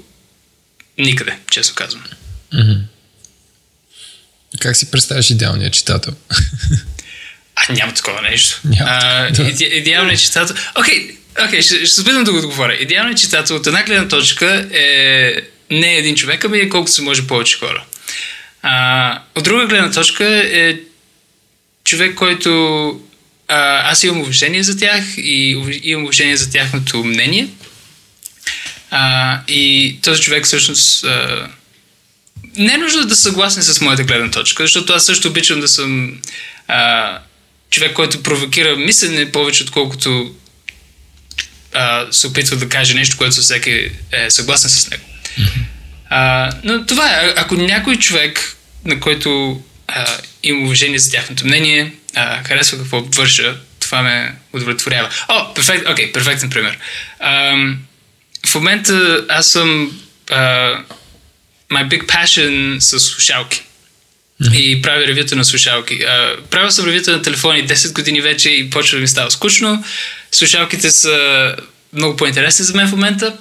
[0.98, 2.04] никъде, честно казвам.
[2.54, 2.82] Mm-hmm.
[4.60, 6.14] Как си представяш идеалния читател?
[7.56, 8.60] А, няма такова нещо.
[8.66, 8.90] Няма.
[8.92, 9.44] А, да.
[9.44, 10.56] иде, идеалният читател...
[10.76, 12.74] Окей, okay, okay, ще, ще опитам да го отговоря.
[12.74, 15.34] Идеалният читател от една гледна точка е
[15.72, 17.84] не един човек, ами е колкото се може повече хора.
[18.62, 20.76] А, от друга гледна точка е
[21.84, 23.02] човек, който
[23.48, 25.50] а, аз имам уважение за тях и
[25.84, 27.48] имам уважение за тяхното мнение.
[28.92, 31.48] А, и този човек всъщност а,
[32.58, 36.18] не е нужно да съгласен с моята гледна точка, защото аз също обичам да съм
[36.68, 37.20] а,
[37.70, 40.36] човек, който провокира мислене повече, отколкото
[41.74, 45.04] а, се опитва да каже нещо, което всеки е съгласен с него.
[46.10, 47.34] А, но това е.
[47.38, 53.58] Ако някой човек, на който а, има уважение за тяхното мнение, а, харесва какво върша,
[53.80, 55.10] това ме удовлетворява.
[55.28, 56.78] О, перфект, окей, okay, перфектен пример.
[57.20, 57.56] А,
[58.48, 60.00] в момента аз съм
[60.32, 60.74] а,
[61.72, 63.64] my big passion с слушалки.
[64.44, 64.56] Mm-hmm.
[64.56, 65.94] И правя ревюта на слушалки.
[65.94, 69.84] Uh, правил съм ревюта на телефони 10 години вече и почва да ми става скучно.
[70.32, 71.56] Слушалките са
[71.94, 73.38] много по-интересни за мен в момента.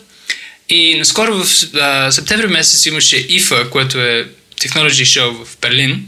[0.69, 4.27] И наскоро в uh, септември месец имаше IFA, което е
[4.61, 6.07] Technology Show в Берлин.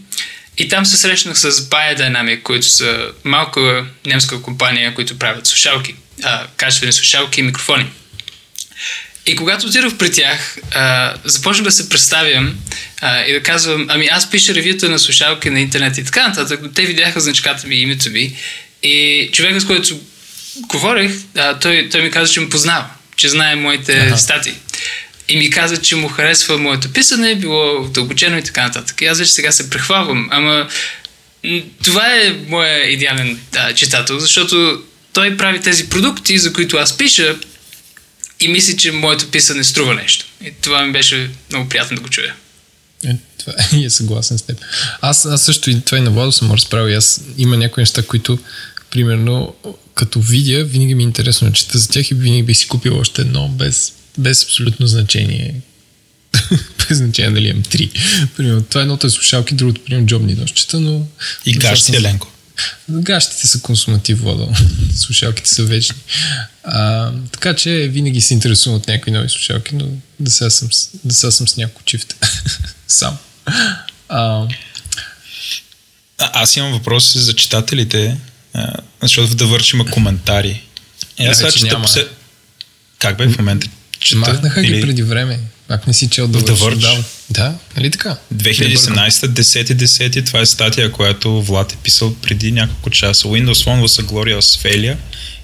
[0.58, 6.46] И там се срещнах с Biodynamic, които са малка немска компания, които правят слушалки, uh,
[6.56, 7.86] качествени слушалки и микрофони.
[9.26, 12.54] И когато отидох при тях, а, започнах да се представям
[13.00, 16.60] а, и да казвам, ами аз пиша ревюта на слушалки на интернет и така нататък.
[16.74, 18.36] Те видяха значката ми и името ми.
[18.82, 20.00] И човекът, с който
[20.56, 22.86] говорех, а, той, той ми каза, че ме познава,
[23.16, 24.18] че знае моите ага.
[24.18, 24.54] статии.
[25.28, 29.00] И ми каза, че му харесва моето писане, било дълбочено и така нататък.
[29.00, 30.28] И аз вече сега се прехвалвам.
[30.30, 30.68] Ама
[31.84, 34.82] това е моя идеален да, читател, защото
[35.12, 37.36] той прави тези продукти, за които аз пиша,
[38.40, 40.26] и мисли, че моето писане струва нещо.
[40.44, 42.34] И това ми беше много приятно да го чуя.
[43.04, 43.52] Е, това
[43.84, 44.58] е, съгласен с теб.
[45.00, 46.96] Аз, аз също и това и на Владо съм разправил.
[46.96, 48.38] Аз има някои неща, които,
[48.90, 49.54] примерно,
[49.94, 52.98] като видя, винаги ми е интересно да чета за тях и винаги би си купил
[52.98, 55.54] още едно без, без абсолютно значение.
[56.88, 57.90] без значение дали имам три.
[58.36, 61.06] Примерно, това е едното е слушалки, другото, примерно, джобни нощчета, но...
[61.46, 62.28] И гащи, Еленко.
[62.90, 64.46] Гащите са консуматив вода.
[64.96, 65.96] слушалките са вечни.
[66.64, 69.88] А, така че винаги се интересувам от някои нови слушалки, но
[70.20, 70.68] да сега съм,
[71.04, 72.16] да сега съм с няколко чифта.
[72.88, 73.18] Сам.
[73.46, 73.66] А,
[74.08, 74.46] а,
[76.18, 78.16] аз имам въпроси за читателите,
[78.54, 80.62] а, защото да вършим коментари.
[81.18, 82.08] Е, аз сега чета посе...
[82.98, 83.68] Как бе в момента?
[84.00, 84.74] Чета, Махнаха или...
[84.74, 85.40] ги преди време.
[85.68, 87.04] Пак не си чел да, да върши.
[87.30, 88.16] Да, нали така?
[88.34, 93.28] 2017, 10 10 това е статия, която Влад е писал преди няколко часа.
[93.28, 94.96] Windows Phone was a glorious failure.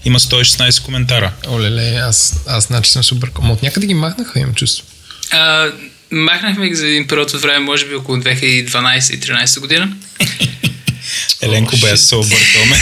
[0.05, 1.33] Има 116 коментара.
[1.49, 3.31] Олеле, аз, аз значи съм супер.
[3.35, 4.85] Ама от някъде ги махнаха, имам чувство.
[5.31, 5.71] А,
[6.11, 9.93] махнахме ги за един период от време, може би около 2012-2013 година.
[11.43, 12.77] Еленко бе, се объркваме.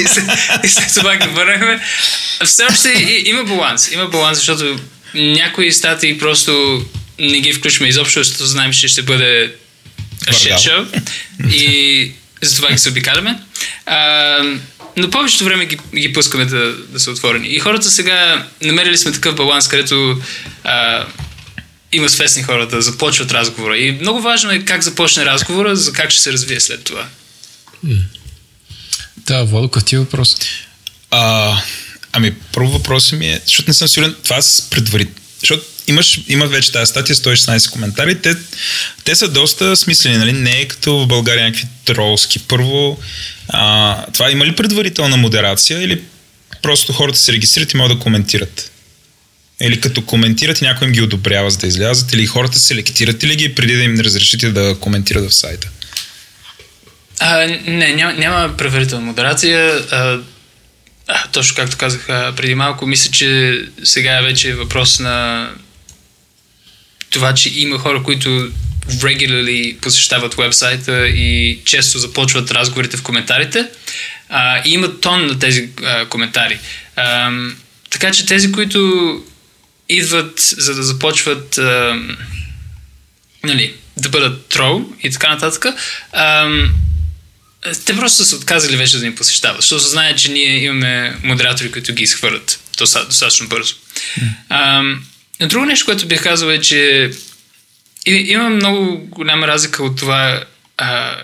[0.64, 1.80] и след това ги върнахме.
[2.44, 3.92] Все още има баланс.
[3.92, 4.78] Има баланс, защото
[5.14, 6.84] някои статии просто
[7.20, 9.54] не ги включваме изобщо, защото знаем, че ще бъде
[10.28, 11.02] show
[11.54, 13.38] и затова ги се обикаляме.
[13.86, 14.38] А,
[14.96, 17.48] но повечето време ги, ги пускаме да, да са отворени.
[17.48, 20.22] И хората сега намерили сме такъв баланс, където
[20.64, 21.06] а,
[21.92, 23.78] има свестни хора да започват разговора.
[23.78, 27.06] И много важно е как започне разговора, за как ще се развие след това.
[29.16, 30.36] Да, Владо, какъв ти е въпрос?
[31.10, 31.56] А,
[32.12, 35.20] ами, първо въпросът ми е, защото не съм сигурен, това с предварително.
[35.40, 38.34] Защото имаш, има вече тази статия, 116 коментари, те,
[39.04, 40.32] те са доста смислени, нали?
[40.32, 42.38] Не е като в България някакви тролски.
[42.38, 42.98] Първо,
[43.48, 46.02] а, това има ли предварителна модерация или
[46.62, 48.70] просто хората се регистрират и могат да коментират?
[49.62, 53.36] Или като коментират и някой им ги одобрява за да излязат, или хората селектират или
[53.36, 55.68] ги преди да им разрешите да коментират в сайта?
[57.18, 59.84] А, не, няма, няма предварителна модерация.
[59.90, 60.18] А,
[61.32, 65.48] точно както казах преди малко, мисля, че сега е вече въпрос на
[67.10, 68.50] това, че има хора, които
[68.88, 73.68] regularly посещават вебсайта и често започват разговорите в коментарите.
[74.28, 76.58] А, и има тон на тези а, коментари.
[76.96, 77.30] А,
[77.90, 79.22] така че тези, които
[79.88, 82.02] идват за да започват а,
[83.44, 85.66] нали, да бъдат трол и така нататък,
[86.12, 86.48] а,
[87.86, 91.94] те просто са отказали вече да ни посещават, защото знаят, че ние имаме модератори, които
[91.94, 93.74] ги изхвърлят достатъчно бързо.
[93.74, 94.32] Mm.
[95.40, 97.10] А, друго нещо, което бих казал е, че
[98.06, 100.44] има много голяма разлика от това
[100.76, 101.16] а,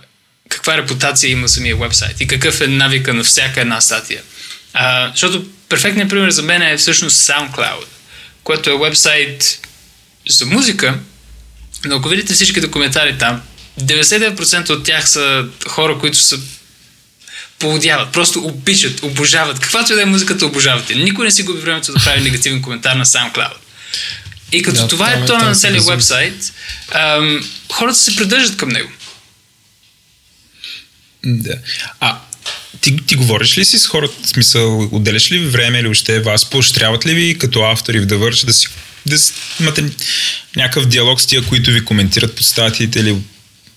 [0.49, 4.23] каква репутация има самия вебсайт и какъв е навика на всяка една статия.
[4.73, 7.85] А, защото перфектният пример за мен е всъщност SoundCloud,
[8.45, 9.61] което е вебсайт
[10.29, 10.99] за музика,
[11.85, 13.43] но ако видите всичките коментари там,
[13.81, 16.39] 99% от тях са хора, които са
[17.59, 19.61] поводяват, просто обичат, обожават.
[19.61, 20.95] Каквато и да е музиката, обожавате.
[20.95, 23.53] Никой не си губи времето да прави негативен коментар на SoundCloud.
[24.53, 26.53] И като да, това е тона на целия вебсайт,
[26.91, 28.91] ам, хората се придържат към него.
[31.25, 31.55] Да.
[32.01, 32.19] А
[32.81, 36.51] ти, ти говориш ли си с хората, в смисъл, отделяш ли време или още вас
[36.51, 38.69] поощряват ли ви като автори в да да си
[39.07, 39.17] да
[39.61, 39.85] имате
[40.57, 43.17] някакъв диалог с тия, които ви коментират под статиите или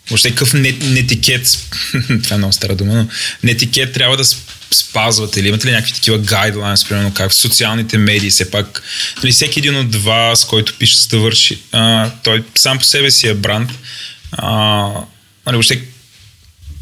[0.10, 1.48] въобще какъв нетикет,
[2.24, 3.08] това е много стара дума, но
[3.44, 4.24] нетикет трябва да
[4.72, 8.84] спазвате или имате ли някакви такива гайдлайнс, примерно как в социалните медии, все пак
[9.24, 13.12] нали, всеки един от вас, който пише за да върши, а, той сам по себе
[13.12, 13.72] си е бранд.
[14.32, 14.52] А,
[15.46, 15.82] нали, въобще,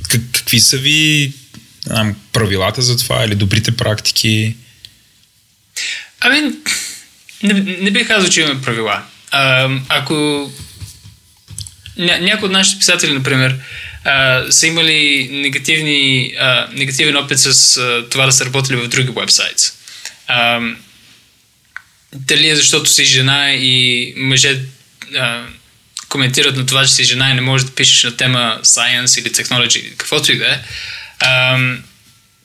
[0.10, 1.34] как, какви са ви
[1.90, 4.56] а, правилата за това или добрите практики?
[6.20, 6.52] Ами,
[7.44, 9.04] не, не бих казал, че имаме правила.
[9.32, 10.50] А, ако
[11.98, 13.56] ня, някои от нашите писатели, например,
[14.04, 19.12] а, са имали негативни, а, негативен опит с а, това да са работили в други
[19.16, 19.64] вебсайти.
[22.16, 24.60] дали е защото си жена и мъже
[25.16, 25.44] а,
[26.10, 29.30] коментират на това, че си жена и не можеш да пишеш на тема science или
[29.34, 30.60] technology, каквото и да е.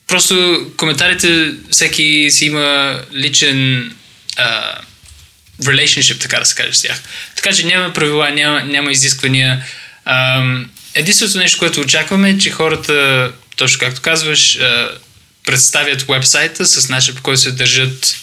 [0.07, 3.91] просто коментарите всеки си има личен
[4.37, 4.79] а,
[5.61, 7.01] relationship, така да се каже с тях.
[7.35, 9.65] Така че няма правила, няма, няма изисквания.
[10.93, 14.59] единственото нещо, което очакваме е, че хората, точно както казваш,
[15.45, 18.15] представят вебсайта с начин по който се държат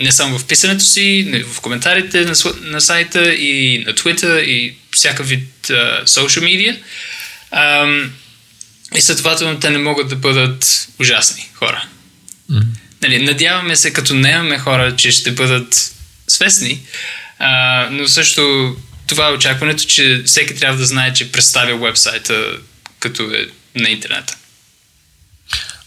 [0.00, 4.40] не само в писането си, но и в коментарите на, на сайта и на Twitter
[4.40, 5.48] и всякакъв вид
[6.04, 6.76] social media.
[8.96, 11.84] и следователно те не могат да бъдат ужасни хора.
[12.52, 12.64] Mm-hmm.
[13.02, 15.94] Нали, надяваме се, като наемаме хора, че ще бъдат
[16.28, 16.80] свестни,
[17.38, 18.74] а, но също
[19.06, 22.44] това е очакването, че всеки трябва да знае, че представя вебсайта
[22.98, 23.46] като е
[23.80, 24.36] на интернета.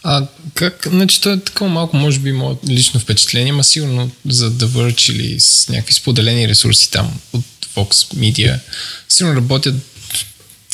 [0.04, 4.52] А как, значи това е такова малко, може би, моят лично впечатление, ма сигурно за
[4.52, 7.46] да върч или с някакви споделени ресурси там от
[7.76, 8.60] Vox Media,
[9.10, 9.76] сигурно работят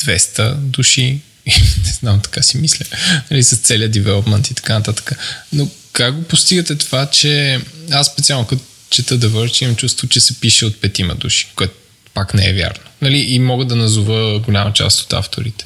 [0.04, 1.20] 200 души,
[1.84, 2.84] не знам, така си мисля,
[3.30, 5.12] нали, с целият девелопмент и така нататък.
[5.52, 10.20] Но как го постигате това, че аз специално като чета The Verge, имам чувство, че
[10.20, 11.74] се пише от петима души, което
[12.14, 12.84] пак не е вярно.
[13.02, 13.18] Нали?
[13.18, 15.64] И мога да назова голяма част от авторите.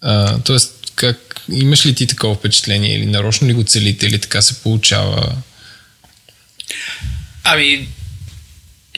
[0.00, 4.42] А, тоест, как, имаш ли ти такова впечатление или нарочно ли го целите или така
[4.42, 5.36] се получава?
[7.44, 7.88] Ами,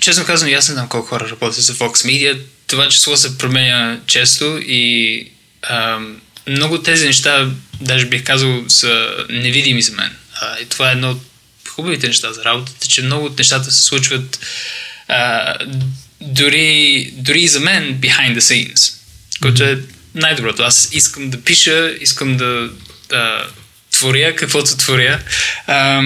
[0.01, 2.41] честно казвам, аз не знам колко хора работят за Fox Media.
[2.67, 5.31] Това число се променя често и
[5.63, 7.51] ам, много тези неща,
[7.81, 10.17] даже бих казал, са невидими за мен.
[10.41, 11.23] А, и това е едно от
[11.77, 14.41] хубавите неща за работата, че много от нещата се случват
[15.09, 15.55] а,
[16.21, 18.95] дори, дори и за мен behind the scenes,
[19.43, 19.79] което е
[20.15, 20.63] най-доброто.
[20.63, 22.71] Аз искам да пиша, искам да,
[23.09, 23.47] да
[23.93, 25.21] творя каквото творя.
[25.67, 26.03] А,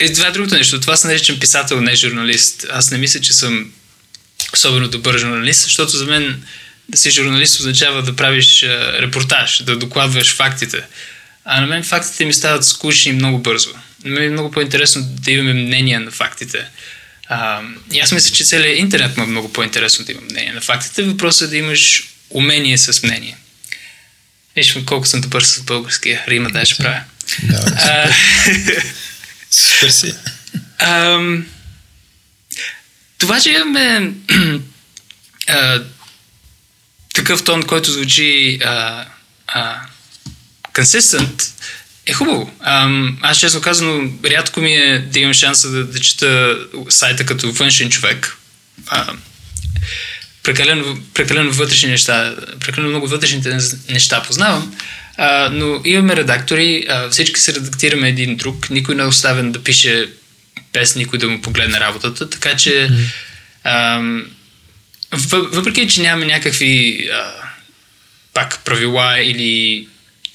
[0.00, 0.80] и това е другото нещо.
[0.80, 2.66] Това се наричам писател, не журналист.
[2.70, 3.70] Аз не мисля, че съм
[4.52, 6.42] особено добър журналист, защото за мен
[6.88, 10.82] да си журналист означава да правиш а, репортаж, да докладваш фактите.
[11.44, 13.70] А на мен фактите ми стават скучни много бързо.
[14.04, 16.66] Е много по-интересно да имаме мнение на фактите.
[17.26, 17.62] А,
[17.92, 21.02] и аз мисля, че целият интернет му е много по-интересно да има мнение на фактите.
[21.02, 23.36] Въпросът е да имаш умение с мнение.
[24.56, 26.24] Виж колко съм добър с българския.
[26.28, 27.00] Рима даже правя.
[27.42, 28.16] Да,
[29.50, 30.14] Супер си.
[30.78, 31.46] Ам,
[33.18, 34.12] това, че имаме
[35.48, 35.82] а,
[37.14, 39.06] такъв тон, който звучи а,
[39.46, 39.80] а,
[40.72, 41.50] consistent,
[42.06, 42.52] е хубаво.
[42.60, 46.58] Ам, аз честно казано, рядко ми е да имам шанса да, да чета
[46.88, 48.36] сайта като външен човек.
[48.86, 49.12] А,
[50.42, 53.58] прекалено, прекалено вътрешни неща, прекалено много вътрешните
[53.88, 54.76] неща познавам,
[55.16, 59.62] а, но имаме редактори, а, всички се редактираме един друг, никой не е оставен да
[59.62, 60.08] пише
[60.72, 62.90] без никой да му погледне работата, така че
[63.64, 64.02] а,
[65.32, 67.32] въпреки, че нямаме някакви а,
[68.34, 69.88] пак правила или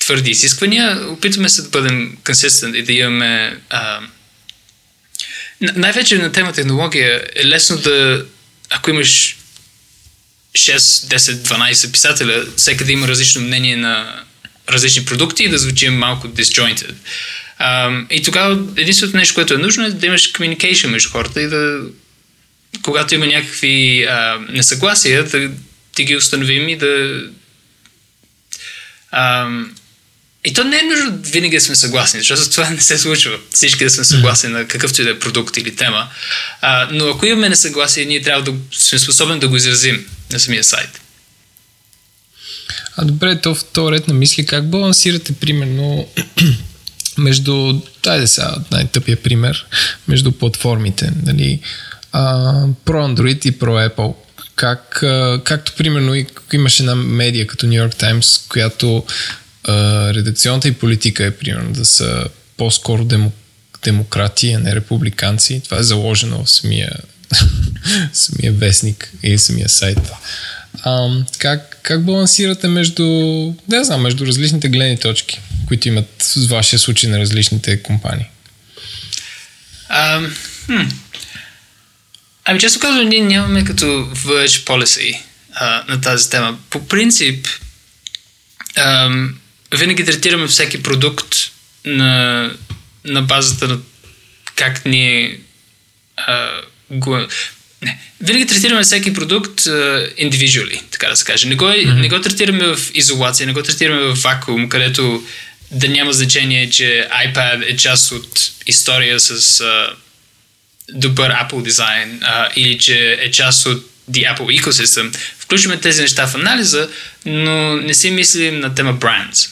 [0.09, 3.99] твърди изисквания, опитваме се да бъдем consistent и да имаме а,
[5.61, 8.25] най-вече на тема технология е лесно да
[8.69, 9.37] ако имаш
[10.53, 14.23] 6, 10, 12 писателя, всеки да има различно мнение на
[14.69, 16.93] различни продукти и да звучи малко disjointed.
[17.61, 21.47] Um, и тогава единственото нещо, което е нужно е да имаш communication между хората и
[21.47, 21.81] да
[22.81, 25.51] когато има някакви а, несъгласия, да
[25.95, 27.23] ти ги установим и да
[29.11, 29.49] а,
[30.45, 33.37] и то не е нужно винаги да сме съгласни, защото това не се случва.
[33.53, 36.07] Всички да сме съгласни на какъвто и да е продукт или тема.
[36.61, 40.63] А, но ако имаме несъгласие, ние трябва да сме способни да го изразим на самия
[40.63, 41.01] сайт.
[42.97, 46.07] А добре, то в този ред на мисли, как балансирате примерно
[47.17, 49.65] между, дайде сега най-тъпия пример,
[50.07, 51.59] между платформите, нали,
[52.11, 52.43] а,
[52.85, 54.15] про Android и про Apple.
[54.55, 59.05] Как, а, както примерно имаше една медия като New York Times, която
[59.69, 62.27] а, редакционната и политика е примерно да са
[62.57, 63.31] по-скоро демо,
[63.83, 65.61] демократи, а не републиканци.
[65.65, 66.91] Това е заложено в самия,
[68.13, 69.99] самия вестник и самия сайт.
[70.83, 73.03] А, как, как балансирате между,
[73.67, 78.25] не знам, между различните гледни точки, които имат в вашия случай на различните компании?
[79.91, 80.29] Um,
[80.65, 80.89] хм.
[82.45, 83.85] Ами често казвам, ние нямаме като
[84.15, 85.21] Verge Policy
[85.53, 86.57] а, на тази тема.
[86.69, 87.47] По принцип,
[88.75, 89.39] ам,
[89.75, 91.35] винаги третираме всеки продукт
[91.85, 92.51] на,
[93.05, 93.79] на базата на
[94.55, 95.39] как ние
[96.17, 96.49] а,
[96.91, 97.19] го...
[97.81, 99.61] Не, винаги третираме всеки продукт
[100.17, 101.47] индивидуали, така да се каже.
[101.47, 102.01] Не го, mm-hmm.
[102.01, 105.23] не го третираме в изолация, не го третираме в вакуум, където
[105.71, 109.89] да няма значение, че iPad е част от история с uh,
[110.91, 115.17] добър Apple дизайн uh, или че е част от the Apple ecosystem.
[115.39, 116.89] Включваме тези неща в анализа,
[117.25, 119.49] но не си мислим на тема brands.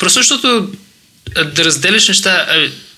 [0.00, 0.72] Просто защото
[1.44, 2.46] да разделяш неща,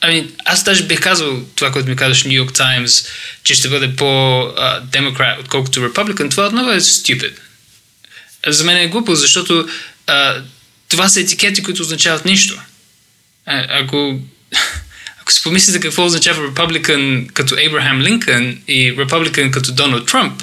[0.01, 3.09] ами, аз даже бих казал това, което ми казваш New York Times,
[3.45, 7.33] че ще бъде по-демократ, отколкото Republican, това отново е stupid.
[8.47, 9.69] За мен е глупо, защото
[10.07, 10.43] а,
[10.89, 12.61] това са етикети, които означават нищо.
[13.47, 14.20] А, ако,
[15.20, 20.43] ако си помислите какво означава Republican като Абрахам Линкън и Republican като Доналд Тръмп,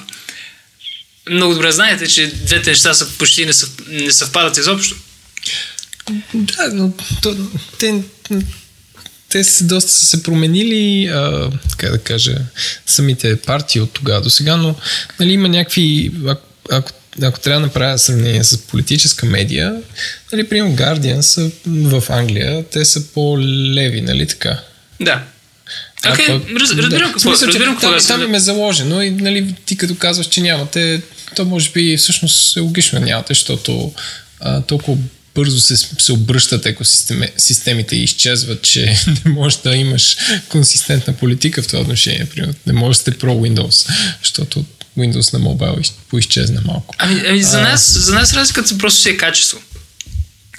[1.29, 3.45] много добре знаете, че двете неща са почти
[3.87, 4.95] не съвпадат изобщо.
[6.33, 6.91] Да, но
[7.21, 7.35] то,
[7.79, 8.03] те,
[9.29, 12.35] те са доста са се променили, а, как да кажа,
[12.85, 14.75] самите партии от тогава до сега, но
[15.19, 16.41] нали, има някакви, ако,
[16.71, 16.91] ако,
[17.21, 19.75] ако трябва да направя сравнение с политическа медия,
[20.31, 24.59] нали, примерно Guardian са в Англия, те са по-леви, нали така?
[25.01, 25.23] Да.
[26.11, 26.99] Окей, okay, раз, разбирам да.
[26.99, 30.41] какво, Смисъл, разбирам какво там, там им е заложено и нали, ти като казваш, че
[30.41, 31.01] нямате,
[31.35, 33.93] то може би всъщност е логично нямате, защото
[34.39, 34.97] а, толкова
[35.35, 38.85] бързо се, се обръщат екосистемите и изчезват, че
[39.25, 40.17] не можеш да имаш
[40.49, 42.25] консистентна политика в това отношение.
[42.25, 42.53] Примерно.
[42.67, 43.89] Не можеш да сте про Windows,
[44.21, 44.65] защото
[44.97, 45.75] Windows на мобайл
[46.09, 46.95] поизчезна малко.
[46.97, 49.59] Ами, ами за, нас, за нас разликата просто си е качество.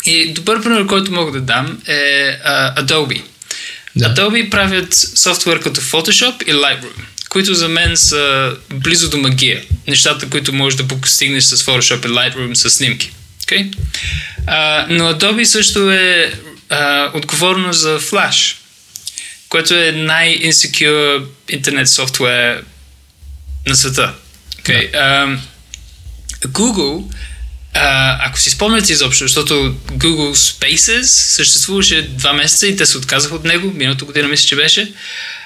[0.04, 1.92] И добър пример, който мога да дам е
[2.46, 3.22] uh, Adobe.
[3.96, 4.14] Да.
[4.14, 9.62] Adobe правят софтуер като Photoshop и Lightroom, които за мен са близо до магия.
[9.88, 13.12] Нещата, които можеш да постигнеш с Photoshop и Lightroom с снимки.
[13.50, 13.72] Okay?
[14.46, 16.34] А, но Adobe също е
[16.68, 18.56] а, отговорно за Flash,
[19.48, 22.64] което е най-insecure интернет софтуер
[23.66, 24.14] на света.
[24.56, 24.90] Okay?
[24.90, 24.98] Да.
[24.98, 25.38] А,
[26.48, 27.14] Google,
[27.74, 33.34] а, ако си спомняте изобщо, защото Google Spaces съществуваше два месеца и те се отказаха
[33.34, 34.92] от него, миналото година мисля, че беше.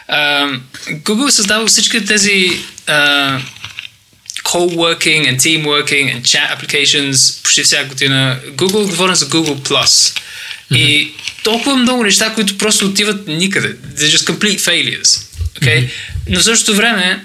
[0.08, 0.46] А,
[0.90, 3.40] Google създава всички тези а,
[4.44, 8.40] co-working and team-working and chat applications почти всяка година.
[8.56, 9.56] Google говорим за Google+.
[9.56, 9.84] Plus.
[9.84, 10.76] Mm-hmm.
[10.76, 11.12] И
[11.42, 13.76] толкова много неща, които просто отиват никъде.
[13.76, 15.20] They're just complete failures.
[15.60, 15.84] Okay?
[15.84, 15.90] Mm-hmm.
[16.28, 17.24] Но в същото време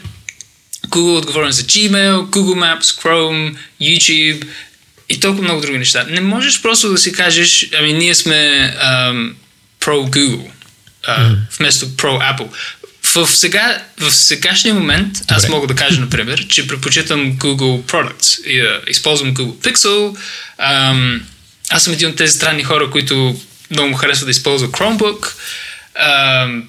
[0.87, 4.47] Google отговорен за Gmail, Google Maps, Chrome, YouTube
[5.09, 6.05] и толкова много други неща.
[6.09, 9.33] Не можеш просто да си кажеш, ами ние сме um,
[9.79, 10.51] pro Google,
[11.07, 11.37] uh, mm-hmm.
[11.59, 12.47] вместо pro Apple.
[13.15, 15.35] В, сега, в сегашния момент Добре.
[15.35, 18.43] аз мога да кажа, например, че предпочитам Google Products.
[18.43, 20.17] И, uh, използвам Google Pixel.
[20.61, 21.21] Um,
[21.69, 23.39] аз съм един от тези странни хора, които
[23.71, 25.33] много му харесва да използва Chromebook.
[26.05, 26.63] Um,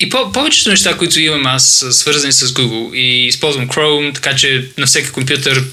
[0.00, 2.94] и по- повечето неща, които имам аз, са свързани с Google.
[2.94, 5.64] И използвам Chrome, така че на всеки компютър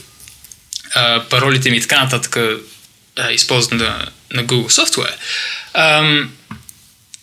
[0.96, 2.38] а, паролите ми и така нататък
[3.18, 5.18] а, използвам на, на Google софтуер.
[5.76, 6.28] Um,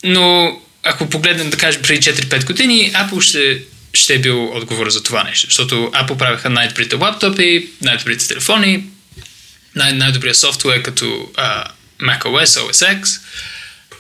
[0.05, 3.63] но ако погледнем, да кажем, преди 4-5 години, Apple ще,
[3.95, 5.47] ще е бил отговор за това нещо.
[5.47, 8.85] Защото Apple правиха най-добрите лаптопи, най-добрите телефони,
[9.75, 11.65] най- най-добрия софтуер като uh,
[12.01, 13.21] macOS, OS X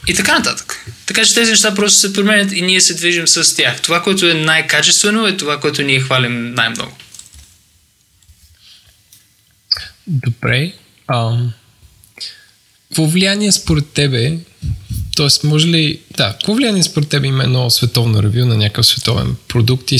[0.06, 0.86] и така нататък.
[1.06, 3.80] Така че тези неща просто се променят и ние се движим с тях.
[3.82, 6.96] Това, което е най-качествено, е това, което ние хвалим най-много.
[10.06, 10.72] Добре.
[11.06, 11.38] А,
[12.88, 14.38] какво влияние според тебе,
[15.20, 15.46] т.е.
[15.46, 19.92] може ли, да, какво влияние според тебе има едно световно ревю на някакъв световен продукт
[19.92, 19.98] и,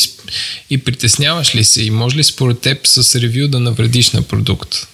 [0.70, 4.88] и притесняваш ли се и може ли според теб с ревю да навредиш на продукт?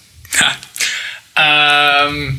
[1.37, 2.31] Um,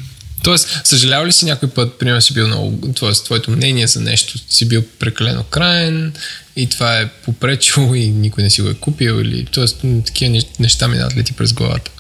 [0.45, 3.13] Тоест, съжалява ли си някой път, примерно си бил много, т.е.
[3.13, 6.13] твоето мнение за нещо, си бил прекалено крайен
[6.57, 9.65] и това е попречило и никой не си го е купил или, т.е.
[10.07, 11.91] такива неща минават ли ти през главата?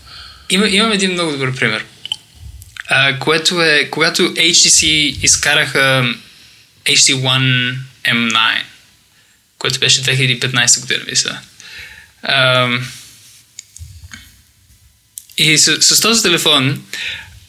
[0.51, 1.85] Има, имам един много добър пример,
[2.89, 4.85] а, което е, когато HTC
[5.23, 6.15] изкараха
[6.85, 8.63] HTC One M9,
[9.59, 11.39] което беше 2015 година, мисля.
[12.23, 12.69] А,
[15.39, 16.85] и с, с този телефон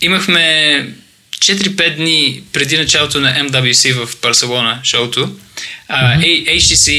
[0.01, 0.87] имахме
[1.39, 5.39] 4-5 дни преди началото на MWC в Барселона, шоуто.
[5.89, 6.57] Mm-hmm.
[6.57, 6.91] HTC,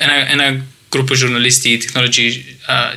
[0.00, 2.44] една, една група журналисти и технологи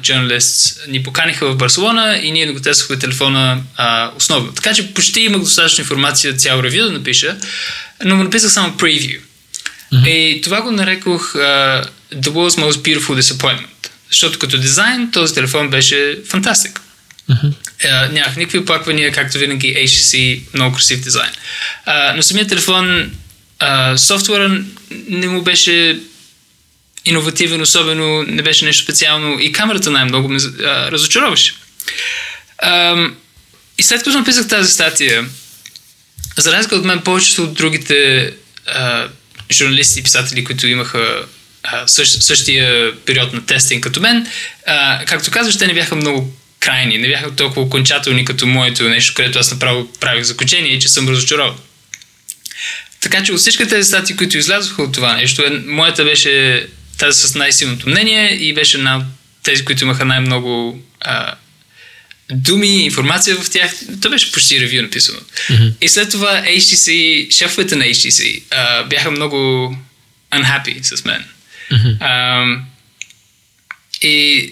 [0.03, 4.51] журналист ни поканиха в Барселона и ние го тествахме телефона а, основно.
[4.51, 7.38] Така че почти имах достатъчно информация, цял ревю да напиша,
[8.03, 9.19] но му написах само превю.
[9.93, 10.07] Mm-hmm.
[10.07, 13.89] И това го нарекох uh, The World's Most Beautiful Disappointment.
[14.09, 16.81] Защото като дизайн този телефон беше фантастик.
[17.30, 17.53] Uh-huh.
[17.84, 21.31] Uh, нямах никакви оплаквания, както винаги HTC, много красив дизайн.
[21.88, 23.11] Uh, но самият телефон,
[23.61, 24.61] uh, софтуера
[25.09, 25.99] не му беше
[27.06, 31.53] иновативен, особено не беше нещо специално и камерата най-много ме uh, разочароваше.
[32.64, 33.14] Uh,
[33.78, 35.26] и след като написах тази статия,
[36.38, 38.32] за разлика от мен, повечето от другите
[38.68, 39.07] uh,
[39.52, 41.26] журналисти и писатели, които имаха
[41.65, 44.28] uh, същ, същия период на тестинг като мен,
[44.69, 49.14] uh, както казваш, те не бяха много крайни, не бяха толкова окончателни като моето нещо,
[49.14, 51.56] където аз направо правих заключение че съм разочарован.
[52.99, 56.68] Така че от всички тези статии, които излязоха от това нещо, е, моята беше
[57.02, 59.03] тази с най-силното мнение и беше една от
[59.44, 61.36] тези, които имаха най-много а,
[62.32, 63.72] думи, информация в тях.
[64.02, 65.19] То беше почти ревю написано.
[65.19, 65.73] Mm-hmm.
[65.82, 69.38] И след това HTC, шефовете на HTC а, бяха много
[70.32, 71.26] unhappy с мен.
[71.72, 71.98] Mm-hmm.
[71.99, 72.45] А,
[74.02, 74.49] и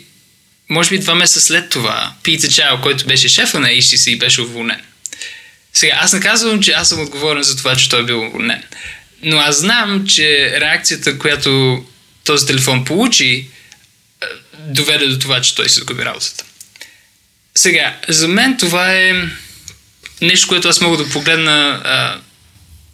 [0.70, 4.82] може би два месеца след това, Питер Чао, който беше шефа на HTC, беше уволнен.
[5.74, 8.64] Сега, аз не казвам, че аз съм отговорен за това, че той е бил уволнен.
[9.24, 11.84] Но аз знам, че реакцията, която
[12.30, 13.48] този телефон получи,
[14.22, 14.26] е,
[14.60, 16.44] доведе до това, че той си загуби работата.
[17.56, 19.14] Сега, за мен това е
[20.22, 22.20] нещо, което аз мога да погледна а,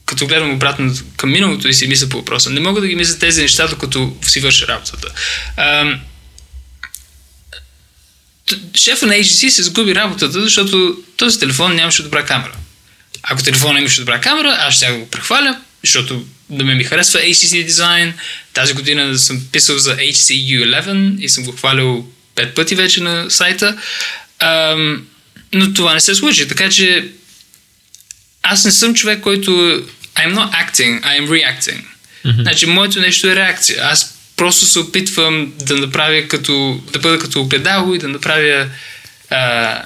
[0.06, 2.49] като гледам обратно към миналото и си мисля по въпроса.
[2.49, 5.07] Не мога да ги мисля тези неща, докато си върша работата.
[5.57, 5.99] А,
[8.76, 12.56] шефа на HTC се загуби работата, защото този телефон нямаше добра камера.
[13.24, 17.66] Ако телефонът имаше добра камера, аз ще го прехваля, защото да ме ми харесва HTC
[17.66, 18.14] дизайн.
[18.53, 22.06] Тази година съм писал за HTC U11 и съм го хвалил
[22.36, 23.78] пет пъти вече на сайта.
[24.40, 25.07] Ам,
[25.53, 27.07] но това не се случи, така че
[28.44, 29.52] аз не съм човек, който
[30.16, 31.82] I'm not acting, I'm reacting.
[32.26, 32.41] Mm-hmm.
[32.41, 33.84] Значи, моето нещо е реакция.
[33.84, 38.70] Аз просто се опитвам да направя като, да бъда като огледало и да направя
[39.30, 39.82] а,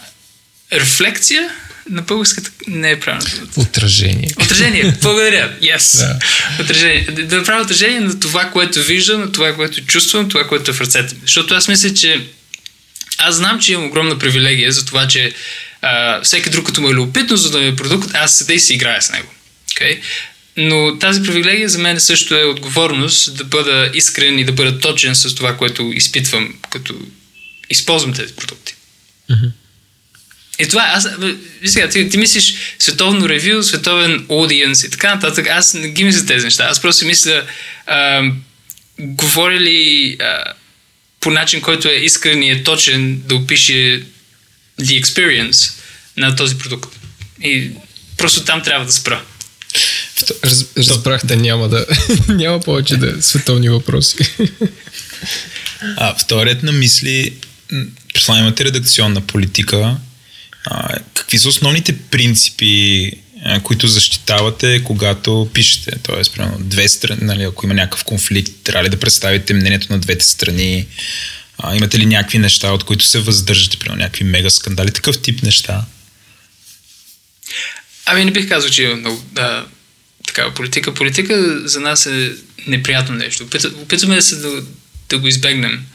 [0.73, 1.49] рефлекция
[1.89, 3.49] на българската не е правилно.
[3.55, 4.29] Отражение.
[4.43, 4.93] Отражение.
[5.01, 5.53] Благодаря.
[5.61, 5.97] Yes.
[5.97, 6.19] Да.
[6.63, 7.01] Отражение.
[7.03, 10.81] Да направя отражение на това, което виждам, на това, което чувствам, това, което е в
[10.81, 11.21] ръцете ми.
[11.21, 12.27] Защото аз мисля, че
[13.17, 15.33] аз знам, че имам огромна привилегия за това, че
[15.81, 18.59] а, всеки друг, като му е любопитно за да ми е продукт, аз седа и
[18.59, 19.33] си играя с него.
[19.71, 19.99] Okay?
[20.57, 25.15] Но тази привилегия за мен също е отговорност да бъда искрен и да бъда точен
[25.15, 26.95] с това, което изпитвам като
[27.69, 28.75] използвам тези продукти.
[29.31, 29.51] Mm-hmm.
[30.59, 31.07] И това, аз,
[31.65, 35.47] сега, ти, ти мислиш световно ревю, световен аудиенс и така нататък.
[35.47, 36.67] Аз не ги мисля тези неща.
[36.71, 37.43] Аз просто мисля,
[37.85, 38.23] а,
[38.99, 40.43] говори ли а,
[41.19, 44.03] по начин, който е искрен и е точен да опише
[44.81, 45.73] the experience
[46.17, 46.95] на този продукт.
[47.43, 47.71] И
[48.17, 49.21] просто там трябва да спра.
[50.43, 51.85] Раз, разбрахте, няма да
[52.27, 54.17] няма повече да е световни въпроси.
[55.97, 57.33] А, вторият на мисли,
[58.13, 59.97] предполагам имате редакционна политика.
[61.13, 63.11] Какви са основните принципи,
[63.63, 65.91] които защитавате, когато пишете?
[66.03, 69.99] Тоест, примерно, две страни, нали, ако има някакъв конфликт, трябва ли да представите мнението на
[69.99, 70.87] двете страни?
[71.57, 75.43] А, имате ли някакви неща, от които се въздържате, примерно някакви мега скандали, такъв тип
[75.43, 75.85] неща?
[78.05, 79.65] Ами не бих казал, че има много да,
[80.27, 80.93] такава политика.
[80.93, 82.31] Политика за нас е
[82.67, 83.47] неприятно нещо.
[83.75, 84.63] Опитваме се да,
[85.09, 85.85] да го избегнем.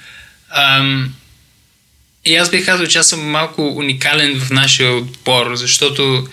[0.50, 1.14] Ам,
[2.24, 6.28] и аз бих казал, че аз съм малко уникален в нашия отбор, защото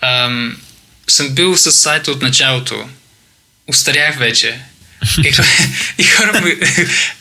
[0.00, 0.56] ам,
[1.08, 2.88] съм бил с сайта от началото.
[3.66, 4.60] Устарях вече.
[5.24, 5.28] И,
[5.98, 6.56] и хора, ме,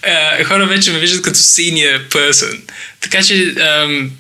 [0.04, 2.60] а, хора вече ме виждат като senior person.
[3.00, 4.12] Така че ам,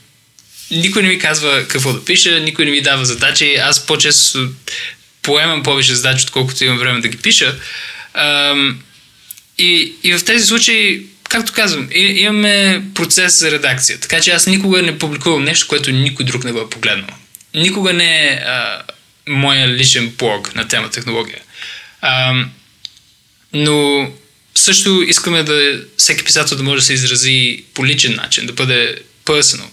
[0.71, 3.55] никой не ми казва какво да пиша, никой не ми дава задачи.
[3.55, 4.49] Аз по-често
[5.21, 7.55] поемам повече задачи, отколкото имам време да ги пиша.
[8.13, 8.79] Ам,
[9.57, 13.99] и, и в тези случаи, както казвам, имаме процес за редакция.
[13.99, 17.07] Така че аз никога не публикувам нещо, което никой друг не го е погледнал.
[17.53, 18.81] Никога не е а,
[19.27, 21.39] моя личен блог на тема технология.
[22.01, 22.51] Ам,
[23.53, 24.07] но
[24.55, 28.95] също искаме да всеки писател да може да се изрази по личен начин, да бъде
[29.25, 29.67] personal.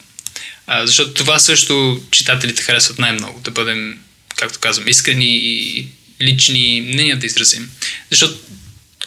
[0.66, 3.98] А, защото това също читателите харесват най-много, да бъдем,
[4.36, 5.86] както казвам, искрени и
[6.22, 7.70] лични мнения да изразим.
[8.10, 8.38] Защото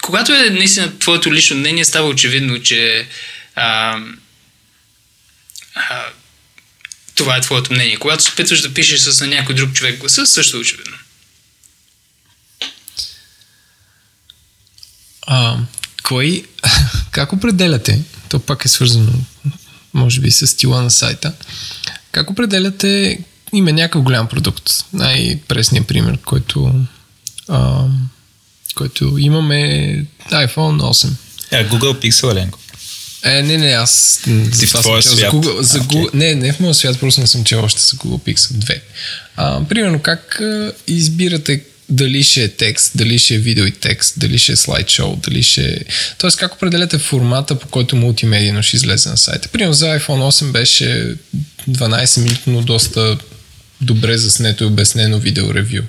[0.04, 3.08] когато е наистина твоето лично мнение, става очевидно, че
[3.56, 3.98] а,
[5.76, 6.04] а,
[7.16, 7.98] това е твоето мнение.
[7.98, 10.98] Когато се опитваш да пишеш с на някой друг човек гласа, също е очевидно.
[15.28, 15.58] А,
[16.04, 16.46] кой,
[17.12, 19.14] как определяте, то пак е свързано
[19.94, 21.34] може би с стила на сайта,
[22.12, 23.20] как определяте
[23.54, 24.72] има някакъв голям продукт?
[24.94, 26.86] Най-пресният пример, който,
[27.48, 27.86] а,
[28.76, 29.58] който имаме
[30.32, 31.10] iPhone 8.
[31.52, 32.60] Yeah, Google Pixel, Еленко.
[33.24, 34.22] Е, не, не, аз
[34.60, 35.20] Ти в твоя свят.
[35.20, 35.88] За Google, за okay.
[35.88, 38.80] Google, не, не в моя свят, просто не съм чел още за Google Pixel 2.
[39.36, 44.20] А, примерно, как а, избирате дали ще е текст, дали ще е видео и текст,
[44.20, 45.78] дали ще е слайдшоу, дали ще е...
[46.18, 49.48] Тоест как определяте формата, по който мултимедийно ще излезе на сайта.
[49.48, 51.16] Примерно за iPhone 8 беше
[51.70, 53.18] 12 минутно доста
[53.82, 55.82] добре заснето и обяснено видео ревю.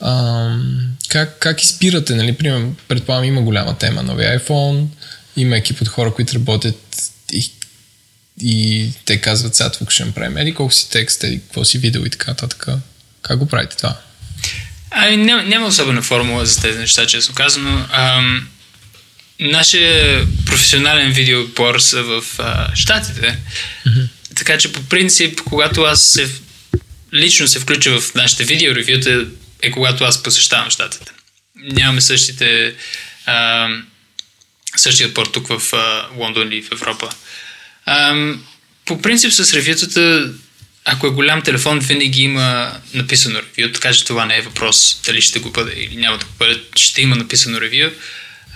[0.00, 0.56] А,
[1.08, 2.32] как, как избирате, нали?
[2.32, 4.86] Примерно, предполагам, има голяма тема нови iPhone,
[5.36, 6.96] има екип от хора, които работят
[7.32, 7.52] и,
[8.40, 12.06] и те казват, сега тук ще направим еди колко си текст, еди какво си видео
[12.06, 12.76] и така, така.
[13.22, 13.96] Как го правите това?
[14.90, 17.86] Ами няма, няма особена формула за тези неща, честно казано.
[17.92, 18.48] Ам,
[19.40, 23.38] нашия професионален видеоотбор са в а, Штатите.
[23.86, 24.08] Mm-hmm.
[24.36, 26.30] Така че по принцип, когато аз се,
[27.14, 29.26] лично се включа в нашите видеоревюта,
[29.62, 31.12] е когато аз посещавам Штатите.
[31.56, 32.74] Нямаме същите
[33.26, 33.68] а,
[34.76, 37.10] същия отбор тук в а, Лондон или в Европа.
[37.86, 38.14] А,
[38.84, 40.32] по принцип с ревютата
[40.84, 45.22] ако е голям телефон, винаги има написано ревю, така че това не е въпрос дали
[45.22, 46.60] ще го бъде или няма да го бъде.
[46.76, 47.90] Ще има написано ревю.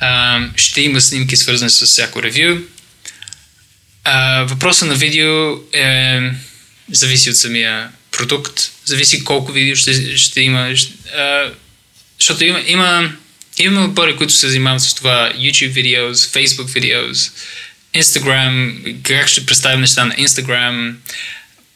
[0.01, 2.61] А, ще има снимки свързани с всяко ревю.
[4.05, 6.21] А, въпросът на видео е,
[6.93, 10.75] зависи от самия продукт, зависи колко видео ще, ще има.
[11.17, 11.51] А,
[12.19, 13.13] защото има, има,
[13.59, 17.15] има отбори, които се занимават с това YouTube видео, Facebook видео,
[17.95, 20.95] Instagram, как ще представим неща на Instagram,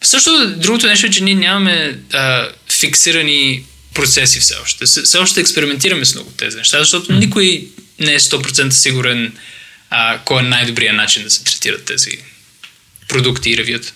[0.03, 3.65] също другото нещо е, че ние нямаме а, фиксирани
[3.95, 4.85] процеси все още.
[4.85, 7.69] Все още експериментираме с много тези неща, защото никой
[7.99, 9.33] не е 100% сигурен
[9.91, 12.11] а, кой е най-добрият начин да се третират тези
[13.09, 13.93] продукти и ревюта.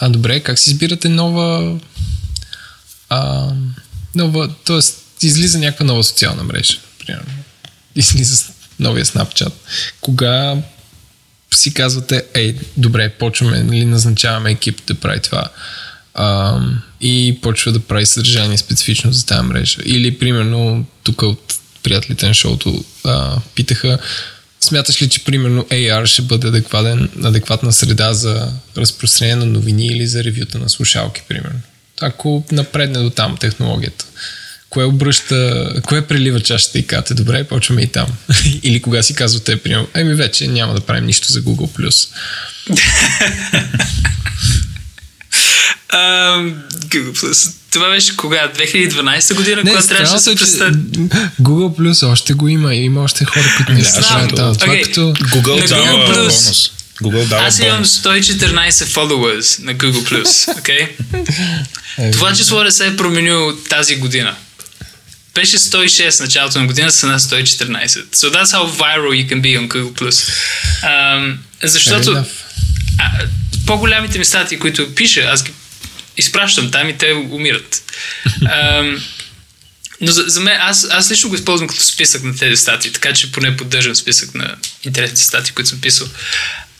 [0.00, 1.78] А добре, как си избирате нова...
[3.08, 3.48] А,
[4.14, 4.78] нова, т.е.
[5.26, 7.32] излиза някаква нова социална мрежа, примерно.
[7.96, 8.44] Излиза
[8.78, 9.52] новия Snapchat.
[10.00, 10.56] Кога
[11.54, 15.48] си казвате, ей, добре, почваме, нали, назначаваме екип да прави това.
[16.14, 16.60] А,
[17.00, 19.78] и почва да прави съдържание специфично за тази мрежа.
[19.84, 23.98] Или, примерно, тук от приятелите на шоуто а, питаха,
[24.66, 30.06] смяташ ли, че примерно AR ще бъде адекватен, адекватна среда за разпространение на новини или
[30.06, 31.60] за ревюта на слушалки, примерно?
[32.00, 34.04] Ако напредне до там технологията,
[34.70, 38.06] кое обръща, кое прелива чашата и кате, добре, почваме и там.
[38.62, 42.08] Или кога си казва те, примерно, еми вече няма да правим нищо за Google+.
[46.88, 47.52] Google Plus.
[47.76, 48.52] Това беше кога?
[48.56, 50.74] 2012 година, Не, когато трябваше да се е, че представи.
[51.42, 52.74] Google Plus още го има.
[52.74, 54.28] Има още хора, които не се това.
[54.28, 54.82] Това Окей.
[54.82, 55.00] като...
[55.00, 56.14] Google дава Google Plus.
[56.14, 56.70] бонус.
[57.02, 58.02] Google дава Аз имам бонус.
[58.02, 60.02] 114 followers на Google+.
[60.02, 60.24] Plus,
[60.60, 60.88] okay?
[61.98, 64.34] Е, Това число не се е променило тази година.
[65.34, 67.86] Беше 106 в началото на година, са на 114.
[67.86, 69.92] So that's how viral you can be on Google+.
[69.92, 70.30] Plus.
[70.84, 72.24] Um, защото
[72.98, 73.10] а,
[73.66, 75.52] по-голямите ми статии, които пиша, аз ги
[76.16, 77.82] изпращам там и те умират.
[78.42, 79.00] Um,
[80.00, 83.12] но за, за мен, аз, аз лично го използвам като списък на тези статии, така
[83.12, 86.08] че поне поддържам списък на интересните статии, които съм писал.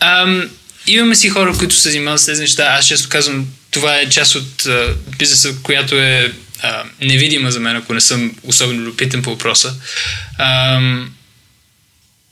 [0.01, 0.51] Ам,
[0.87, 2.77] имаме си хора, които се занимават с тези неща.
[2.79, 6.33] Аз често казвам, това е част от а, бизнеса, която е
[6.63, 9.75] а, невидима за мен, ако не съм особено любопитен по въпроса.
[10.39, 11.13] Ам,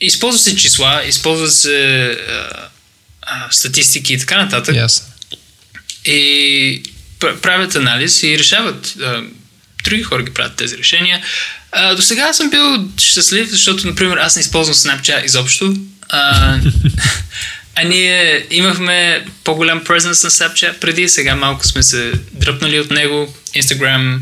[0.01, 2.69] използват се числа, използват се а,
[3.23, 5.07] а, статистики и така нататък Ясно.
[6.05, 6.83] и
[7.43, 8.97] правят анализ и решават.
[9.85, 11.23] Други хора ги правят тези решения.
[11.97, 15.75] До сега съм бил щастлив, защото, например, аз не използвам Snapchat изобщо.
[16.09, 16.59] А,
[17.75, 23.35] а ние имахме по-голям presence на Snapchat преди, сега малко сме се дръпнали от него.
[23.57, 24.19] Instagram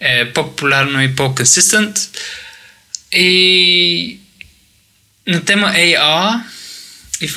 [0.00, 1.96] е по-популярно и по-консистент.
[3.12, 4.18] И
[5.26, 6.40] на тема AR
[7.20, 7.28] и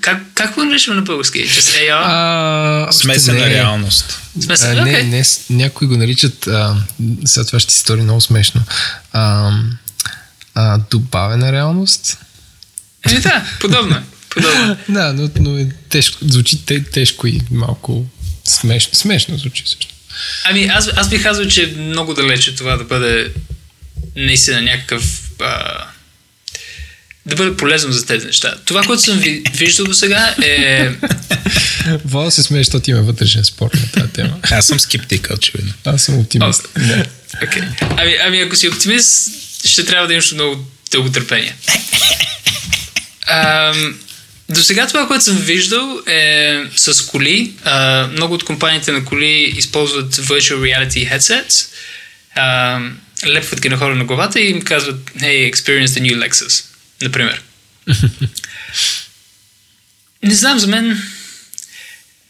[0.00, 1.38] как, как го наричаме на български?
[1.38, 2.02] Just AR?
[2.04, 3.50] А, Смесена не.
[3.50, 4.20] реалност.
[4.40, 4.78] Смесен?
[4.78, 5.02] А, не, Окей.
[5.02, 6.76] не, някои го наричат, а,
[7.24, 8.62] сега това ще си стори много смешно,
[9.12, 9.52] а,
[10.54, 12.18] а, добавена реалност.
[13.10, 14.02] Еми да, подобно е.
[14.30, 14.72] Подобно.
[14.72, 14.76] е.
[14.92, 18.06] Да, но, но е тежко, звучи те, тежко и малко
[18.44, 18.94] смешно.
[18.94, 19.94] Смешно звучи също.
[20.44, 23.32] Ами аз, аз бих казал, че е много далече това да бъде
[24.16, 25.84] наистина някакъв а,
[27.26, 28.54] да бъде полезно за тези неща.
[28.64, 30.90] Това, което съм ви, виждал до сега е
[32.04, 34.38] Вала се смее, защото има вътрешен спор на тази тема.
[34.50, 35.72] Аз съм скептик, очевидно.
[35.84, 36.68] Аз съм оптимист.
[36.76, 37.06] Да.
[37.42, 37.64] Okay.
[37.96, 39.30] Ами, ами ако си оптимист,
[39.64, 41.54] ще трябва да имаш много дълго търпение.
[43.26, 43.98] Ам,
[44.48, 47.52] до сега това, което съм виждал е с коли.
[47.64, 51.66] А, много от компаниите на коли използват virtual reality headsets.
[52.34, 52.80] А,
[53.26, 56.64] лепват ги на хора на главата и им казват Hey, experience the new Lexus,
[57.02, 57.42] например.
[60.22, 61.02] Не знам, за мен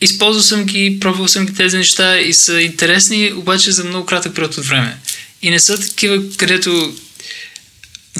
[0.00, 4.34] използвал съм ги, пробвал съм ги тези неща и са интересни, обаче за много кратък
[4.34, 4.96] период от време.
[5.42, 6.94] И не са такива, където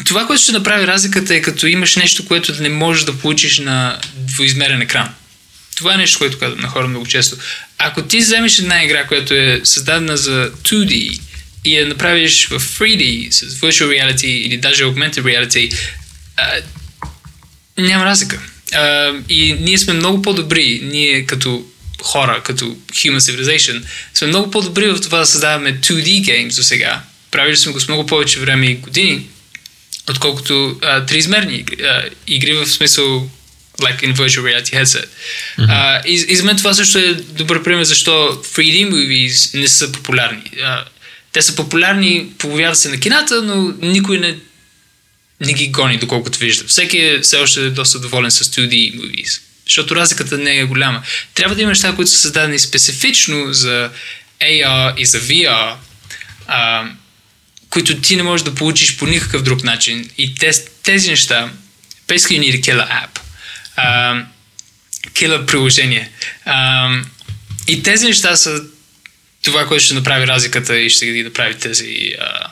[0.04, 4.00] това, което ще направи разликата е като имаш нещо, което не можеш да получиш на
[4.14, 5.08] двоизмерен екран.
[5.74, 7.36] Това е нещо, което казвам на хора много често.
[7.78, 11.20] Ако ти вземеш една игра, която е създадена за 2D
[11.64, 15.74] и я направиш в 3D с virtual reality или даже augmented reality,
[16.40, 18.40] а, няма разлика.
[18.72, 21.64] А, и ние сме много по-добри, ние като
[22.02, 23.82] хора, като human civilization,
[24.14, 27.02] сме много по-добри в това да създаваме 2D games до сега.
[27.30, 29.26] Правили сме го с много повече време и години,
[30.10, 33.30] отколкото а, триизмерни игри, а, игри в смисъл
[33.80, 35.04] like in virtual reality headset.
[35.04, 35.66] Mm-hmm.
[35.68, 39.92] А, и, и за мен това също е добър пример защо 3D movies не са
[39.92, 40.42] популярни.
[40.62, 40.84] А,
[41.32, 44.36] те са популярни, появяват се на кината, но никой не,
[45.40, 46.64] не ги гони, доколкото вижда.
[46.66, 51.02] Всеки е все още доста доволен с 2D movies, защото разликата не е голяма.
[51.34, 53.90] Трябва да има неща, които са създадени специфично за
[54.40, 55.74] AR и за VR,
[56.46, 56.84] а,
[57.70, 60.10] които ти не можеш да получиш по никакъв друг начин.
[60.18, 60.34] И
[60.82, 61.50] тези, неща,
[62.08, 63.20] basically you need a killer app.
[63.78, 64.24] Uh,
[65.12, 66.10] killer приложение.
[66.46, 67.04] Uh,
[67.68, 68.62] и тези неща са
[69.42, 72.46] това, което ще направи разликата и ще ги направи тези uh,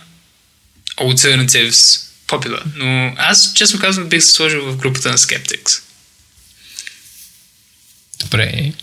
[0.97, 2.63] alternatives popular.
[2.77, 5.81] Но аз, честно казвам, бих се сложил в групата на Skeptics.
[8.21, 8.73] Добре.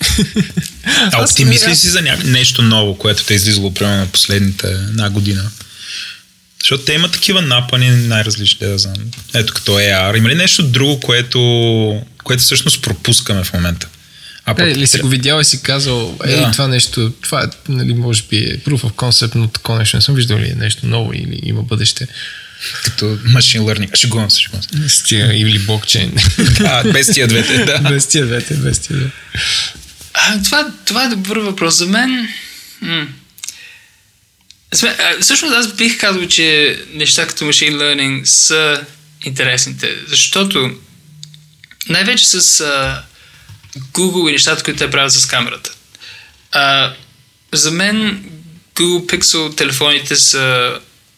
[1.11, 2.17] А оптимист ли си за ня...
[2.25, 5.51] нещо ново, което те е излизало примерно на последните една година?
[6.61, 8.95] Защото те имат такива напани най-различни, да знам.
[9.33, 10.17] Ето като AR.
[10.17, 11.39] Има ли нещо друго, което,
[12.23, 13.87] което всъщност пропускаме в момента?
[14.45, 16.51] А Е, ли си го видял и си казал, ей, Да.
[16.51, 20.01] това нещо, това е, нали, може би е proof of concept, но такова нещо не
[20.01, 22.07] съм виждал ли е нещо ново или има бъдеще.
[22.83, 23.95] Като machine learning.
[23.95, 24.89] Шегувам се, шегувам се.
[24.89, 26.13] С тия, или блокчейн.
[26.65, 27.79] А, без тия двете, да.
[27.89, 29.11] без тия двете, без тия двете.
[30.13, 31.75] А, това, това е добър въпрос.
[31.75, 32.29] За мен...
[32.81, 33.07] М-
[35.21, 38.85] Всъщност аз бих казал, че неща като machine learning са
[39.25, 40.71] интересните, защото
[41.89, 43.03] най-вече с а,
[43.77, 45.71] Google и нещата, които те правят с камерата.
[46.51, 46.93] А,
[47.53, 48.23] за мен
[48.75, 50.73] Google Pixel телефоните са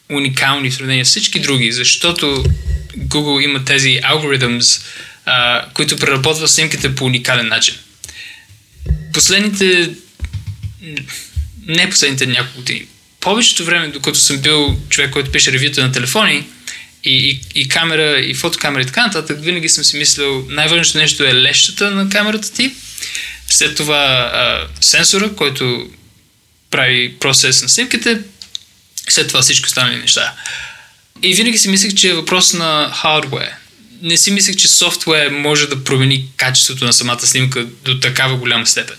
[0.10, 2.46] уникални в сравнение с всички други, защото
[2.98, 4.82] Google има тези algorithms,
[5.26, 7.76] а, които преработват снимките по уникален начин.
[9.14, 9.90] Последните
[11.68, 12.86] не последните няколко години.
[13.20, 16.48] Повечето време, докато съм бил човек, който пише ревюта на телефони
[17.04, 21.24] и, и, и камера, и фотокамера и така нататък, винаги съм си мислил, най-важното нещо
[21.24, 22.72] е лещата на камерата ти,
[23.50, 25.90] след това а, сенсора, който
[26.72, 28.22] прави процес на снимките,
[29.10, 30.34] след това всички останали неща.
[31.24, 33.52] И винаги си мислех, че е въпрос на хардвер.
[34.02, 38.68] Не си мислех, че софтуер може да промени качеството на самата снимка до такава голяма
[38.68, 38.96] степен.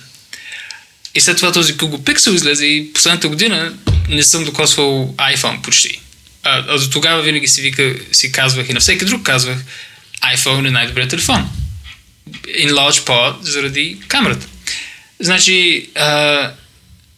[1.15, 3.75] И след това този Google Pixel излезе и последната година
[4.09, 6.01] не съм докосвал iPhone почти.
[6.43, 9.59] А, а до тогава винаги си, вика, си казвах и на всеки друг казвах
[10.35, 11.49] iPhone е най-добрият телефон.
[12.47, 14.47] In large part заради камерата.
[15.21, 16.51] Значи, а,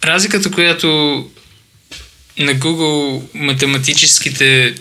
[0.04, 1.30] разликата, която
[2.40, 4.74] на Google математическите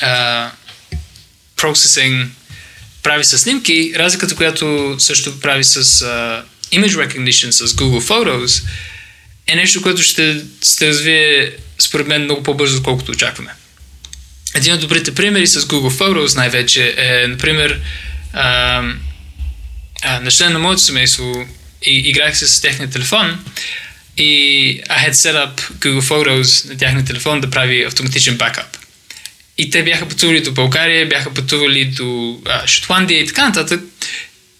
[0.00, 0.50] а,
[3.02, 8.62] прави с снимки, разликата, която също прави с а, image recognition с Google Photos
[9.46, 13.50] е нещо, което ще се развие според мен много по-бързо, отколкото очакваме.
[14.54, 17.80] Един от добрите примери с Google Photos най-вече е, например,
[18.32, 18.82] а,
[20.02, 21.48] а, на член на моето семейство
[21.82, 23.44] и, играх се с техния телефон
[24.18, 28.76] и I had set up Google Photos на тяхния телефон да прави автоматичен бакап.
[29.58, 33.80] И те бяха пътували до България, бяха пътували до а, Шотландия и така нататък.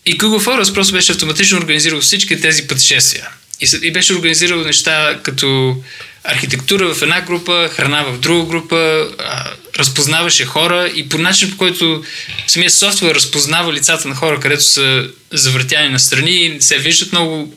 [0.06, 3.28] И Google Photos просто беше автоматично организирал всички тези пътешествия.
[3.60, 5.76] И, и беше организирал неща като
[6.24, 11.56] архитектура в една група, храна в друга група, а, разпознаваше хора и по начин, по
[11.56, 12.04] който
[12.46, 17.54] самия софтуер разпознава лицата на хора, където са завъртяни на страни, се виждат много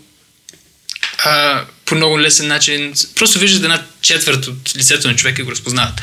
[1.23, 2.93] а, по много лесен начин.
[3.15, 6.01] Просто виждат една четвърт от лицето на човека и го разпознават.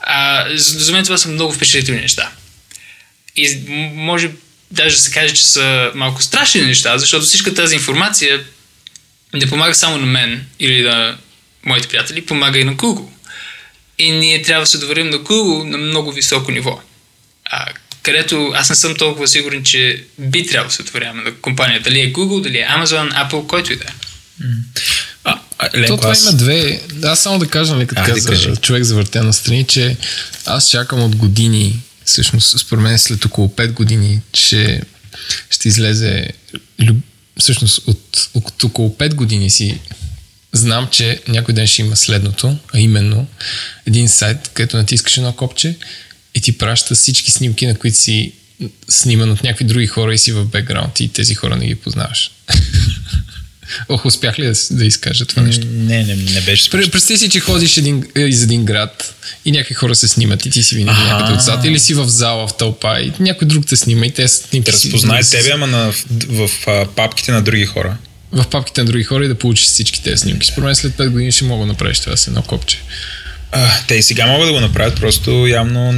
[0.00, 2.30] А, за, мен това са много впечатлителни неща.
[3.36, 3.58] И
[3.94, 4.30] може
[4.70, 8.44] даже да се каже, че са малко страшни неща, защото всичка тази информация
[9.34, 11.18] не помага само на мен или на
[11.64, 13.08] моите приятели, помага и на Google.
[13.98, 16.80] И ние трябва да се доверим на Google на много високо ниво.
[17.44, 17.66] А,
[18.02, 21.80] където аз не съм толкова сигурен, че би трябвало да се доверяваме на компания.
[21.80, 23.92] Дали е Google, дали е Amazon, Apple, който и да е.
[25.74, 26.22] Ленко, То това аз...
[26.22, 26.82] има две.
[27.02, 29.96] Аз само да кажа, нали, като каза да човек завъртен на страни, че
[30.46, 34.82] аз чакам от години, всъщност, според мен след около 5 години, че
[35.50, 36.28] ще излезе
[37.38, 39.80] всъщност от, от около 5 години си
[40.52, 43.26] знам, че някой ден ще има следното, а именно
[43.86, 45.76] един сайт, където натискаш едно копче
[46.34, 48.32] и ти праща всички снимки, на които си
[48.88, 52.30] сниман от някакви други хора и си в бекграунд и тези хора не ги познаваш.
[53.88, 55.66] Ох, успях ли да, да изкажа това нещо?
[55.70, 56.90] Не, не, не беше смешно.
[56.90, 59.14] Представи си, че ходиш един, е, из един град
[59.44, 62.48] и някакви хора се снимат и ти си винаги някъде отзад или си в зала,
[62.48, 65.92] в тълпа и някой друг те снима и те снимки Разпознае си, тебе, ама на,
[65.92, 67.96] в, в, в папките на други хора.
[68.32, 70.46] В папките на други хора и да получиш всички тези снимки.
[70.46, 72.78] Според мен след 5 години ще мога да направиш това с едно копче.
[73.58, 75.92] А, те и сега могат да го направят, просто явно,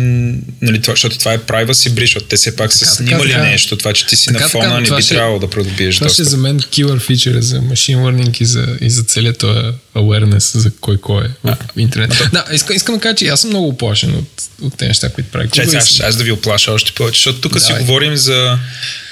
[0.63, 3.43] нали, това, защото това е privacy breach, защото те все пак така, са снимали така,
[3.43, 5.97] нещо, това, че ти си така, на фона така, не би ще, трябвало да продобиеш
[5.97, 9.39] Това ще е за мен killer feature за machine learning и за, и за целият
[9.39, 9.61] този
[9.97, 12.21] awareness за кой кой е в интернет.
[12.21, 15.09] А, да, искам, искам да кажа, че аз съм много оплашен от, от тези неща,
[15.09, 15.49] които прави.
[15.51, 18.59] Чай, аз, аз да ви оплаша още повече, защото тук си говорим за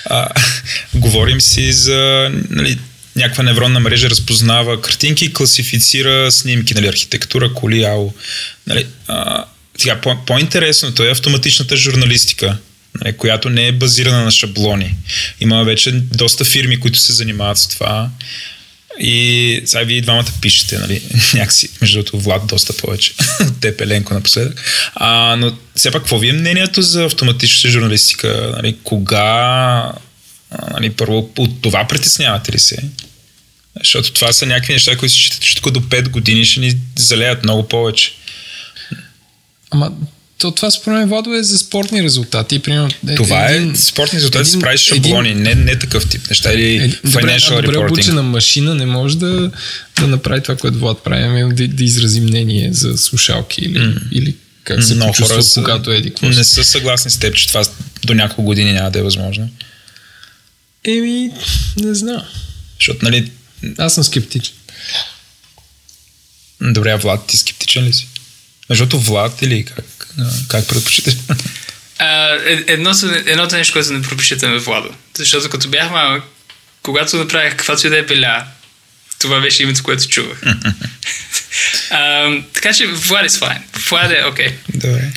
[0.04, 0.28] а,
[0.94, 2.78] говорим си за нали,
[3.16, 8.14] някаква невронна мрежа разпознава картинки и класифицира снимки, нали, архитектура, коли, ало.
[8.66, 9.44] Нали, а,
[9.78, 12.56] сега, по- по-интересното е автоматичната журналистика,
[13.04, 14.94] нали, която не е базирана на шаблони.
[15.40, 18.10] Има вече доста фирми, които се занимават с това.
[18.98, 21.02] И сега вие двамата пишете, нали,
[21.34, 24.62] някакси, между другото, Влад доста повече от теб, Еленко, напоследък.
[24.94, 28.52] А, но все пак, какво ви е мнението за автоматичната журналистика?
[28.56, 29.92] Нали, кога,
[30.72, 32.78] нали, първо, от това притеснявате ли се?
[33.78, 36.78] Защото това са някакви неща, които се считат, че тук до 5 години ще ни
[36.96, 38.12] залеят много повече.
[39.70, 39.92] Ама
[40.38, 42.58] то това според мен Владо е за спортни резултати.
[42.58, 46.08] Примерно, е, това е един, е спортни резултати, един, правиш шаблони, един, не, не такъв
[46.08, 49.50] тип неща или един, financial добре, добре обучена машина не може да,
[50.00, 54.12] да направи това, което Влад прави, ами да, да изрази мнение за слушалки или, mm.
[54.12, 56.12] или как се Но почувства, са, когато еди.
[56.22, 57.62] Не са съгласни с теб, че това
[58.04, 59.48] до няколко години няма да е възможно.
[60.86, 61.30] Еми,
[61.76, 62.22] не знам.
[62.78, 63.32] Защото, нали,
[63.78, 64.54] аз съм скептичен.
[66.60, 68.08] Добре, а Влад, ти скептичен ли си?
[68.70, 70.08] Между Влад или как,
[70.48, 71.14] как предпочиташ?
[72.66, 72.92] Едно,
[73.26, 74.94] едното нещо, което не предпочитам е Владо.
[75.18, 76.24] Защото като бях малък,
[76.82, 78.46] когато направих каквато и да е беля,
[79.18, 80.40] Това беше името, което чувах.
[81.90, 83.62] um, така че Влад е fine.
[83.90, 84.48] Влад е окей.
[84.48, 84.54] Okay.
[84.74, 85.12] Добре.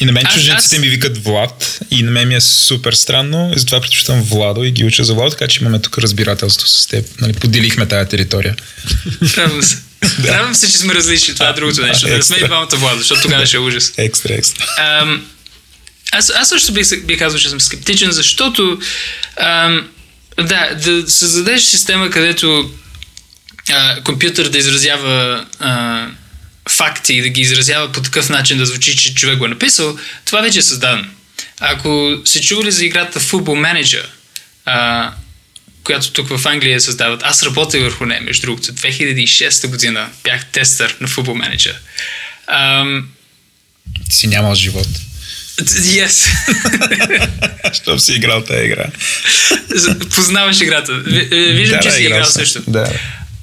[0.00, 2.92] И на мен Аз- чужденците аз- ми викат Влад и на мен ми е супер
[2.92, 6.86] странно затова предпочитам Владо и ги уча за Владо, така че имаме тук разбирателство с
[6.86, 7.20] теб.
[7.20, 8.56] Нали, поделихме тая територия.
[9.36, 9.78] радвам се.
[10.24, 11.34] Радвам се, че сме различни.
[11.34, 12.08] Това е другото нещо.
[12.08, 13.92] Да не сме и двамата Влад, защото тогава ще е ужас.
[13.96, 14.64] Екстра, екстра.
[14.78, 15.26] Ам,
[16.12, 18.78] аз, аз също бих, бих казал, че съм скептичен, защото
[19.36, 19.88] ам,
[20.36, 22.70] да, да създадеш система, където
[23.70, 26.06] а, компютър да изразява а,
[26.68, 29.98] факти и да ги изразява по такъв начин да звучи, че човек го е написал,
[30.24, 31.08] това вече е създадено.
[31.60, 34.04] Ако се чували за играта Football Manager,
[34.64, 35.10] а,
[35.84, 40.96] която тук в Англия създават, аз работех върху нея, между другото, 2006 година бях тестър
[41.00, 41.74] на Football Manager.
[42.46, 43.08] Ам,
[44.10, 44.88] си нямал живот.
[45.58, 46.28] Yes.
[47.74, 48.84] Щом си играл тази игра.
[50.14, 50.94] Познаваш играта.
[50.94, 52.62] Ви- Виждам, Да, че си играл също.
[52.66, 52.92] Да.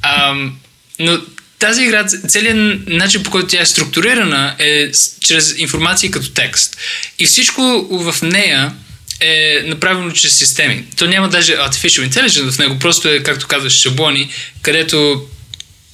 [0.01, 0.57] Ам,
[0.99, 1.19] но
[1.59, 6.77] тази игра, целият начин по който тя е структурирана е чрез информация като текст.
[7.19, 8.73] И всичко в нея
[9.19, 10.83] е направено чрез системи.
[10.97, 14.29] То няма даже artificial intelligence в него, просто е, както казваш, шаблони,
[14.61, 15.27] където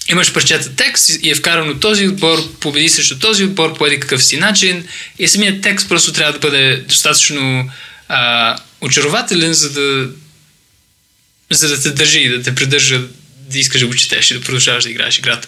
[0.10, 4.24] имаш парчета текст и е вкарано този отбор, победи срещу този отбор по един какъв
[4.24, 4.88] си начин
[5.20, 7.72] и самият текст просто трябва да бъде достатъчно
[8.08, 10.10] а, очарователен, за да
[11.50, 13.02] за да те държи и да те придържа
[13.52, 15.48] да искаш да го четеш и да продължаваш да играеш играта.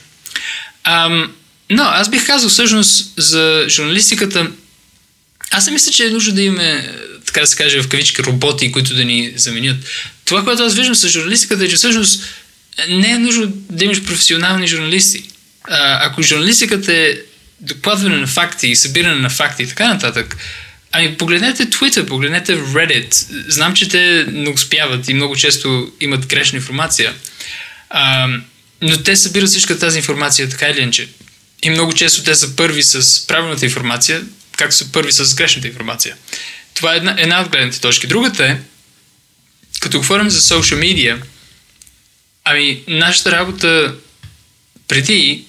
[0.83, 1.33] Ам,
[1.69, 4.47] но аз бих казал всъщност за журналистиката
[5.53, 6.89] аз не мисля, че е нужно да имаме,
[7.25, 9.77] така да се каже, в кавички роботи, които да ни заменят.
[10.25, 12.23] Това, което аз виждам с журналистиката е, че всъщност
[12.89, 15.23] не е нужно да имаш професионални журналисти.
[15.63, 17.17] А, ако журналистиката е
[17.59, 20.37] докладване на факти и събиране на факти и така нататък,
[20.91, 23.27] ами погледнете Twitter, погледнете Reddit.
[23.47, 27.13] Знам, че те не успяват и много често имат грешна информация.
[27.95, 28.27] А,
[28.81, 31.09] но те събират всичка тази информация така или иначе.
[31.63, 34.23] И много често те са първи с правилната информация,
[34.57, 36.15] както са първи с грешната информация.
[36.73, 38.07] Това е една, една от гледните точки.
[38.07, 38.57] Другата е,
[39.79, 41.21] като говорим за social media,
[42.43, 43.95] ами нашата работа
[44.87, 45.45] преди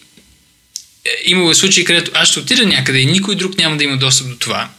[1.05, 3.97] е, имало е случаи, където аз ще отида някъде и никой друг няма да има
[3.97, 4.71] достъп до това.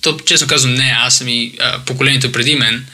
[0.00, 2.86] То, честно казвам, не, аз съм и а, поколението преди мен.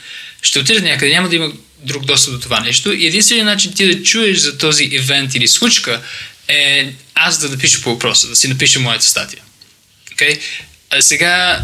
[0.43, 1.53] Ще отида някъде, няма да има
[1.85, 2.93] друг достъп до това нещо.
[2.93, 6.03] И единственият начин ти да чуеш за този ивент или случка
[6.49, 9.43] е аз да напиша по въпроса, да си напиша моята статия.
[10.15, 10.41] Okay?
[10.91, 11.63] А сега,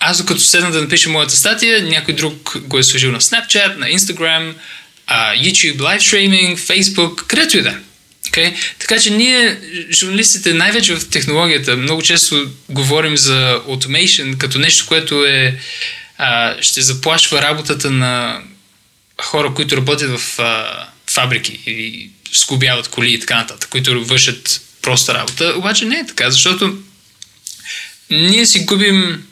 [0.00, 3.86] аз докато седна да напиша моята статия, някой друг го е сложил на Snapchat, на
[3.86, 4.54] Instagram,
[5.06, 7.68] а, YouTube live streaming, Facebook, където и да.
[7.68, 7.74] е.
[8.26, 8.54] Okay?
[8.78, 9.58] Така че ние,
[9.90, 15.58] журналистите, най-вече в технологията, много често говорим за automation като нещо, което е,
[16.18, 18.40] а, ще заплашва работата на
[19.22, 25.14] хора, които работят в а, фабрики или скубяват коли и така нататък, които вършат проста
[25.14, 25.54] работа.
[25.56, 26.78] Обаче не е така, защото
[28.10, 29.26] ние си губим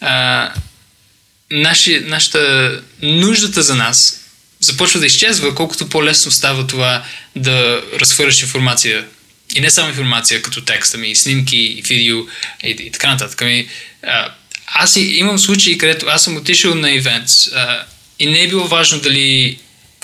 [0.00, 0.52] а,
[1.50, 4.20] наши, нашата нуждата за нас
[4.60, 7.04] започва да изчезва, колкото по-лесно става това
[7.36, 9.06] да разхвърляш информация.
[9.54, 12.18] И не само информация, като текст, ами и снимки, и видео
[12.64, 13.42] и, и така нататък.
[13.42, 13.68] Ами,
[14.02, 14.32] а,
[14.66, 17.28] аз и, имам случаи, където аз съм отишъл на ивент
[18.18, 19.58] и не е било важно дали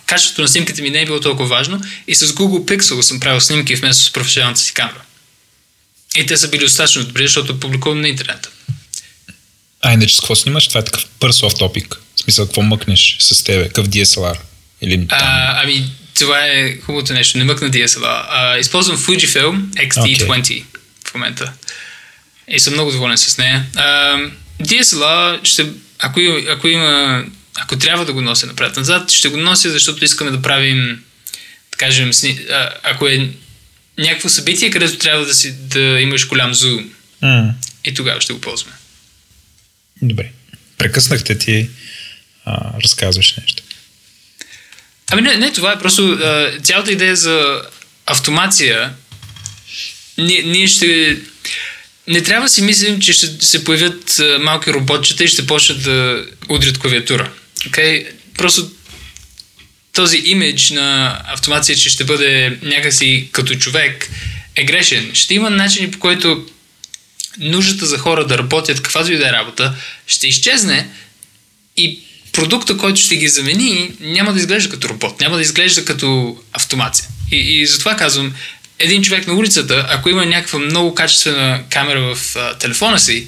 [0.06, 3.40] качеството на снимките ми не е било толкова важно и с Google Pixel съм правил
[3.40, 5.02] снимки вместо с професионалната си камера.
[6.16, 8.48] И те са били достатъчно добри, защото публикувам на интернет.
[9.82, 10.68] А иначе с какво снимаш?
[10.68, 12.01] Това е такъв пърс оф топик.
[12.16, 13.64] В смисъл, какво мъкнеш с тебе?
[13.64, 14.39] Какъв DSLR?
[14.82, 15.18] Или там?
[15.20, 17.39] А, ами, това е хубавото нещо.
[17.39, 18.24] Не мъкна DSLR.
[18.28, 20.64] А, използвам Fujifilm XT20 okay.
[21.09, 21.52] в момента.
[22.48, 23.66] И съм много доволен с нея.
[23.74, 24.18] А,
[24.62, 25.66] DSLR, ще,
[25.98, 30.42] ако, ако има ако трябва да го нося напред-назад, ще го нося, защото искаме да
[30.42, 31.04] правим,
[31.72, 33.30] да кажем, сни, а, ако е
[33.98, 36.90] някакво събитие, където трябва да, си, да имаш голям зум.
[37.22, 37.52] Mm.
[37.84, 38.76] И тогава ще го ползваме.
[40.02, 40.30] Добре.
[40.78, 41.70] Прекъснахте ти,
[42.44, 43.62] а, разказваш нещо.
[45.10, 47.62] Ами не, не, това е просто а, цялата идея за
[48.06, 48.94] автомация.
[50.18, 51.18] Ние, ние ще...
[52.08, 56.26] Не трябва да си мислим, че ще се появят малки роботчета и ще почнат да
[56.48, 57.32] удрят клавиатура.
[57.68, 58.10] Okay?
[58.39, 58.70] Просто
[59.93, 64.10] този имидж на автомация, че ще бъде някакси като човек,
[64.56, 65.10] е грешен.
[65.14, 66.47] Ще има начини по който
[67.39, 69.74] нуждата за хора да работят каквато и да е работа
[70.06, 70.89] ще изчезне
[71.76, 72.01] и
[72.32, 77.09] продукта, който ще ги замени, няма да изглежда като робот, няма да изглежда като автомация.
[77.32, 78.34] И, и затова казвам,
[78.78, 83.26] един човек на улицата, ако има някаква много качествена камера в а, телефона си,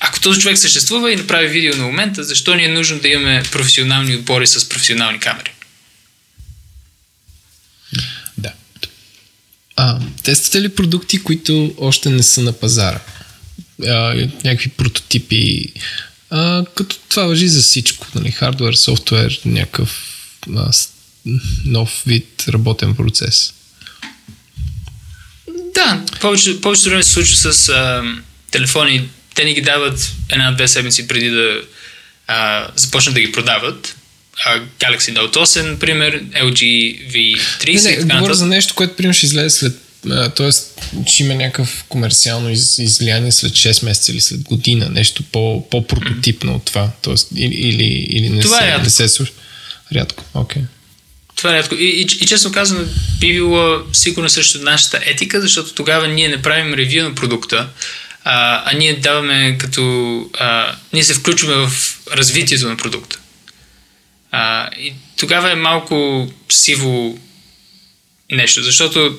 [0.00, 3.42] ако този човек съществува и направи видео на момента, защо ни е нужно да имаме
[3.52, 5.52] професионални отбори с професионални камери?
[8.38, 8.52] Да.
[9.76, 13.00] А, тествате ли продукти, които още не са на пазара?
[13.86, 15.72] А, някакви прототипи,
[16.30, 18.30] а, като това въжи за всичко, нали?
[18.30, 20.06] хардвер, софтуер, някакъв
[20.56, 20.72] а,
[21.64, 23.54] нов вид работен процес.
[25.74, 28.02] Да, повече, повечето време се случва с а,
[28.50, 29.08] телефони.
[29.34, 31.60] Те ни ги дават една-две седмици преди да
[32.26, 33.96] а, започнат да ги продават.
[34.44, 36.62] А, Galaxy Note 8, например, LG
[37.12, 39.74] V30 Не, не, така говоря за нещо, което примерно ще излезе след
[40.36, 40.50] т.е.
[41.06, 46.54] ще има някакъв комерциално из, излияние след 6 месеца или след година, нещо по, по-прототипно
[46.54, 46.90] от това.
[47.02, 48.84] Тоест, или, или, или не Това е се, рядко.
[48.84, 49.32] не се слуша.
[49.94, 50.62] Рядко, окей.
[50.62, 50.66] Okay.
[51.36, 51.74] Това е рядко.
[51.74, 52.84] И, и, и честно казано,
[53.20, 57.68] би било сигурно срещу нашата етика, защото тогава ние не правим ревю на продукта,
[58.24, 60.30] а, а ние даваме като...
[60.38, 63.18] А, ние се включваме в развитието на продукта.
[64.30, 67.18] А, и тогава е малко сиво
[68.32, 69.18] нещо, защото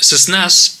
[0.00, 0.78] с нас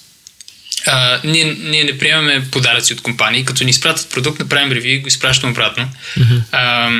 [0.86, 4.98] а, ние, ние не приемаме подаръци от компании, като ни изпратят продукт, направим ревю и
[4.98, 5.90] го изпращаме обратно.
[6.18, 6.42] Mm-hmm.
[6.52, 6.90] А,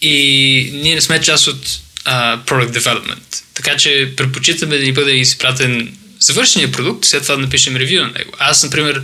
[0.00, 3.42] и ние не сме част от а, product development.
[3.54, 8.10] Така че предпочитаме да ни бъде изпратен завършения продукт, след това да напишем ревю на
[8.18, 8.32] него.
[8.38, 9.02] Аз, например,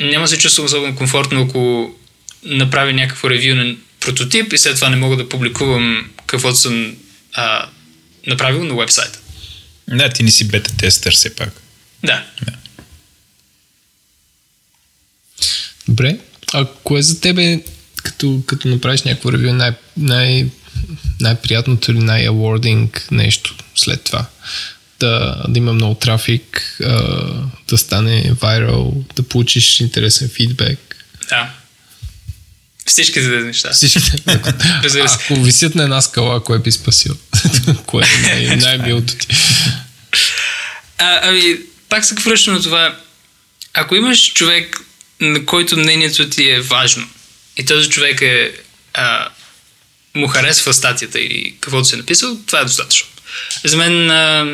[0.00, 1.94] няма се чувствам особено комфортно, ако
[2.44, 6.96] направя някакво ревю на прототип и след това не мога да публикувам каквото съм
[7.32, 7.68] а,
[8.26, 9.18] направил на вебсайта.
[9.88, 11.52] Да, ти не си бета-тестър все пак.
[12.04, 12.24] Да.
[15.88, 16.18] Добре.
[16.52, 17.60] А кое за тебе,
[18.02, 20.46] като, като направиш някакво ревю, най, най,
[21.20, 24.26] най-приятното или най-awarding нещо след това?
[25.04, 26.92] Да, да има много трафик, а,
[27.68, 30.96] да стане viral, да получиш интересен фидбек.
[31.28, 31.50] Да.
[32.86, 33.72] Всичките тези неща.
[33.72, 34.12] Всичките.
[34.26, 34.48] Ако,
[34.84, 35.18] Разбира се.
[35.24, 37.16] ако висят на една скала, кое би спасил?
[37.86, 39.26] кое е най- най-милото ти?
[40.98, 41.56] А, ами,
[41.88, 42.96] пак се връщам на това.
[43.74, 44.80] Ако имаш човек,
[45.20, 47.08] на който мнението ти е важно
[47.56, 48.52] и този човек е
[48.94, 49.28] а,
[50.14, 53.08] му харесва статията или каквото си е написал, това е достатъчно.
[53.64, 54.46] За мен а,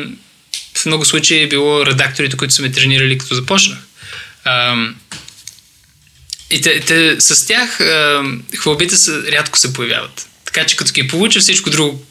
[0.77, 3.79] в много случаи е било редакторите, които са ме тренирали като започнах.
[4.43, 4.75] А,
[6.51, 8.23] и те, те, с тях а,
[8.57, 10.27] хвалбите са, рядко се появяват.
[10.45, 12.05] Така че като ги получа, всичко друго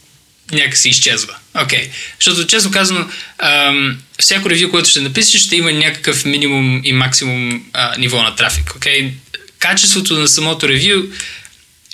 [0.53, 1.37] някакси изчезва.
[1.55, 1.79] Окей.
[1.79, 1.91] Okay.
[2.21, 3.09] Защото, честно казано,
[3.39, 8.37] ам, всяко ревю, което ще напишеш, ще има някакъв минимум и максимум а, ниво на
[8.37, 8.71] трафик.
[8.71, 9.11] Okay?
[9.59, 11.03] Качеството на самото ревю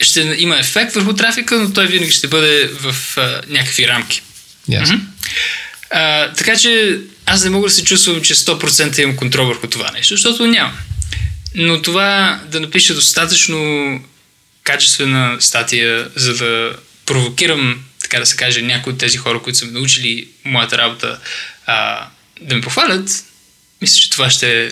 [0.00, 4.22] ще има ефект върху трафика, но той винаги ще бъде в а, някакви рамки.
[4.68, 4.96] Ясно.
[4.96, 5.06] Мгм.
[5.90, 9.90] А, така че аз не мога да се чувствам, че 100% имам контрол върху това
[9.90, 10.78] нещо, защото нямам.
[11.54, 14.00] Но това да напиша достатъчно
[14.62, 16.76] качествена статия, за да
[17.06, 21.18] провокирам, така да се каже, някои от тези хора, които са ме научили моята работа,
[21.66, 22.08] а,
[22.40, 23.10] да ме похвалят,
[23.82, 24.70] мисля, че това ще е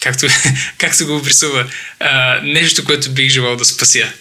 [0.00, 0.26] както,
[0.78, 1.66] както го обрисува,
[2.00, 4.12] а, нещо, което бих желал да спася.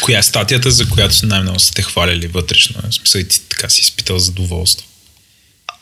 [0.00, 2.80] Коя е статията, за която най-много сте хвалили вътрешно?
[2.90, 4.86] В смисъл и ти така си изпитал задоволство.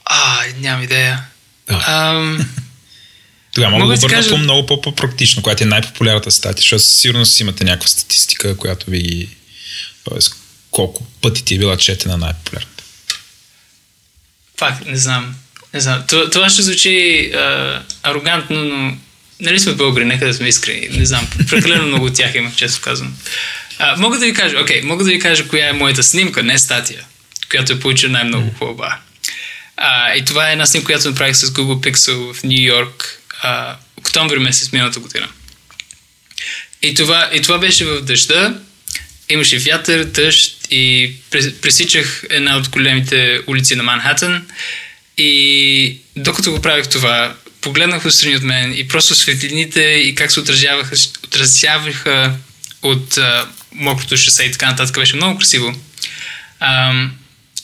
[0.05, 1.25] А, нямам идея.
[1.69, 1.85] Да.
[1.87, 2.47] Ам,
[3.55, 7.41] Тогава мога Мога да кажа- по много по-практично, която е най-популярната статия, защото със сигурност
[7.41, 9.29] имате някаква статистика, която ви...
[10.05, 10.35] Тоест,
[10.71, 12.85] колко пъти ти е била четена най-популярната.
[14.59, 15.35] Пак, не знам.
[15.75, 16.05] Не знам.
[16.09, 18.97] Това, това ще звучи а, арогантно, но
[19.41, 20.89] нали сме българи, нека да сме искрени.
[20.89, 21.29] Не знам.
[21.49, 23.17] Прекалено много от тях имах, често казвам.
[23.85, 26.59] А, мога да ви кажа, окей, мога да ви кажа коя е моята снимка, не
[26.59, 27.05] статия,
[27.51, 28.99] която е получила най-много хвалба.
[29.77, 33.77] А, и това е една снимка, която направих с Google Pixel в Нью Йорк а,
[33.97, 35.29] октомври месец миналата година.
[36.83, 38.55] И това, и това беше в дъжда,
[39.29, 44.47] имаше вятър, дъжд и прес- пресичах една от големите улици на Манхатън
[45.17, 50.41] и докато го правих това, погледнах отстрани от мен и просто светлините и как се
[50.41, 52.35] отразяваха, отразяваха
[52.83, 55.75] от а, мокрото шосе и така нататък беше много красиво.
[56.61, 57.13] Ам,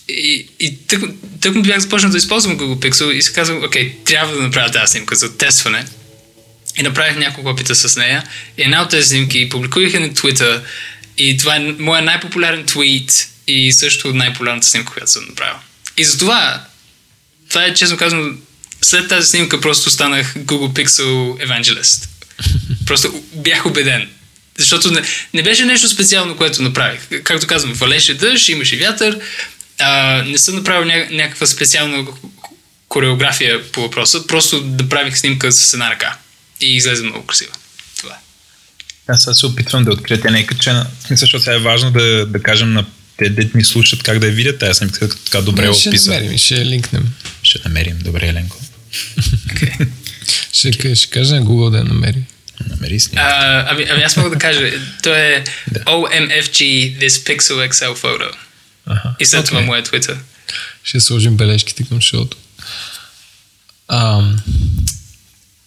[0.08, 1.02] и, и тък,
[1.40, 4.90] тък бях започнал да използвам Google Pixel и се казвам, окей, трябва да направя тази
[4.90, 5.84] снимка за тестване.
[6.78, 8.24] И направих няколко опита с нея.
[8.58, 10.62] И една от тези снимки публикувах на Twitter.
[11.18, 15.56] И това е моят най-популярен твит и също най-популярната снимка, която съм направил.
[15.96, 16.64] И затова,
[17.48, 18.34] това е честно казано,
[18.82, 22.08] след тази снимка просто станах Google Pixel Evangelist.
[22.86, 24.10] Просто бях убеден.
[24.58, 25.02] Защото не,
[25.34, 27.00] не беше нещо специално, което направих.
[27.24, 29.18] Както казвам, валеше дъжд, имаше вятър.
[29.78, 32.06] А, не съм направил ня, някаква специална
[32.88, 34.26] хореография по въпроса.
[34.26, 36.16] Просто да правих снимка с една ръка.
[36.60, 37.52] И излезе много красиво.
[37.98, 38.10] Това.
[38.10, 38.18] е.
[39.08, 40.86] Аз сега се опитвам да открия тя не е качена.
[41.10, 42.86] Защото сега е важно да, да кажем на
[43.16, 46.10] те, де ни слушат как да я видят тази снимка, така добре е ще описа.
[46.10, 47.08] намерим, ще линкнем.
[47.42, 47.98] Ще намерим.
[47.98, 48.56] Добре, Еленко.
[50.52, 52.22] Ще, ще кажа на Google да я намери.
[52.66, 53.22] Намери снимка.
[53.24, 54.70] А, ами, ами аз мога да кажа,
[55.02, 55.80] то е Да.
[55.80, 56.58] OMFG
[56.98, 58.30] This Pixel XL Photo.
[58.86, 59.14] Аха.
[59.20, 59.66] И след това Окей.
[59.66, 60.16] моя Twitter.
[60.84, 62.36] Ще сложим бележките към шоуто.
[63.88, 64.36] Ам,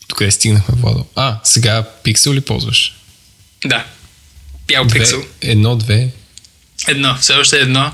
[0.09, 1.05] Докъде стигнахме, Владо?
[1.15, 2.95] А, сега пиксел ли ползваш?
[3.65, 3.85] Да.
[4.68, 5.26] Бял Две, пиксел.
[5.41, 6.09] едно, две.
[6.88, 7.93] Едно, все още едно.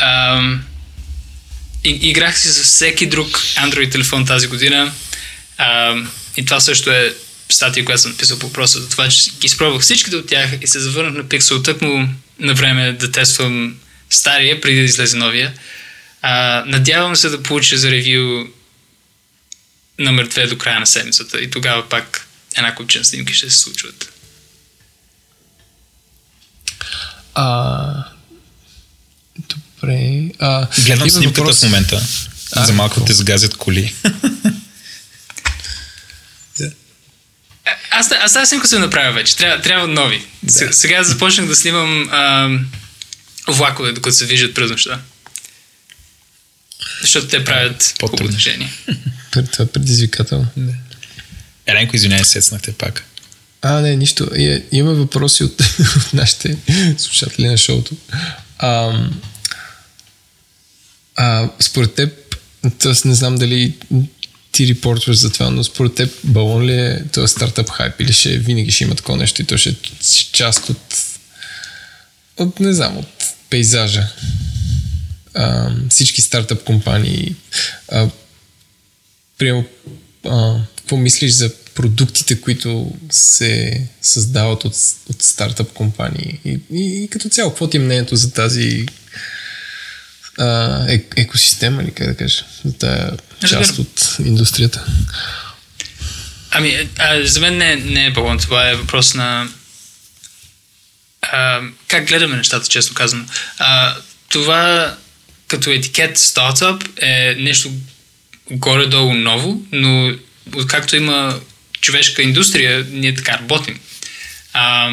[0.00, 0.64] Ам,
[1.84, 4.92] и, играх си с всеки друг Android телефон тази година.
[5.58, 7.14] Ам, и това също е
[7.52, 10.66] статия, която съм написал по въпроса за това, че ги изпробвах всичките от тях и
[10.66, 12.08] се завърнах на Pixel тъкмо
[12.38, 13.76] на време да тествам
[14.10, 15.54] стария, преди да излезе новия.
[16.22, 18.44] А, надявам се да получа за ревю
[19.98, 22.26] номер 2 до края на седмицата и тогава пак
[22.56, 24.12] една купчина снимки ще се случват.
[27.34, 28.04] А,
[29.38, 30.30] добре.
[30.38, 31.60] А, Гледам снимката въпрос.
[31.60, 32.02] в момента.
[32.52, 33.06] А, За малко какво?
[33.06, 33.94] те сгазят коли.
[37.61, 39.36] А- Аз, аз тази снимка съм направил вече.
[39.36, 40.24] Трябва, трябва нови.
[40.42, 40.72] Да.
[40.72, 42.50] Сега започнах да снимам а,
[43.48, 45.00] влакове, докато се виждат през нощта.
[47.00, 47.94] Защото те правят
[48.30, 48.72] движение.
[49.30, 50.46] Това е предизвикателно.
[51.66, 53.04] Еленко, извиняй, сецнахте пак.
[53.62, 54.28] А, не, нищо.
[54.36, 55.60] И, има въпроси от,
[55.96, 56.56] от нашите
[56.98, 57.96] слушатели на шоуто.
[58.58, 59.00] А,
[61.16, 62.36] а, според теб,
[62.78, 63.08] т.е.
[63.08, 63.74] не знам дали
[64.52, 68.38] ти репортваш за това, но според теб балон ли е този стартъп хайп или ще
[68.38, 69.74] винаги ще има такова нещо и то ще е
[70.32, 70.78] част от
[72.36, 74.08] от, не знам, от пейзажа.
[75.34, 77.34] А, всички стартъп компании.
[77.88, 78.08] А,
[79.38, 79.64] приемо,
[80.24, 84.74] а, какво мислиш за продуктите, които се създават от,
[85.10, 86.40] от стартъп компании?
[86.44, 88.86] И, и, и като цяло, какво ти е мнението за тази
[90.38, 93.82] а, е, екосистема, или как да кажа, за тази част Разбира.
[93.82, 94.84] от индустрията?
[96.50, 98.38] Ами, а, за мен не, не е балон.
[98.38, 99.48] Това е въпрос на
[101.22, 103.24] а, как гледаме нещата, честно казано.
[103.58, 103.96] А,
[104.28, 104.94] това
[105.48, 107.72] като етикет стартъп е нещо
[108.50, 110.14] горе-долу ново, но
[110.54, 111.40] откакто има
[111.80, 113.80] човешка индустрия, ние така работим.
[114.52, 114.90] А,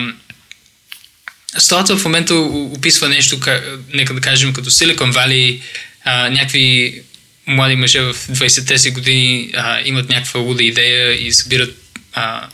[1.58, 3.64] стартъп в момента описва нещо, ка-
[3.94, 5.62] нека да кажем, като Silicon Valley,
[6.04, 7.02] а, някакви
[7.48, 11.78] млади мъже в 20-те си години а, имат някаква луда идея и събират
[12.14, 12.48] а,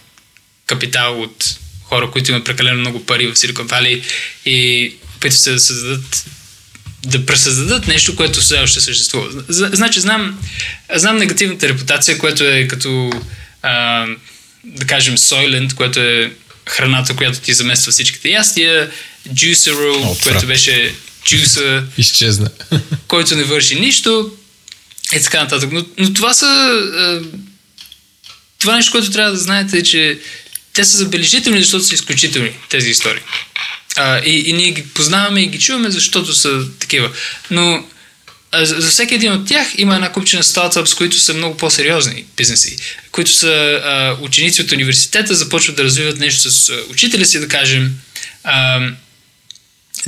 [0.66, 4.04] капитал от хора, които имат прекалено много пари в Silicon Valley
[4.46, 6.26] и опитват се да създадат
[7.06, 9.44] да пресъздадат нещо, което все още съществува.
[9.50, 10.40] Значи знам,
[10.96, 13.12] знам негативната репутация, което е като
[13.62, 14.06] а,
[14.64, 16.32] да кажем Soylent, което е
[16.70, 18.92] храната, която ти замества всичките ястия,
[19.92, 20.18] Отвратно.
[20.24, 22.50] което беше джуса, Изчезна.
[23.08, 24.32] който не върши нищо
[25.16, 25.70] и така нататък.
[25.72, 26.82] Но, но това са...
[28.60, 30.20] Това нещо, което трябва да знаете е, че
[30.74, 33.22] те са забележителни, защото са изключителни, тези истории.
[33.96, 37.12] А, и, и ние ги познаваме и ги чуваме, защото са такива.
[37.52, 37.86] Но
[38.62, 42.78] за, всеки един от тях има една купчина стартъпс, които са много по-сериозни бизнеси,
[43.12, 47.92] които са а, ученици от университета, започват да развиват нещо с учителя си, да кажем.
[48.44, 48.80] А,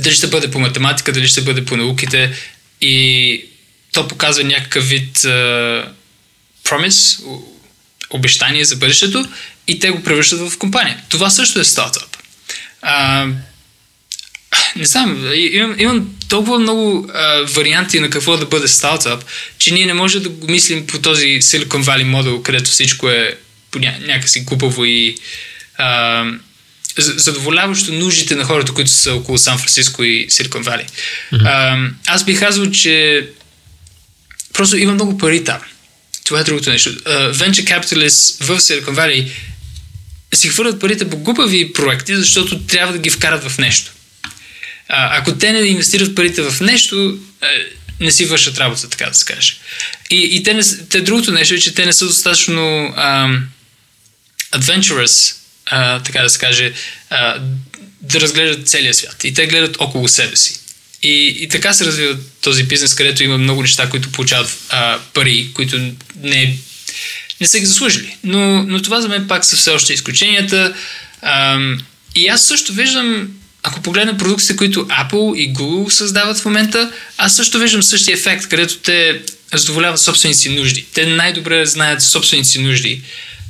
[0.00, 2.32] дали ще бъде по математика, дали ще бъде по науките
[2.80, 3.44] и
[3.92, 5.92] то показва някакъв вид а,
[6.64, 7.18] промис,
[8.10, 9.28] обещание за бъдещето
[9.66, 11.02] и те го превръщат в компания.
[11.08, 12.16] Това също е стартъп.
[12.82, 13.26] А,
[14.76, 19.24] не знам, имам, имам толкова много а, варианти на какво да бъде стартъп,
[19.58, 23.36] че ние не можем да го мислим по този Silicon Valley модел, където всичко е
[23.70, 25.16] по ня- някакси глупаво и
[25.78, 26.24] а,
[26.98, 30.84] за- задоволяващо нуждите на хората, които са около Сан Франциско и Силикон Вали.
[31.32, 31.46] Mm-hmm.
[31.46, 33.26] А, аз бих казал, че
[34.52, 35.58] просто има много пари там.
[36.24, 36.90] Това е другото нещо.
[36.90, 39.30] Uh, venture capitalists в Silicon Valley
[40.34, 43.92] си хвърлят парите по глупави проекти, защото трябва да ги вкарат в нещо.
[44.88, 47.46] А, ако те не инвестират парите в нещо, е,
[48.00, 49.56] не си вършат работа, така да се каже.
[50.10, 53.48] И, и те, не, те другото нещо е, че те не са достатъчно ам,
[54.52, 55.34] adventurous,
[55.66, 56.72] а, така да се каже,
[57.10, 57.40] а,
[58.00, 59.24] да разглеждат целия свят.
[59.24, 60.58] И те гледат около себе си.
[61.02, 65.50] И, и така се развива този бизнес, където има много неща, които получават а, пари,
[65.54, 65.78] които
[66.22, 66.58] не,
[67.40, 68.16] не са ги заслужили.
[68.24, 70.74] Но, но това за мен пак са все още изключенията.
[71.22, 71.80] Ам,
[72.14, 73.28] и аз също виждам,
[73.68, 78.48] ако погледнем продуктите, които Apple и Google създават в момента, аз също виждам същия ефект,
[78.48, 79.20] където те
[79.54, 80.86] задоволяват собствените си нужди.
[80.94, 83.02] Те най-добре знаят собствените си нужди,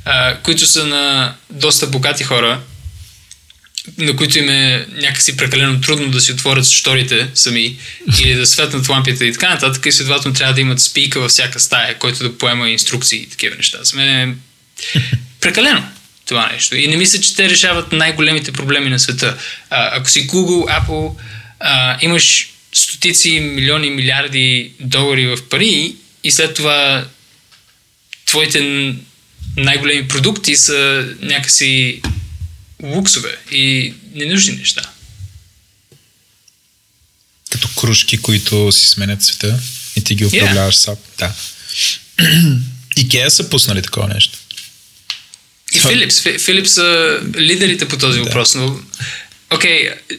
[0.05, 2.61] а, които са на доста богати хора.
[3.97, 7.77] на които им е някакси прекалено трудно да си отворят шторите сами
[8.19, 11.59] или да светнат лампите и така нататък, и следователно трябва да имат спика във всяка
[11.59, 13.77] стая, който да поема инструкции и такива неща.
[13.81, 14.35] За мен е
[15.41, 15.83] прекалено
[16.29, 16.75] това нещо.
[16.75, 19.37] И не мисля, че те решават най-големите проблеми на света.
[19.69, 21.15] А, ако си Google, Apple,
[21.59, 27.07] а, имаш стотици милиони, милиарди долари в пари и след това
[28.25, 28.93] твоите
[29.57, 32.01] най-големи продукти са някакси
[32.83, 34.81] луксове и ненужни неща.
[37.51, 39.59] Като кружки, които си сменят цвета
[39.95, 40.79] и ти ги управляваш yeah.
[40.79, 40.95] сам.
[41.17, 41.33] Да.
[42.97, 44.39] Икея са пуснали такова нещо.
[45.73, 46.21] И Филипс.
[46.21, 48.25] Филипс са лидерите по този да.
[48.25, 48.79] въпрос, но
[49.53, 50.17] окей, okay,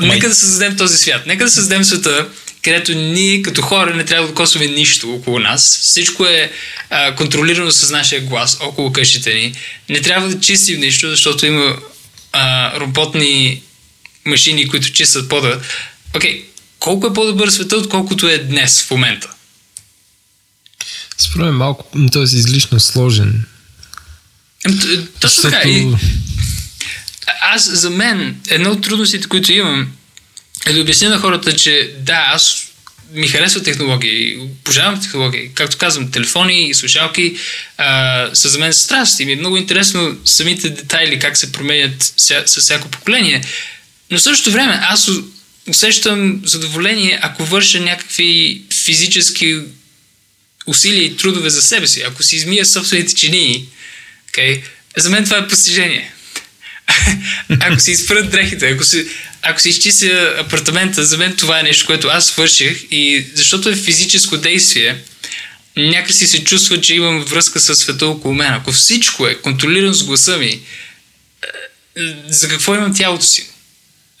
[0.00, 1.26] нека да създадем този свят.
[1.26, 2.28] Нека да създадем света,
[2.62, 5.78] където ние като хора не трябва да докосваме нищо около нас.
[5.82, 6.52] Всичко е
[6.90, 9.54] а, контролирано с нашия глас около къщите ни.
[9.88, 11.76] Не трябва да чистим нищо, защото има
[12.32, 13.62] а, роботни
[14.24, 15.60] машини, които чистят пода.
[16.16, 16.44] Окей, okay,
[16.78, 19.30] колко е по-добър света, отколкото е днес в момента?
[21.18, 22.22] Според мен малко, т.е.
[22.22, 23.44] излишно сложен.
[25.20, 25.68] Точно така.
[25.68, 25.86] И,
[27.40, 29.88] аз, за мен, една от трудностите, които имам,
[30.66, 32.68] е да обясня на хората, че да, аз
[33.12, 35.50] ми харесва технологии, обожавам технологии.
[35.54, 37.36] Както казвам, телефони и слушалки
[37.76, 42.12] а, са за мен страст и ми е много интересно самите детайли, как се променят
[42.16, 43.44] с всяко поколение.
[44.10, 45.10] Но в същото време аз
[45.68, 49.60] усещам задоволение, ако върша някакви физически
[50.66, 52.02] усилия и трудове за себе си.
[52.02, 53.64] Ако си измия собствените чинии,
[54.38, 54.62] okay,
[54.96, 56.12] за мен това е постижение.
[57.60, 59.06] ако си изпрат дрехите, ако си,
[59.42, 63.76] ако си изчистя апартамента, за мен това е нещо, което аз свърших и защото е
[63.76, 64.96] физическо действие,
[65.76, 68.54] някакси се чувства, че имам връзка с света около мен.
[68.54, 70.60] Ако всичко е контролирано с гласа ми, е,
[72.28, 73.46] за какво имам тялото си?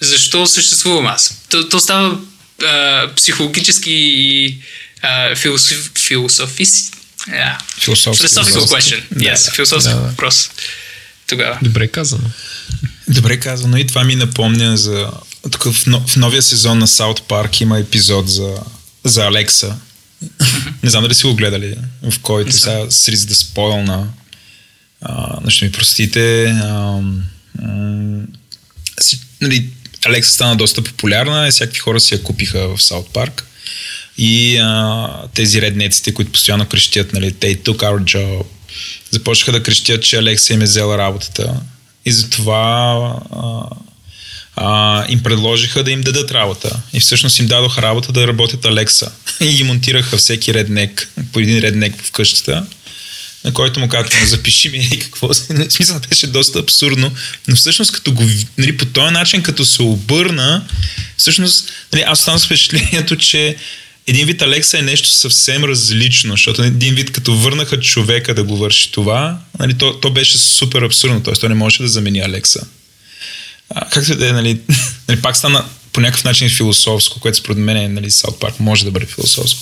[0.00, 1.42] Защо съществувам аз?
[1.50, 2.20] То, то става
[2.62, 4.58] а, психологически и
[5.02, 6.90] а, философ, философиси.
[7.30, 7.56] Yeah.
[7.80, 9.02] Философски question.
[9.14, 10.50] Yes, философски да, въпрос.
[11.26, 11.58] Тогава.
[11.62, 12.30] Добре казано.
[13.08, 15.10] Добре казано и това ми напомня за...
[15.50, 15.72] Тук в,
[16.06, 18.54] в новия сезон на Саут Парк има епизод за,
[19.04, 19.76] за Алекса.
[20.82, 21.76] Не знам дали си го гледали,
[22.10, 24.08] в който сега с риск да спойлна.
[25.00, 26.44] А, ще ми простите.
[26.44, 27.00] А,
[27.62, 28.26] м-
[29.00, 29.70] си, нали,
[30.06, 33.47] Алекса стана доста популярна и всякакви хора си я купиха в Саут Парк.
[34.18, 38.44] И а, тези реднеците, които постоянно крещят, нали, they took our job,
[39.10, 41.54] започнаха да крещят, че Алекса им е взела работата
[42.04, 43.62] и затова а,
[44.56, 46.80] а, им предложиха да им дадат работа.
[46.92, 49.10] И всъщност им дадоха работа да работят Алекса.
[49.40, 52.66] И ги монтираха всеки реднек, по един реднек в къщата,
[53.44, 55.34] на който му казват, запиши ми и какво.
[55.68, 57.12] Смисъл беше доста абсурдно,
[57.48, 58.24] но всъщност като го,
[58.58, 60.64] нали, по този начин, като се обърна,
[61.16, 63.56] всъщност нали, аз останах с впечатлението, че
[64.08, 68.56] един вид Алекса е нещо съвсем различно, защото един вид като върнаха човека да го
[68.56, 71.34] върши това, нали, то, то беше супер абсурдно, т.е.
[71.34, 72.66] той не можеше да замени Алекса.
[73.74, 74.60] А, както да е, нали,
[75.08, 78.84] нали, пак стана по някакъв начин философско, което според мен е, нали, Саут Парк може
[78.84, 79.60] да бъде философско.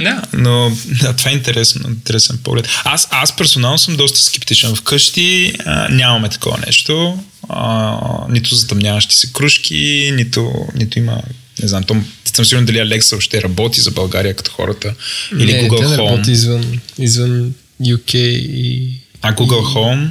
[0.00, 0.22] Да.
[0.32, 2.68] Но да, това е интересно, интересен поглед.
[2.84, 4.76] Аз, аз персонално съм доста скептичен.
[4.76, 7.24] Вкъщи а, нямаме такова нещо.
[7.48, 7.96] А,
[8.28, 11.22] нито затъмняващи се кружки, нито, нито има
[11.62, 11.96] не знам, то,
[12.34, 14.94] съм сигурен дали Alexa още работи за България като хората.
[15.38, 15.96] Или не, Google те Home.
[15.96, 18.90] работи извън, извън UK и...
[19.22, 19.74] А Google и...
[19.74, 20.08] Home?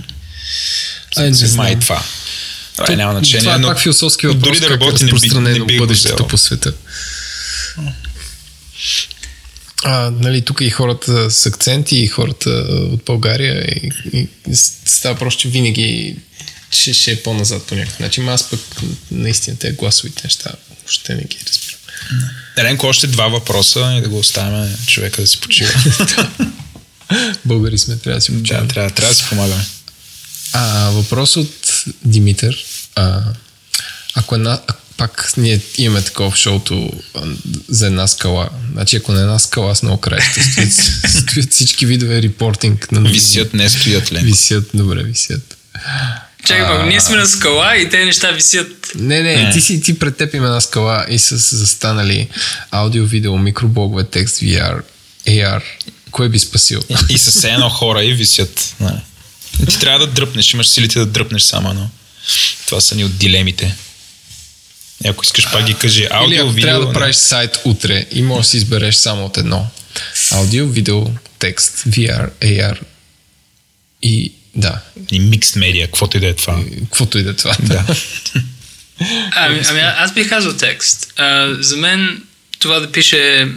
[1.16, 1.56] А, не знам.
[1.56, 2.04] Май това.
[2.78, 3.40] Това, няма значение.
[3.40, 6.28] Това е но, пак философски въпрос, дори да работи, как е не би, не бъдещето
[6.28, 6.74] по света.
[9.86, 14.56] А, нали, тук и хората с акценти, и хората от България, и, и, и
[14.86, 16.16] става просто, че винаги
[16.72, 18.30] ще, ще е по-назад по някакъв начин.
[18.30, 18.60] Аз пък
[19.12, 20.52] наистина те гласовите неща
[20.94, 21.80] въобще не ги разбирам.
[22.58, 25.72] Еленко, още два въпроса и да го оставяме човека да си почива.
[27.46, 28.68] Българи сме, трябва да си почиваме.
[28.68, 29.66] Да, трябва, трябва да си помагаме.
[30.54, 32.66] А, въпрос от Димитър.
[32.96, 33.22] А,
[34.14, 34.62] ако една,
[34.98, 36.94] пак ние имаме такова в шоуто
[37.70, 38.50] за една скала.
[38.72, 40.74] Значи ако на една скала с много краища стоят,
[41.28, 42.92] стоят всички видове репортинг.
[42.92, 44.20] На висят, не стоят ли?
[44.20, 45.58] Висят, добре, висят.
[46.46, 46.86] Чакай, а...
[46.86, 48.92] ние сме на скала и те неща висят.
[48.96, 49.52] Не, не, не.
[49.52, 52.28] ти си ти пред теб има на скала и са застанали
[52.72, 54.82] аудио, видео, микроблогове, текст, VR,
[55.28, 55.62] AR.
[56.12, 56.82] Кое би спасил?
[56.90, 58.76] И, и с едно хора и висят.
[58.80, 59.02] Не.
[59.70, 61.90] Ти трябва да дръпнеш, имаш силите да дръпнеш само, но
[62.66, 63.76] това са ни от дилемите.
[65.06, 66.08] И ако искаш пак ги кажи.
[66.12, 69.26] Аудио, Или ако видео, трябва да правиш сайт утре и можеш да си избереш само
[69.26, 69.68] от едно.
[70.32, 71.06] Аудио, видео,
[71.40, 72.80] текст, VR, AR
[74.02, 74.82] и Да.
[75.12, 76.64] И микс медиа, каквото и да е това.
[76.84, 77.56] Каквото и да е това.
[77.60, 77.86] Да.
[79.36, 81.14] Ами, ами аз бих казал текст.
[81.18, 82.24] А, за мен
[82.60, 83.48] това да пише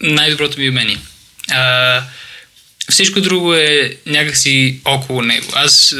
[0.00, 0.98] най-доброто ми умение.
[1.50, 2.02] А,
[2.90, 5.46] всичко друго е някакси около него.
[5.54, 5.94] Аз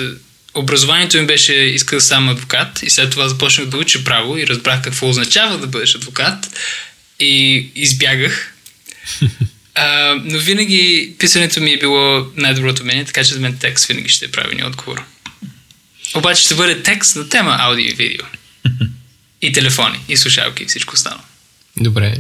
[0.55, 4.82] образованието ми беше исках сам адвокат и след това започнах да уча право и разбрах
[4.82, 6.59] какво означава да бъдеш адвокат
[7.20, 8.55] и избягах.
[9.74, 14.09] А, но винаги писането ми е било най-доброто умение, така че за мен текст винаги
[14.09, 15.05] ще е правилният отговор.
[16.14, 18.26] Обаче ще бъде текст на тема аудио и видео.
[19.42, 21.22] И телефони, и слушалки, и всичко останало.
[21.76, 22.14] Добре.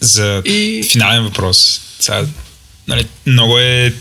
[0.00, 1.80] За И- финален въпрос.
[2.00, 2.26] Сега,
[2.88, 3.94] нали, много е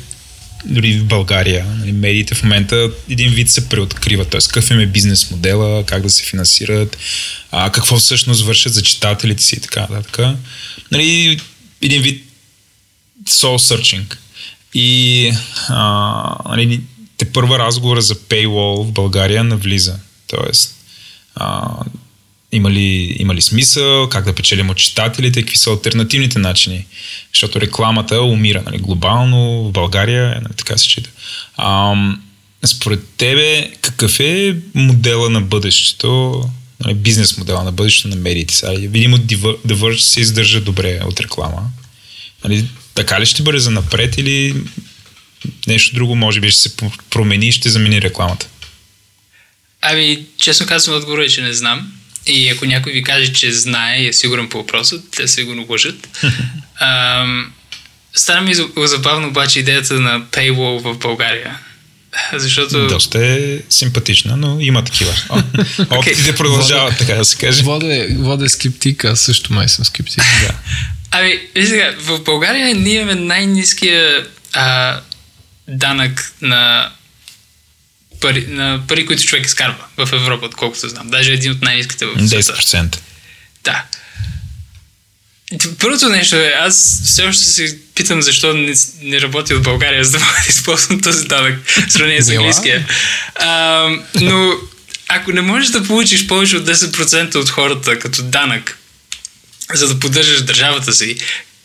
[0.66, 1.66] дори в България.
[1.66, 4.30] Нали, медиите в момента един вид се преоткриват.
[4.30, 4.42] Т.е.
[4.42, 6.98] какъв им е бизнес модела, как да се финансират,
[7.52, 10.20] а, какво всъщност вършат за читателите си и така нататък.
[10.92, 11.40] Нали,
[11.82, 12.24] един вид
[13.26, 14.16] soul searching.
[14.74, 15.32] И
[15.70, 16.82] а, нали,
[17.18, 20.00] те първа разговора за paywall в България навлиза.
[20.28, 20.76] Тоест,
[21.36, 21.70] а,
[22.52, 26.86] има ли, има ли смисъл, как да печелим от читателите, какви са альтернативните начини.
[27.34, 31.10] Защото рекламата умира нали, глобално, в България, нали, така се чита.
[31.58, 32.22] Ам,
[32.66, 36.44] според тебе, какъв е модела на бъдещето,
[36.86, 38.54] нали, бизнес модела на бъдещето на медиите?
[38.56, 41.70] Сега, видимо, The Verge се издържа добре от реклама.
[42.44, 44.56] Нали, така ли ще бъде за напред или
[45.68, 46.76] нещо друго може би ще се
[47.10, 48.48] промени и ще замени рекламата?
[49.82, 51.94] Ами, честно казвам, отговорът е, че не знам.
[52.28, 56.10] И ако някой ви каже, че знае и е сигурен по въпроса, те сигурно лъжат.
[56.80, 57.54] Ам,
[58.14, 61.60] стана ми за- забавно обаче идеята на paywall в България.
[62.34, 62.88] Защото...
[62.88, 65.14] Доста е симпатична, но има такива.
[65.90, 67.64] Опитите продължават, така да се каже.
[67.64, 70.24] Вода е, вода е скептик, аз също май съм скептик.
[70.48, 70.54] Да.
[71.12, 75.00] Ами, сега, в България ние имаме най-низкия а,
[75.68, 76.92] данък на
[78.22, 81.10] пари, на пари, които човек изкарва в Европа, отколкото знам.
[81.10, 82.54] Даже един от най-низките в света.
[82.54, 82.98] 10%.
[83.64, 83.84] Да.
[85.80, 90.12] Първото нещо е, аз все още се питам защо не, не работя в България, за
[90.12, 92.88] да мога да използвам този данък в сравнение с английския.
[93.36, 93.90] А,
[94.22, 94.54] но
[95.08, 98.80] ако не можеш да получиш повече от 10% от хората като данък,
[99.74, 101.18] за да поддържаш държавата си,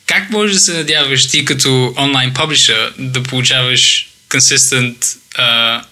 [0.06, 4.96] как можеш да се надяваш ти като онлайн публишър да получаваш консистент
[5.34, 5.82] а,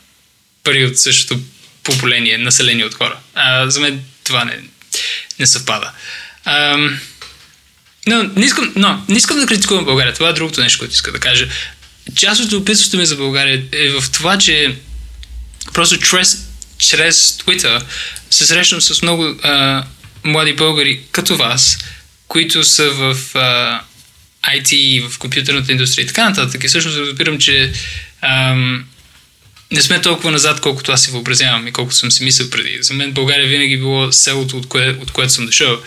[0.64, 1.40] пари от същото
[1.82, 3.18] поколение, население от хора?
[3.34, 4.58] А, за мен това не,
[5.38, 5.92] не съвпада.
[6.44, 7.00] Ам,
[8.06, 10.14] но не, искам, но не искам да критикувам България.
[10.14, 11.48] Това е другото нещо, което иска да кажа.
[12.14, 14.76] Част от опитството ми за България е в това, че
[15.72, 16.48] просто чрез,
[16.78, 17.82] чрез Twitter
[18.30, 19.84] се срещам с много а,
[20.24, 21.78] млади българи като вас,
[22.28, 23.80] които са в а,
[24.56, 26.64] IT, в компютърната индустрия и така нататък.
[26.64, 27.72] И всъщност разбирам, че
[28.22, 28.84] ам,
[29.70, 32.78] не сме толкова назад, колкото аз си въобразявам и колкото съм си мислил преди.
[32.82, 35.82] За мен България винаги било селото, от, кое, от което съм дошъл.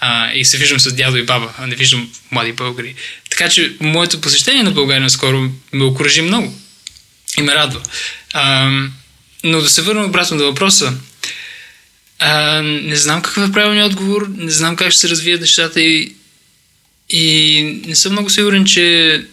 [0.00, 2.94] А, и се виждам с дядо и баба, а не виждам млади българи.
[3.30, 6.54] Така че моето посещение на България наскоро ме окоръжи много
[7.38, 7.80] и ме радва.
[8.32, 8.70] А,
[9.44, 10.94] но да се върна обратно до въпроса.
[12.18, 16.12] А, не знам какъв е правилният отговор, не знам как ще се развият нещата и,
[17.10, 19.24] и не съм много сигурен, че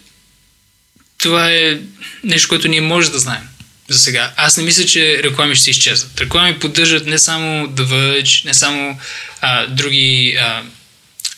[1.17, 1.79] това е
[2.23, 3.43] нещо, което ние може да знаем
[3.89, 4.33] за сега.
[4.37, 6.21] Аз не мисля, че реклами ще изчезнат.
[6.21, 8.99] Реклами поддържат не само The Verge, не само
[9.45, 10.63] а, други а,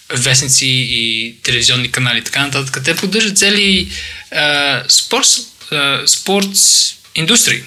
[0.10, 2.84] вестници и телевизионни канали, така нататък.
[2.84, 3.92] Те поддържат цели
[4.32, 4.84] а,
[6.08, 7.64] спортс индустрии.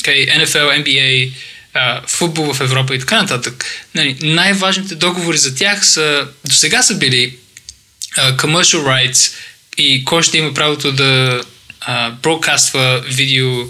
[0.00, 0.44] Okay?
[0.44, 1.32] NFL, NBA,
[1.74, 3.64] а, футбол в Европа и така нататък.
[3.94, 7.36] Нали, най-важните договори за тях са, до сега са били
[8.16, 9.34] а, commercial rights
[9.76, 11.42] и кой ще има правото да
[11.80, 13.64] а, бродкаства видео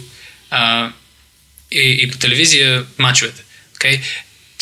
[0.51, 0.93] а,
[1.73, 3.43] и, и по телевизия мачовете.
[3.79, 4.01] Okay?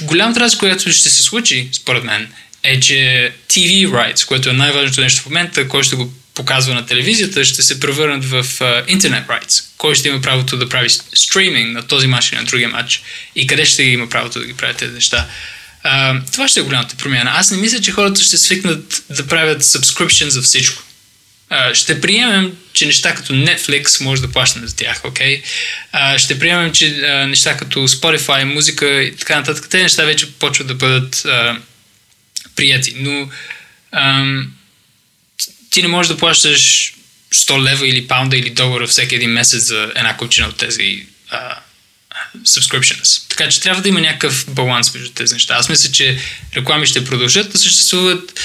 [0.02, 2.28] Голямата разлика, която ще се случи, според мен,
[2.62, 6.86] е, че TV rights, което е най-важното нещо в момента, кой ще го показва на
[6.86, 9.64] телевизията, ще се превърнат в uh, интернет rights.
[9.78, 13.02] Кой ще има правото да прави стриминг на този матч или на другия матч
[13.36, 15.26] и къде ще има правото да ги прави тези неща.
[15.84, 17.32] Uh, това ще е голямата промяна.
[17.34, 20.82] Аз не мисля, че хората ще свикнат да правят subscription за всичко.
[21.72, 25.42] Ще приемем, че неща като Netflix може да плащаме за тях, окей?
[25.42, 26.16] Okay?
[26.16, 30.66] Ще приемем, че uh, неща като Spotify, музика и така нататък, те неща вече почват
[30.66, 31.58] да бъдат uh,
[32.56, 32.94] прияти.
[32.96, 33.30] Но
[33.94, 34.46] uh,
[35.70, 36.94] ти не можеш да плащаш
[37.34, 41.56] 100 лева или паунда или долара всеки един месец за една купчина от тези uh,
[42.44, 43.28] subscriptions.
[43.28, 45.54] Така че трябва да има някакъв баланс между тези неща.
[45.54, 46.18] Аз мисля, че
[46.56, 48.40] реклами ще продължат да съществуват.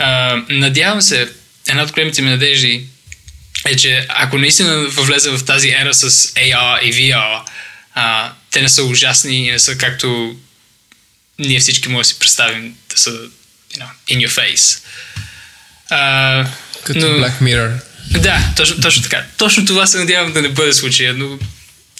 [0.00, 1.32] Uh, надявам се,
[1.68, 2.86] една от големите ми надежди
[3.68, 7.42] е, че ако наистина влезе в тази ера с AR и VR,
[7.94, 10.36] а, те не са ужасни и не са както
[11.38, 13.30] ние всички може да си представим да са you
[13.78, 14.82] know, in your face.
[15.90, 16.46] А,
[16.84, 17.80] Като но, Black Mirror.
[18.10, 19.26] Да, точно, точно така.
[19.36, 21.38] Точно това се надявам да не бъде случая, но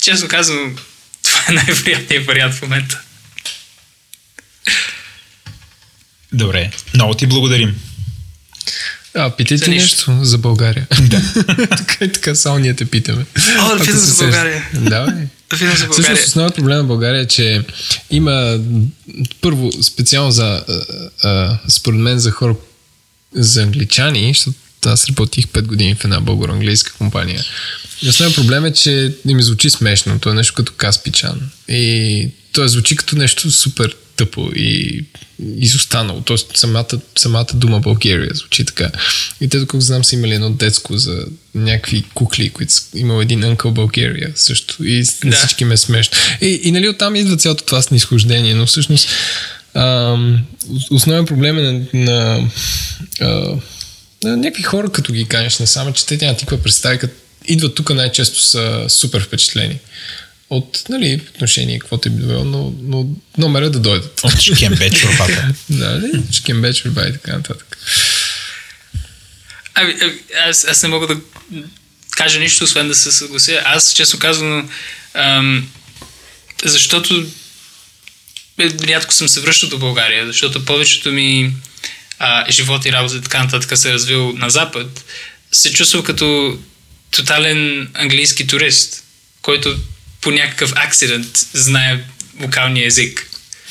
[0.03, 0.77] честно казвам,
[1.23, 3.01] това е най-приятният вариант в момента.
[6.33, 6.71] Добре.
[6.95, 7.81] Много ти благодарим.
[9.15, 10.11] А, питайте За нищо.
[10.11, 10.87] нещо за България.
[11.01, 11.23] Да.
[11.77, 13.27] така и така, само ние те питаме.
[13.59, 14.19] О, да питам за сещаш.
[14.19, 14.69] България.
[14.75, 15.27] Да, бе.
[15.57, 17.63] Всъщност основният проблем на България е, че
[18.11, 18.59] има
[19.41, 20.83] първо специално за а,
[21.23, 22.55] а, според мен за хора
[23.33, 27.45] за англичани, защото аз работих 5 години в една българо-английска компания.
[28.03, 30.19] И основният проблем е, че не ми звучи смешно.
[30.19, 31.51] То е нещо като Каспичан.
[31.69, 35.05] И то звучи като нещо супер тъпо и
[35.57, 36.21] изостанало.
[36.21, 38.91] Тоест самата, самата дума България звучи така.
[39.41, 41.25] И те, доколко знам, са имали едно детско за
[41.55, 44.85] някакви кукли, които са имал един Uncle България също.
[44.85, 45.37] И Да.
[45.37, 46.19] всички ме е смешно.
[46.41, 49.09] И, и нали оттам идва цялото това снисхождение, но всъщност
[49.75, 50.45] ам,
[50.91, 52.49] основен проблем е на, на,
[53.21, 53.27] а,
[54.25, 57.15] на някакви хора, като ги канеш насам, че те нямат никаква представа, като
[57.47, 59.79] идват тук най-често са супер впечатлени
[60.51, 63.07] от нали, отношение, каквото е било, но, но
[63.39, 64.21] номера да дойдат.
[64.23, 65.55] От Шкембе чорбата.
[65.71, 66.23] да, нали?
[66.33, 67.79] Шкембе, чорба и така нататък.
[69.75, 70.13] Ами, ами,
[70.49, 71.21] аз, аз не мога да
[72.17, 73.63] кажа нищо, освен да се съглася.
[73.65, 74.71] Аз, честно казвам,
[75.15, 75.69] ам,
[76.65, 77.27] защото
[78.59, 81.53] е, рядко съм се връщал до България, защото повечето ми
[82.19, 85.05] а, живот и работа и така нататък се е развил на Запад,
[85.53, 86.59] се чувствам като
[87.11, 89.05] тотален английски турист,
[89.43, 89.77] който
[90.21, 92.01] по някакъв акцидент знае
[92.41, 93.27] локалния език.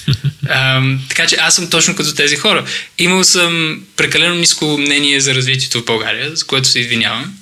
[0.50, 2.66] Ам, така че аз съм точно като тези хора.
[2.98, 7.38] Имал съм прекалено ниско мнение за развитието в България, за което се извинявам.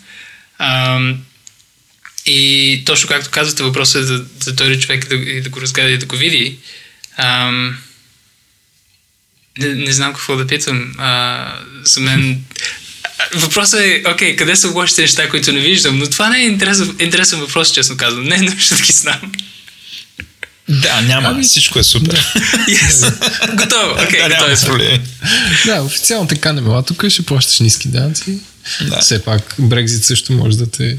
[0.60, 1.18] Ам,
[2.26, 5.90] и точно както казвате, въпросът е да, да дойде човек да, и да го разгледа
[5.90, 6.58] и да го види.
[7.18, 7.78] Ам,
[9.58, 10.94] не, не знам какво да питам.
[10.98, 11.54] А,
[11.84, 12.44] за мен...
[13.36, 16.96] Въпросът е, окей, къде са лошите неща, които не виждам, но това не е интересен,
[17.00, 18.24] интересен въпрос, честно казвам.
[18.24, 19.32] Не е нужно да ги знам.
[20.70, 21.44] Да, няма.
[21.44, 22.26] Всичко е супер.
[22.68, 23.12] Yes.
[23.56, 24.04] Готово.
[24.04, 25.02] Окей, Да, готово проблеми.
[25.66, 26.84] Да, официално така не мога.
[26.84, 28.40] Тук ще плащаш ниски данъци.
[28.82, 29.00] Да.
[29.00, 30.98] Все пак Брекзит също може да те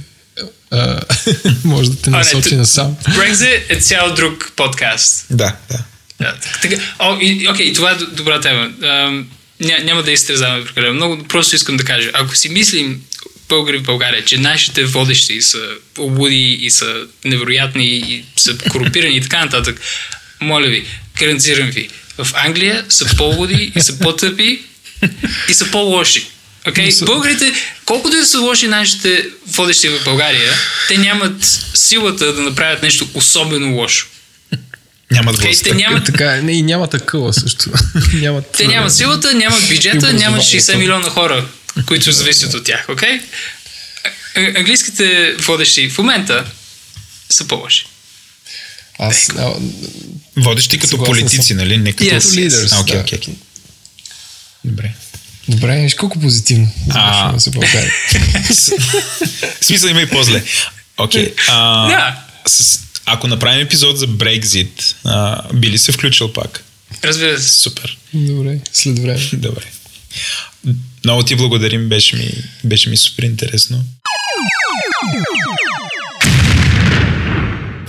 [0.71, 1.01] а,
[1.65, 2.97] може да те насочи ту- насам.
[2.97, 5.27] Brexit е цял друг подкаст.
[5.31, 5.79] Да, да.
[6.21, 8.71] Да, така, о, и, окей, това е добра тема.
[9.61, 13.03] Ня, няма да изтрезаваме прекалено много, просто искам да кажа, ако си мислим
[13.49, 19.21] българи в България, че нашите водещи са луди и са невероятни и са корумпирани и
[19.21, 19.81] така нататък,
[20.41, 20.85] моля ви,
[21.19, 21.89] гарантирам ви,
[22.19, 24.63] в Англия са по-луди и са по-тъпи
[25.49, 26.27] и са по-лоши.
[26.67, 26.91] Okay?
[26.91, 27.53] Са- Българите,
[27.85, 30.53] колкото и да са лоши нашите водещи в България,
[30.89, 34.07] те нямат силата да направят нещо особено лошо.
[35.11, 35.43] Нямат Okay?
[35.43, 35.71] властта.
[35.71, 37.71] Те нямат Така, не, и няма такъва също.
[38.15, 40.73] нямат, те нямат силата, нямат бюджета, нямат образованието.
[40.73, 41.47] 60 милиона хора,
[41.87, 43.21] които зависят от тях, окей?
[44.37, 44.59] Okay?
[44.59, 46.45] Английските водещи в момента
[47.31, 47.87] са по-лоши.
[48.99, 49.53] Аз, а,
[50.37, 51.57] Водещи като политици, съм.
[51.57, 51.77] нали?
[51.77, 52.73] Не като Yes, лидерс.
[52.73, 52.81] А, да.
[52.83, 53.35] окей, окей.
[54.65, 54.93] Добре.
[55.49, 56.93] Добре, виж колко позитивно А.
[56.93, 57.93] завършваме за България.
[59.61, 60.43] Смисъл има и по-зле.
[60.99, 61.35] Окей.
[61.49, 62.17] а, Да.
[62.47, 62.81] с-
[63.11, 66.65] Ако направим епизод за Брекзит, а, би ли се включил пак?
[67.05, 67.49] Разбира се.
[67.49, 67.99] Супер.
[68.15, 69.21] Добре, след време.
[69.33, 69.65] Добре.
[71.05, 72.31] Много ти благодарим, беше ми,
[72.65, 73.85] беше ми супер интересно.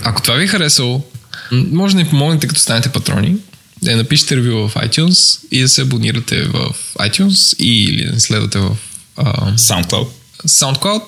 [0.02, 1.04] Ако това ви е харесало,
[1.52, 3.36] може да ни помогнете като станете патрони,
[3.82, 8.20] да я напишете ревю в iTunes и да се абонирате в iTunes и, или да
[8.20, 8.76] следвате в
[9.16, 10.08] а, SoundCloud.
[10.46, 11.02] SoundCloud.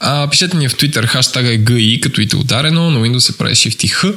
[0.00, 3.54] А, пишете ни в Twitter, хаштага е GI, като ите ударено, на Windows се прави
[3.54, 4.14] Shift и H,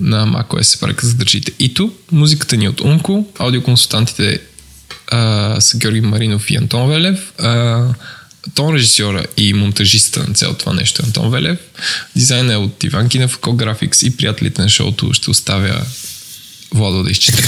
[0.00, 1.92] на macOS се прави като задържите ито.
[2.12, 4.40] Музиката ни е от Унко, аудиоконсултантите
[5.08, 7.32] а, са Георги Маринов и Антон Велев.
[7.38, 7.84] А,
[8.54, 11.58] тон режисьора и монтажиста на цялото това нещо е Антон Велев.
[12.16, 15.82] Дизайнът е от Иван Кинев, Graphics и приятелите на шоуто ще оставя
[16.74, 17.42] Владо да изчита.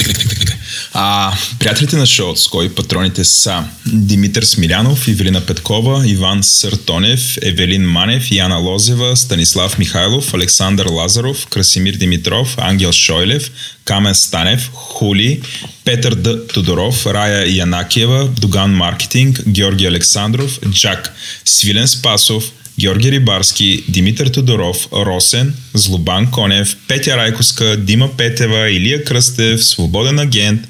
[0.93, 7.83] А, приятелите на шоуто, с кои патроните са Димитър Смилянов, Ивелина Петкова, Иван Съртонев, Евелин
[7.83, 13.51] Манев, Яна Лозева, Станислав Михайлов, Александър Лазаров, Красимир Димитров, Ангел Шойлев,
[13.85, 15.41] Камен Станев, Хули,
[15.85, 16.47] Петър Д.
[16.47, 25.55] Тодоров, Рая Янакиева, Доган Маркетинг, Георги Александров, Джак, Свилен Спасов, Георги Рибарски, Димитър Тодоров, Росен,
[25.75, 30.61] Злобан Конев, Петя Райковска, Дима Петева, Илия Кръстев, Свободен агент,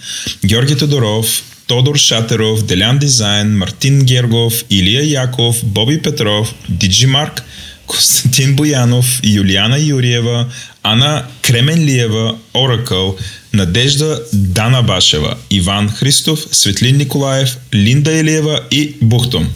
[0.47, 7.43] Георги Тодоров, Тодор Шатеров, Делян Дизайн, Мартин Гергов, Илия Яков, Боби Петров, Диджи Марк,
[7.87, 10.47] Константин Боянов, Юлиана Юриева,
[10.83, 13.17] Ана Кременлиева, Оракъл,
[13.53, 19.49] Надежда Дана Башева, Иван Христов, Светлин Николаев, Линда Елиева и Бухтом.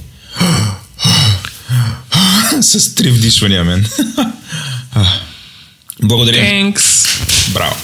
[2.60, 3.86] С три вдишвания, мен.
[5.98, 6.42] Благодаря.
[6.42, 7.08] Thanks.
[7.52, 7.76] Браво.